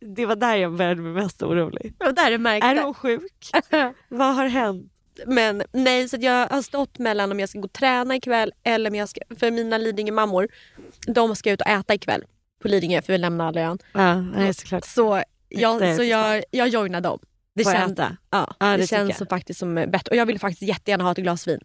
det 0.00 0.26
var 0.26 0.36
där 0.36 0.56
jag 0.56 0.72
började 0.72 1.02
bli 1.02 1.10
mest 1.10 1.42
orolig. 1.42 1.94
Och 1.98 2.14
där 2.14 2.32
är 2.32 2.38
märkte. 2.38 2.68
Är 2.68 2.82
hon 2.82 2.94
sjuk? 2.94 3.50
Vad 4.08 4.34
har 4.34 4.46
hänt? 4.46 4.92
Men 5.26 5.62
nej, 5.72 6.08
så 6.08 6.16
jag 6.20 6.48
har 6.48 6.62
stått 6.62 6.98
mellan 6.98 7.32
om 7.32 7.40
jag 7.40 7.48
ska 7.48 7.58
gå 7.58 7.64
och 7.64 7.72
träna 7.72 8.16
ikväll 8.16 8.52
eller 8.62 8.90
om 8.90 8.96
jag 8.96 9.08
ska... 9.08 9.20
För 9.38 9.50
mina 9.50 9.78
Lidingö-mammor, 9.78 10.48
de 11.06 11.36
ska 11.36 11.50
ut 11.50 11.60
och 11.60 11.66
äta 11.66 11.94
ikväll 11.94 12.24
på 12.62 12.68
Lidingö 12.68 13.02
för 13.02 13.12
vi 13.12 13.18
lämnar 13.18 13.46
aldrig 13.46 13.66
ön. 13.66 13.78
Ja, 13.92 14.20
nej, 14.20 14.54
såklart. 14.54 14.84
Så, 14.84 15.22
jag, 15.48 15.96
så 15.96 16.02
jag, 16.02 16.42
jag 16.50 16.68
joinar 16.68 17.00
dem. 17.00 17.18
Det 17.54 17.64
känns, 17.64 17.92
äta? 17.92 18.16
ja, 18.30 18.54
Ja, 18.60 18.66
det 18.66 18.76
det 18.76 18.86
känns 18.86 19.16
så 19.18 19.26
faktiskt 19.26 19.58
som 19.60 19.74
bättre. 19.74 20.10
Och 20.10 20.16
jag 20.16 20.26
vill 20.26 20.38
faktiskt 20.40 20.62
jättegärna 20.62 21.04
ha 21.04 21.12
ett 21.12 21.18
glas 21.18 21.48
vin. 21.48 21.60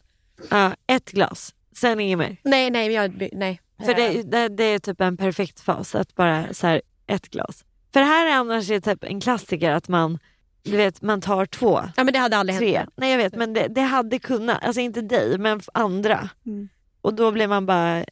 Ja, 0.49 0.75
ett 0.87 1.11
glas, 1.11 1.53
sen 1.75 1.99
inget 1.99 2.17
mer. 2.17 2.37
Nej, 2.43 2.69
nej, 2.69 2.91
jag, 2.91 3.29
nej. 3.33 3.61
För 3.85 3.93
det, 3.93 4.23
det, 4.23 4.47
det 4.47 4.63
är 4.63 4.79
typ 4.79 5.01
en 5.01 5.17
perfekt 5.17 5.59
fas, 5.59 5.95
att 5.95 6.15
bara 6.15 6.53
så 6.53 6.67
här, 6.67 6.81
ett 7.07 7.29
glas. 7.29 7.65
För 7.93 7.99
det 7.99 8.05
här 8.05 8.25
är 8.27 8.31
annars 8.31 8.69
är 8.69 8.79
typ 8.79 9.03
en 9.03 9.21
klassiker 9.21 9.71
att 9.71 9.87
man, 9.87 10.19
du 10.63 10.77
vet, 10.77 11.01
man 11.01 11.21
tar 11.21 11.45
två, 11.45 11.81
Ja, 11.95 12.03
men 12.03 12.13
det 12.13 12.19
hade 12.19 12.37
aldrig 12.37 12.57
tre. 12.59 12.77
hänt. 12.77 12.93
Nej 12.95 13.11
jag 13.11 13.17
vet 13.17 13.35
men 13.35 13.53
det, 13.53 13.67
det 13.67 13.81
hade 13.81 14.19
kunnat, 14.19 14.63
alltså 14.63 14.81
inte 14.81 15.01
dig 15.01 15.37
men 15.37 15.61
andra. 15.73 16.29
Mm. 16.45 16.69
Och 17.01 17.13
då 17.13 17.31
blir 17.31 17.47
man 17.47 17.65
bara 17.65 18.05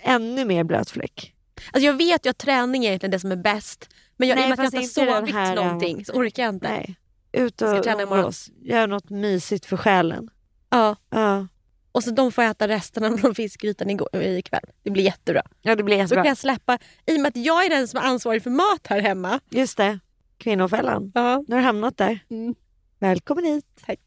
ännu 0.00 0.44
mer 0.44 0.64
blötfläck. 0.64 1.34
Alltså 1.72 1.86
jag 1.86 1.94
vet 1.94 2.26
ju 2.26 2.30
att 2.30 2.38
träning 2.38 2.84
är 2.84 2.88
egentligen 2.88 3.10
det 3.10 3.20
som 3.20 3.32
är 3.32 3.36
bäst. 3.36 3.88
Men 4.16 4.28
jag, 4.28 4.38
i 4.38 4.40
Nej, 4.40 4.52
och 4.52 4.58
med 4.58 4.66
att 4.66 4.72
jag 4.72 4.82
inte 4.82 5.00
har 5.00 5.16
sovit 5.20 5.34
här, 5.34 5.54
någonting 5.56 6.04
så 6.04 6.12
orkar 6.12 6.42
jag 6.42 6.54
inte. 6.54 6.68
Nej. 6.68 6.96
Ut 7.32 7.60
Jag 7.60 7.70
ska 7.70 7.78
och 7.78 7.84
träna 7.84 8.02
imorgon. 8.02 8.18
umgås, 8.18 8.50
gör 8.62 8.86
något 8.86 9.10
mysigt 9.10 9.66
för 9.66 9.76
själen. 9.76 10.30
Ja. 10.70 10.96
Ja, 11.10 11.46
Och 11.92 12.04
så 12.04 12.10
de 12.10 12.32
får 12.32 12.42
äta 12.42 12.68
resten 12.68 13.18
från 13.18 13.34
fiskgrytan 13.34 13.90
igår, 13.90 14.08
ikväll. 14.22 14.60
Det 14.82 14.90
blir 14.90 15.04
jättebra. 15.04 15.42
ja 15.62 15.74
det 15.76 15.82
blir 15.82 15.96
Så 15.96 16.00
jättebra. 16.00 16.22
kan 16.22 16.28
jag 16.28 16.38
släppa, 16.38 16.78
i 17.06 17.16
och 17.16 17.20
med 17.20 17.28
att 17.28 17.36
jag 17.36 17.64
är 17.66 17.70
den 17.70 17.88
som 17.88 17.98
är 18.00 18.04
ansvarig 18.04 18.42
för 18.42 18.50
mat 18.50 18.86
här 18.86 19.00
hemma. 19.00 19.40
Just 19.50 19.76
det, 19.76 19.98
kvinnofällan. 20.38 21.12
Ja. 21.14 21.44
Nu 21.48 21.54
har 21.54 21.60
du 21.60 21.66
hamnat 21.66 21.96
där. 21.96 22.18
Mm. 22.30 22.54
Välkommen 22.98 23.44
hit. 23.44 23.64
Tack. 23.86 24.00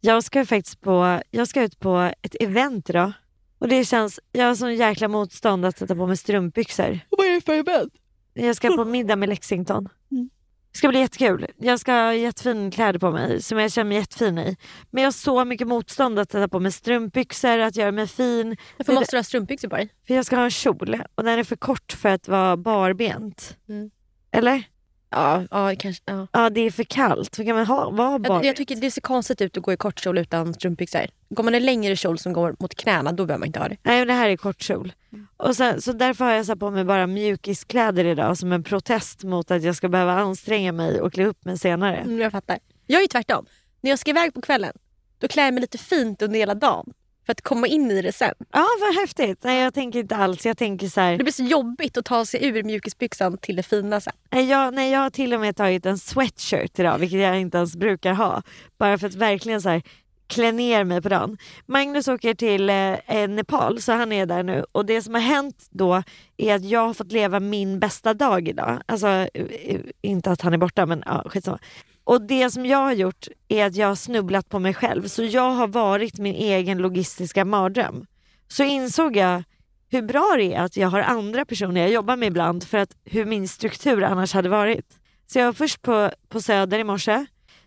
Jag 0.00 0.24
ska 0.24 0.46
faktiskt 0.46 0.80
på, 0.80 1.20
jag 1.30 1.48
ska 1.48 1.62
ut 1.62 1.78
på 1.80 2.12
ett 2.22 2.36
event 2.40 2.90
idag. 2.90 3.12
Och 3.58 3.68
det 3.68 3.84
känns, 3.84 4.20
jag 4.32 4.46
har 4.46 4.54
sån 4.54 4.74
jäkla 4.74 5.08
motstånd 5.08 5.66
att 5.66 5.78
sätta 5.78 5.94
på 5.94 6.06
mig 6.06 6.16
strumpbyxor. 6.16 7.00
Vad 7.10 7.26
är 7.26 7.34
det 7.34 7.40
för 7.40 7.52
event? 7.52 7.92
Jag 8.34 8.56
ska 8.56 8.76
på 8.76 8.84
middag 8.84 9.16
med 9.16 9.28
Lexington. 9.28 9.88
Mm. 10.10 10.30
Det 10.72 10.78
ska 10.78 10.88
bli 10.88 10.98
jättekul. 11.00 11.46
Jag 11.56 11.80
ska 11.80 11.92
ha 11.92 12.14
jättefin 12.14 12.70
kläder 12.70 12.98
på 12.98 13.10
mig 13.10 13.42
som 13.42 13.58
jag 13.58 13.72
känner 13.72 13.88
mig 13.88 13.98
jättefin 13.98 14.38
i. 14.38 14.56
Men 14.90 15.02
jag 15.02 15.06
har 15.06 15.12
så 15.12 15.44
mycket 15.44 15.68
motstånd 15.68 16.18
att 16.18 16.30
sätta 16.30 16.48
på 16.48 16.60
mig 16.60 16.72
strumpbyxor, 16.72 17.58
att 17.58 17.76
göra 17.76 17.92
mig 17.92 18.06
fin. 18.06 18.56
Varför 18.76 18.92
måste 18.92 19.16
du 19.16 19.18
ha 19.18 19.24
strumpbyxor 19.24 19.68
på 19.68 19.76
dig? 19.76 19.88
För 20.06 20.14
jag 20.14 20.26
ska 20.26 20.36
ha 20.36 20.44
en 20.44 20.50
kjol 20.50 21.02
och 21.14 21.24
den 21.24 21.38
är 21.38 21.44
för 21.44 21.56
kort 21.56 21.92
för 21.92 22.08
att 22.08 22.28
vara 22.28 22.56
barbent. 22.56 23.56
Mm. 23.68 23.90
Eller? 24.30 24.64
Ja, 25.10 25.42
ja 25.50 25.74
kanske. 25.78 26.02
Ja. 26.06 26.26
Ja, 26.32 26.50
det 26.50 26.60
är 26.60 26.70
för 26.70 26.84
kallt. 26.84 27.38
Vad 27.38 27.46
kan 27.46 27.56
man 27.56 27.66
ha? 27.66 27.90
Vara 27.90 28.12
Jag, 28.12 28.20
barbent? 28.20 28.44
jag 28.44 28.56
tycker 28.56 28.76
det 28.76 28.90
ser 28.90 29.00
konstigt 29.00 29.40
ut 29.40 29.56
att 29.56 29.62
gå 29.62 29.72
i 29.72 29.76
kort 29.76 30.00
kjol 30.00 30.18
utan 30.18 30.54
strumpbyxor. 30.54 31.06
Går 31.28 31.44
man 31.44 31.54
en 31.54 31.64
längre 31.64 31.96
kjol 31.96 32.18
som 32.18 32.32
går 32.32 32.56
mot 32.58 32.74
knäna, 32.74 33.12
då 33.12 33.26
behöver 33.26 33.38
man 33.38 33.46
inte 33.46 33.58
ha 33.58 33.68
det. 33.68 33.76
Nej, 33.82 33.98
men 33.98 34.08
det 34.08 34.14
här 34.14 34.28
är 34.28 34.36
kort 34.36 34.62
kjol. 34.62 34.92
Mm. 35.12 35.26
Och 35.36 35.56
sen, 35.56 35.80
så 35.80 35.92
därför 35.92 36.24
har 36.24 36.32
jag 36.32 36.46
satt 36.46 36.58
på 36.58 36.70
mig 36.70 36.84
bara 36.84 37.06
mjukiskläder 37.06 38.04
idag 38.04 38.38
som 38.38 38.52
en 38.52 38.62
protest 38.62 39.24
mot 39.24 39.50
att 39.50 39.62
jag 39.62 39.76
ska 39.76 39.88
behöva 39.88 40.12
anstränga 40.12 40.72
mig 40.72 41.00
och 41.00 41.12
klä 41.12 41.24
upp 41.26 41.44
mig 41.44 41.58
senare. 41.58 41.96
Mm, 41.96 42.20
jag 42.20 42.32
fattar. 42.32 42.58
Jag 42.86 43.02
är 43.02 43.06
tvärtom. 43.08 43.46
När 43.80 43.90
jag 43.90 43.98
ska 43.98 44.10
iväg 44.10 44.34
på 44.34 44.40
kvällen, 44.40 44.72
då 45.18 45.28
klär 45.28 45.44
jag 45.44 45.54
mig 45.54 45.60
lite 45.60 45.78
fint 45.78 46.22
under 46.22 46.38
hela 46.38 46.54
dagen. 46.54 46.92
För 47.26 47.32
att 47.32 47.42
komma 47.42 47.66
in 47.66 47.90
i 47.90 48.02
det 48.02 48.12
sen. 48.12 48.34
Ja, 48.52 48.66
vad 48.80 48.94
häftigt. 48.94 49.44
Nej, 49.44 49.62
jag 49.62 49.74
tänker 49.74 49.98
inte 49.98 50.16
alls. 50.16 50.46
Jag 50.46 50.58
tänker 50.58 50.88
så 50.88 51.00
här. 51.00 51.16
Det 51.16 51.24
blir 51.24 51.32
så 51.32 51.42
jobbigt 51.42 51.96
att 51.96 52.04
ta 52.04 52.24
sig 52.24 52.46
ur 52.46 52.62
mjukisbyxan 52.62 53.38
till 53.38 53.56
det 53.56 53.62
fina 53.62 54.00
sen. 54.00 54.12
Nej, 54.30 54.48
jag, 54.48 54.74
nej, 54.74 54.92
jag 54.92 55.00
har 55.00 55.10
till 55.10 55.34
och 55.34 55.40
med 55.40 55.56
tagit 55.56 55.86
en 55.86 55.98
sweatshirt 55.98 56.78
idag, 56.78 56.98
vilket 56.98 57.20
jag 57.20 57.40
inte 57.40 57.58
ens 57.58 57.76
brukar 57.76 58.12
ha. 58.12 58.42
Bara 58.78 58.98
för 58.98 59.06
att 59.06 59.14
verkligen 59.14 59.62
så 59.62 59.68
här, 59.68 59.82
klä 60.26 60.52
ner 60.52 60.84
mig 60.84 61.02
på 61.02 61.08
dagen. 61.08 61.38
Magnus 61.66 62.08
åker 62.08 62.34
till 62.34 62.70
eh, 62.70 63.28
Nepal, 63.28 63.82
så 63.82 63.92
han 63.92 64.12
är 64.12 64.26
där 64.26 64.42
nu. 64.42 64.64
Och 64.72 64.86
det 64.86 65.02
som 65.02 65.14
har 65.14 65.20
hänt 65.20 65.66
då 65.70 66.02
är 66.36 66.54
att 66.54 66.64
jag 66.64 66.86
har 66.86 66.94
fått 66.94 67.12
leva 67.12 67.40
min 67.40 67.80
bästa 67.80 68.14
dag 68.14 68.48
idag. 68.48 68.80
Alltså, 68.86 69.08
eh, 69.08 69.80
inte 70.02 70.30
att 70.30 70.40
han 70.40 70.52
är 70.54 70.58
borta, 70.58 70.86
men 70.86 71.02
ja, 71.06 71.24
skitsamma. 71.26 71.58
Och 72.06 72.22
det 72.22 72.50
som 72.50 72.66
jag 72.66 72.78
har 72.78 72.92
gjort 72.92 73.28
är 73.48 73.66
att 73.66 73.76
jag 73.76 73.88
har 73.88 73.94
snubblat 73.94 74.48
på 74.48 74.58
mig 74.58 74.74
själv. 74.74 75.08
Så 75.08 75.24
jag 75.24 75.50
har 75.50 75.66
varit 75.66 76.18
min 76.18 76.34
egen 76.34 76.78
logistiska 76.78 77.44
mardröm. 77.44 78.06
Så 78.48 78.62
insåg 78.62 79.16
jag 79.16 79.42
hur 79.90 80.02
bra 80.02 80.34
det 80.36 80.54
är 80.54 80.62
att 80.62 80.76
jag 80.76 80.88
har 80.88 81.00
andra 81.00 81.44
personer 81.44 81.80
jag 81.80 81.90
jobbar 81.90 82.16
med 82.16 82.26
ibland 82.26 82.64
för 82.64 82.78
att 82.78 82.96
hur 83.04 83.24
min 83.24 83.48
struktur 83.48 84.02
annars 84.02 84.32
hade 84.34 84.48
varit. 84.48 84.98
Så 85.26 85.38
jag 85.38 85.46
var 85.46 85.52
först 85.52 85.82
på, 85.82 86.10
på 86.28 86.40
Söder 86.40 86.78
i 86.78 86.84
morse, 86.84 87.26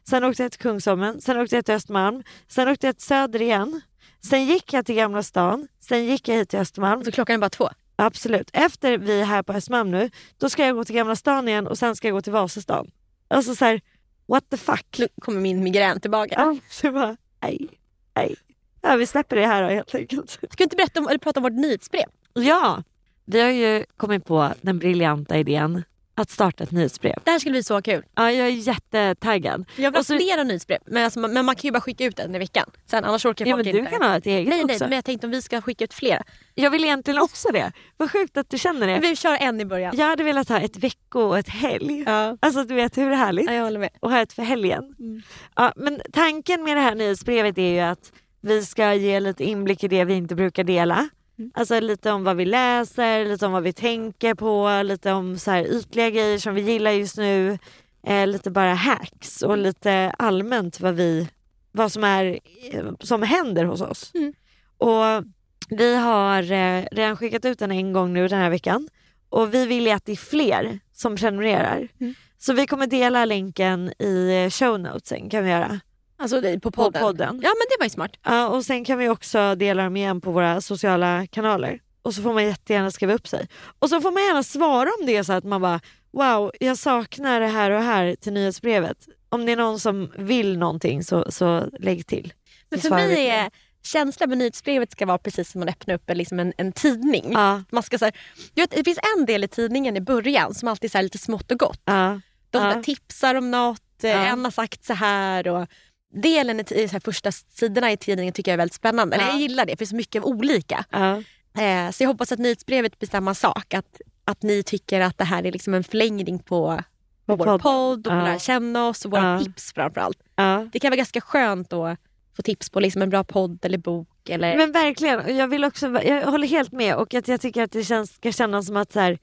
sen 0.09 0.23
åkte 0.23 0.43
jag 0.43 0.51
till 0.51 0.61
Kungsholmen, 0.61 1.21
sen 1.21 1.37
åkte 1.37 1.55
jag 1.55 1.65
till 1.65 1.75
Östermalm, 1.75 2.23
sen 2.47 2.67
åkte 2.67 2.87
jag 2.87 2.97
till 2.97 3.05
Söder 3.05 3.41
igen, 3.41 3.81
sen 4.29 4.45
gick 4.45 4.73
jag 4.73 4.85
till 4.85 4.95
Gamla 4.95 5.23
stan, 5.23 5.67
sen 5.79 6.05
gick 6.05 6.27
jag 6.27 6.35
hit 6.35 6.49
till 6.49 6.59
Östermalm. 6.59 7.03
Så 7.03 7.11
klockan 7.11 7.33
är 7.33 7.37
bara 7.39 7.49
två? 7.49 7.69
Absolut. 7.95 8.49
Efter 8.53 8.97
vi 8.97 9.21
är 9.21 9.25
här 9.25 9.43
på 9.43 9.53
Östermalm 9.53 9.91
nu, 9.91 10.09
då 10.37 10.49
ska 10.49 10.65
jag 10.65 10.75
gå 10.75 10.83
till 10.83 10.95
Gamla 10.95 11.15
stan 11.15 11.47
igen 11.47 11.67
och 11.67 11.77
sen 11.77 11.95
ska 11.95 12.07
jag 12.07 12.15
gå 12.15 12.21
till 12.21 12.33
Vasastan. 12.33 12.91
Alltså 13.27 13.55
så 13.55 13.65
här, 13.65 13.81
what 14.29 14.49
the 14.49 14.57
fuck? 14.57 14.99
Nu 14.99 15.07
kommer 15.21 15.41
min 15.41 15.63
migrän 15.63 15.99
tillbaka. 15.99 16.35
Ja, 16.37 16.55
så 16.69 16.91
bara, 16.91 17.17
nej, 17.41 17.67
nej. 18.15 18.35
Ja, 18.81 18.95
vi 18.95 19.05
släpper 19.05 19.35
det 19.35 19.45
här 19.45 19.63
då 19.63 19.69
helt 19.69 19.95
enkelt. 19.95 20.29
Ska 20.29 20.47
du 20.57 20.63
inte 20.63 20.75
berätta 20.75 20.99
om, 20.99 21.07
eller 21.07 21.19
prata 21.19 21.39
om 21.39 21.43
vårt 21.43 21.53
nyhetsbrev? 21.53 22.05
Ja, 22.33 22.83
vi 23.25 23.41
har 23.41 23.49
ju 23.49 23.85
kommit 23.97 24.25
på 24.25 24.53
den 24.61 24.79
briljanta 24.79 25.37
idén 25.37 25.83
att 26.21 26.29
starta 26.29 26.63
ett 26.63 26.71
nyhetsbrev. 26.71 27.15
Det 27.23 27.31
här 27.31 27.39
skulle 27.39 27.51
bli 27.51 27.63
så 27.63 27.81
kul. 27.81 28.03
Ja, 28.15 28.31
jag 28.31 28.47
är 28.47 28.51
jättetaggad. 28.51 29.65
Jag 29.75 29.91
vill 29.91 29.97
ha 29.99 30.03
så- 30.03 30.17
flera 30.17 30.43
nyhetsbrev, 30.43 30.79
men, 30.85 31.03
alltså, 31.03 31.19
men 31.19 31.45
man 31.45 31.55
kan 31.55 31.61
ju 31.67 31.71
bara 31.71 31.81
skicka 31.81 32.05
ut 32.05 32.19
en 32.19 32.35
i 32.35 32.39
veckan. 32.39 32.69
Sen 32.85 33.05
annars 33.05 33.25
orkar 33.25 33.45
Ja, 33.45 33.55
folk 33.55 33.65
men 33.65 33.73
du 33.73 33.79
inte. 33.79 33.91
kan 33.91 34.01
ha 34.01 34.17
ett 34.17 34.25
eget 34.25 34.49
nej, 34.49 34.63
nej, 34.63 34.73
också. 34.75 34.83
men 34.85 34.93
jag 34.95 35.05
tänkte 35.05 35.27
om 35.27 35.31
vi 35.31 35.41
ska 35.41 35.61
skicka 35.61 35.83
ut 35.83 35.93
flera. 35.93 36.23
Jag 36.55 36.69
vill 36.71 36.83
egentligen 36.83 37.21
också 37.21 37.47
det. 37.51 37.71
Vad 37.97 38.11
sjukt 38.11 38.37
att 38.37 38.49
du 38.49 38.57
känner 38.57 38.87
det. 38.87 38.99
Vi 38.99 39.15
kör 39.15 39.37
en 39.41 39.61
i 39.61 39.65
början. 39.65 39.97
Jag 39.97 40.05
hade 40.07 40.23
velat 40.23 40.49
ha 40.49 40.59
ett 40.59 40.77
vecko 40.77 41.19
och 41.21 41.37
ett 41.39 41.49
helg. 41.49 42.03
Ja. 42.05 42.37
Alltså 42.39 42.63
du 42.63 42.75
vet 42.75 42.97
hur 42.97 43.11
härligt? 43.11 43.45
Ja, 43.45 43.53
jag 43.53 43.63
håller 43.63 43.79
med. 43.79 43.89
Och 43.99 44.11
ha 44.11 44.19
ett 44.21 44.33
för 44.33 44.43
helgen. 44.43 44.95
Mm. 44.99 45.21
Ja, 45.55 45.73
men 45.75 46.01
tanken 46.13 46.63
med 46.63 46.77
det 46.77 46.81
här 46.81 46.95
nyhetsbrevet 46.95 47.57
är 47.57 47.73
ju 47.73 47.79
att 47.79 48.11
vi 48.41 48.65
ska 48.65 48.93
ge 48.93 49.19
lite 49.19 49.43
inblick 49.43 49.83
i 49.83 49.87
det 49.87 50.03
vi 50.05 50.13
inte 50.13 50.35
brukar 50.35 50.63
dela. 50.63 51.09
Mm. 51.39 51.51
Alltså 51.53 51.79
lite 51.79 52.11
om 52.11 52.23
vad 52.23 52.37
vi 52.37 52.45
läser, 52.45 53.25
lite 53.25 53.45
om 53.45 53.51
vad 53.51 53.63
vi 53.63 53.73
tänker 53.73 54.33
på, 54.33 54.81
lite 54.83 55.11
om 55.11 55.39
så 55.39 55.51
här 55.51 55.63
ytliga 55.63 56.09
grejer 56.09 56.37
som 56.37 56.55
vi 56.55 56.61
gillar 56.61 56.91
just 56.91 57.17
nu. 57.17 57.57
Eh, 58.03 58.27
lite 58.27 58.51
bara 58.51 58.73
hacks 58.73 59.41
och 59.41 59.57
lite 59.57 60.13
allmänt 60.17 60.79
vad, 60.79 60.93
vi, 60.93 61.27
vad 61.71 61.91
som, 61.91 62.03
är, 62.03 62.39
eh, 62.71 62.85
som 62.99 63.23
händer 63.23 63.65
hos 63.65 63.81
oss. 63.81 64.11
Mm. 64.13 64.33
Och 64.77 65.23
vi 65.69 65.95
har 65.95 66.51
eh, 66.51 66.85
redan 66.91 67.17
skickat 67.17 67.45
ut 67.45 67.59
den 67.59 67.71
en 67.71 67.93
gång 67.93 68.13
nu 68.13 68.27
den 68.27 68.39
här 68.39 68.49
veckan. 68.49 68.89
Och 69.29 69.53
vi 69.53 69.65
vill 69.65 69.85
ju 69.85 69.91
att 69.91 70.05
det 70.05 70.11
är 70.11 70.15
fler 70.15 70.79
som 70.93 71.15
prenumererar. 71.15 71.87
Mm. 71.99 72.13
Så 72.37 72.53
vi 72.53 72.67
kommer 72.67 72.87
dela 72.87 73.25
länken 73.25 73.93
i 73.99 74.43
eh, 74.43 74.49
show 74.49 74.79
notesen 74.79 75.29
kan 75.29 75.43
vi 75.43 75.49
göra. 75.49 75.79
Alltså 76.19 76.41
det- 76.41 76.59
på 76.59 76.71
På 76.71 76.83
podden. 76.83 77.01
podden. 77.01 77.27
Ja 77.43 77.49
men 77.49 77.65
det 77.69 77.75
var 77.79 77.85
ju 77.85 77.89
smart. 77.89 78.11
Ja, 78.23 78.47
och 78.47 78.65
sen 78.65 78.85
kan 78.85 78.97
vi 78.97 79.09
också 79.09 79.55
dela 79.55 79.83
dem 79.83 79.97
igen 79.97 80.21
på 80.21 80.31
våra 80.31 80.61
sociala 80.61 81.27
kanaler. 81.27 81.79
Och 82.01 82.13
så 82.13 82.21
får 82.21 82.33
man 82.33 82.45
jättegärna 82.45 82.91
skriva 82.91 83.13
upp 83.13 83.27
sig. 83.27 83.47
Och 83.79 83.89
så 83.89 84.01
får 84.01 84.11
man 84.11 84.23
gärna 84.23 84.43
svara 84.43 84.89
om 84.99 85.05
det 85.05 85.15
är 85.17 85.23
så 85.23 85.33
att 85.33 85.43
man 85.43 85.61
bara 85.61 85.79
wow, 86.11 86.51
jag 86.59 86.77
saknar 86.77 87.39
det 87.39 87.47
här 87.47 87.71
och 87.71 87.81
här 87.83 88.15
till 88.15 88.33
nyhetsbrevet. 88.33 88.97
Om 89.29 89.45
det 89.45 89.51
är 89.51 89.55
någon 89.55 89.79
som 89.79 90.11
vill 90.17 90.57
någonting 90.57 91.03
så, 91.03 91.31
så 91.31 91.67
lägg 91.79 92.07
till. 92.07 92.33
Men 92.69 92.79
för 92.81 92.89
mig 92.89 93.27
är 93.29 93.49
känslan 93.83 94.29
med 94.29 94.37
nyhetsbrevet 94.37 94.91
ska 94.91 95.05
vara 95.05 95.17
precis 95.17 95.51
som 95.51 95.63
att 95.63 95.69
öppna 95.69 95.93
upp 95.93 96.09
en, 96.09 96.17
liksom 96.17 96.39
en, 96.39 96.53
en 96.57 96.71
tidning. 96.71 97.31
Ja, 97.31 97.63
Man 97.71 97.83
ska, 97.83 97.97
så 97.97 98.05
här, 98.05 98.13
du 98.53 98.61
vet, 98.61 98.71
det 98.71 98.83
finns 98.83 98.99
en 99.17 99.25
del 99.25 99.43
i 99.43 99.47
tidningen 99.47 99.97
i 99.97 100.01
början 100.01 100.53
som 100.53 100.67
alltid 100.67 100.95
är 100.95 101.01
lite 101.03 101.17
smått 101.17 101.51
och 101.51 101.59
gott. 101.59 101.81
ja, 101.85 102.21
De 102.49 102.57
Ja. 102.65 102.83
tipsar 102.83 103.35
om 103.35 103.51
något, 103.51 103.81
en 104.03 104.43
har 104.45 104.51
sagt 104.51 104.85
så 104.85 104.93
här. 104.93 105.47
Och 105.47 105.67
delen 106.13 106.59
i 106.59 106.63
i 106.75 106.87
så 106.87 106.91
här 106.93 106.99
första 106.99 107.31
sidorna 107.31 107.91
i 107.91 107.97
tidningen 107.97 108.33
tycker 108.33 108.51
jag 108.51 108.53
är 108.53 108.57
väldigt 108.57 108.73
spännande. 108.75 109.15
Eller 109.15 109.25
Ja. 109.25 109.31
jag 109.31 109.39
gillar 109.41 109.65
det, 109.65 109.71
för 109.71 109.77
det 109.77 109.83
är 109.83 109.85
så 109.87 109.95
mycket 109.95 110.23
olika. 110.23 110.85
ja. 110.91 111.23
Eh, 111.61 111.91
så 111.91 112.03
jag 112.03 112.07
hoppas 112.07 112.31
att 112.31 112.39
nyhetsbrevet 112.39 112.99
blir 112.99 113.09
samma 113.09 113.33
sak. 113.33 113.73
Att, 113.73 114.01
att 114.25 114.43
ni 114.43 114.63
tycker 114.63 115.01
att 115.01 115.17
det 115.17 115.23
här 115.23 115.45
är 115.45 115.51
liksom 115.51 115.73
en 115.73 115.83
förlängning 115.83 116.39
på, 116.39 116.83
på 117.25 117.35
vår 117.35 117.45
podd. 117.45 117.61
podd 117.61 118.07
och 118.07 118.13
Ja. 118.13 118.23
lära 118.23 118.39
känna 118.39 118.87
oss 118.87 119.05
och 119.05 119.11
våra 119.11 119.33
Ja. 119.33 119.39
tips 119.39 119.73
framförallt. 119.73 120.17
ja. 120.35 120.67
Det 120.73 120.79
kan 120.79 120.89
vara 120.89 120.97
ganska 120.97 121.21
skönt 121.21 121.73
att 121.73 121.99
få 122.35 122.41
tips 122.41 122.69
på 122.69 122.79
liksom 122.79 123.01
en 123.01 123.09
bra 123.09 123.23
podd 123.23 123.65
eller 123.65 123.77
bok. 123.77 124.29
Eller... 124.29 124.57
Men 124.57 124.71
verkligen, 124.71 125.37
jag, 125.37 125.47
vill 125.47 125.65
också, 125.65 125.87
jag 126.03 126.25
håller 126.31 126.47
helt 126.47 126.71
med 126.71 126.95
och 126.95 127.13
att 127.13 127.27
jag 127.27 127.41
tycker 127.41 127.63
att 127.63 127.71
det 127.71 127.83
känns, 127.83 128.11
ska 128.15 128.31
kännas 128.31 128.65
som 128.67 128.77
att 128.77 128.91
så 128.91 128.99
här, 128.99 129.19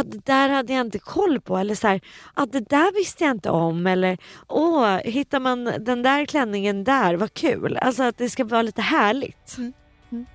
att 0.00 0.12
det 0.12 0.26
där 0.26 0.48
hade 0.48 0.72
jag 0.72 0.80
inte 0.86 0.98
koll 0.98 1.40
på 1.40 1.56
eller 1.58 1.74
så 1.74 1.88
här, 1.88 2.00
att 2.34 2.52
det 2.52 2.60
där 2.60 2.94
visste 2.94 3.24
jag 3.24 3.30
inte 3.30 3.50
om 3.50 3.86
eller 3.86 4.18
åh, 4.48 4.96
hittar 4.96 5.40
man 5.40 5.64
den 5.80 6.02
där 6.02 6.24
klänningen 6.26 6.84
där, 6.84 7.14
vad 7.14 7.34
kul. 7.34 7.76
Alltså 7.76 8.02
att 8.02 8.18
det 8.18 8.30
ska 8.30 8.44
vara 8.44 8.62
lite 8.62 8.82
härligt. 8.82 9.56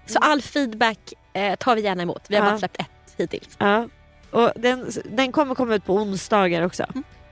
Så 0.06 0.20
all 0.20 0.42
feedback 0.42 1.14
eh, 1.34 1.56
tar 1.56 1.76
vi 1.76 1.82
gärna 1.82 2.04
emot. 2.04 2.22
Vi 2.28 2.36
har 2.36 2.44
Ja. 2.46 2.50
bara 2.52 2.58
släppt 2.60 2.80
ett 2.82 3.14
hittills. 3.18 3.50
Ja. 3.58 3.88
Och 4.32 4.52
den, 4.56 4.90
den 5.06 5.32
kommer 5.32 5.56
komma 5.56 5.76
ut 5.76 5.86
på 5.86 5.94
onsdagar 5.96 6.62
också, 6.62 6.86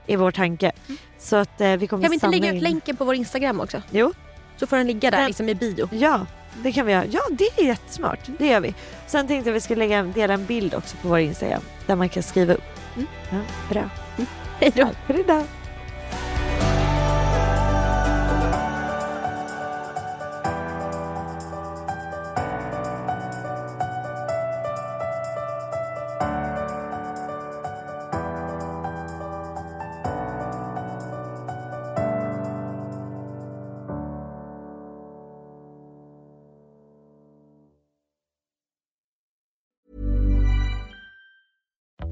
i 0.06 0.16
vår 0.16 0.30
tanke. 0.30 0.72
Så 1.18 1.36
att 1.36 1.60
eh, 1.60 1.76
vi 1.76 1.86
kommer 1.86 2.02
Kan 2.02 2.10
vi 2.10 2.14
inte 2.14 2.28
lägga 2.28 2.48
ut 2.48 2.54
in- 2.54 2.62
länken 2.62 2.96
på 2.96 3.04
vår 3.04 3.14
Instagram 3.14 3.60
också? 3.60 3.82
Jo, 3.90 4.12
Så 4.56 4.66
får 4.66 4.76
den 4.76 4.86
ligga 4.86 5.10
där 5.10 5.18
Den- 5.18 5.26
liksom 5.26 5.48
i 5.48 5.54
bio. 5.54 5.88
ja 5.92 6.26
det 6.62 6.72
kan 6.72 6.86
vi 6.86 6.92
göra. 6.92 7.06
Ja 7.06 7.20
det 7.30 7.48
är 7.56 7.64
jättesmart, 7.64 8.20
det 8.38 8.46
gör 8.46 8.60
vi. 8.60 8.74
Sen 9.06 9.28
tänkte 9.28 9.50
jag 9.50 9.54
vi 9.54 9.60
skulle 9.60 9.78
lägga, 9.78 10.02
dela 10.02 10.34
en 10.34 10.46
bild 10.46 10.74
också 10.74 10.96
på 11.02 11.08
vår 11.08 11.18
Instagram 11.18 11.62
där 11.86 11.96
man 11.96 12.08
kan 12.08 12.22
skriva 12.22 12.54
upp. 12.54 12.78
Mm. 12.96 13.08
Ja, 13.30 13.38
bra. 13.70 13.90
Hej 14.60 14.72
då. 14.74 14.88
För 15.06 15.20
idag. 15.20 15.44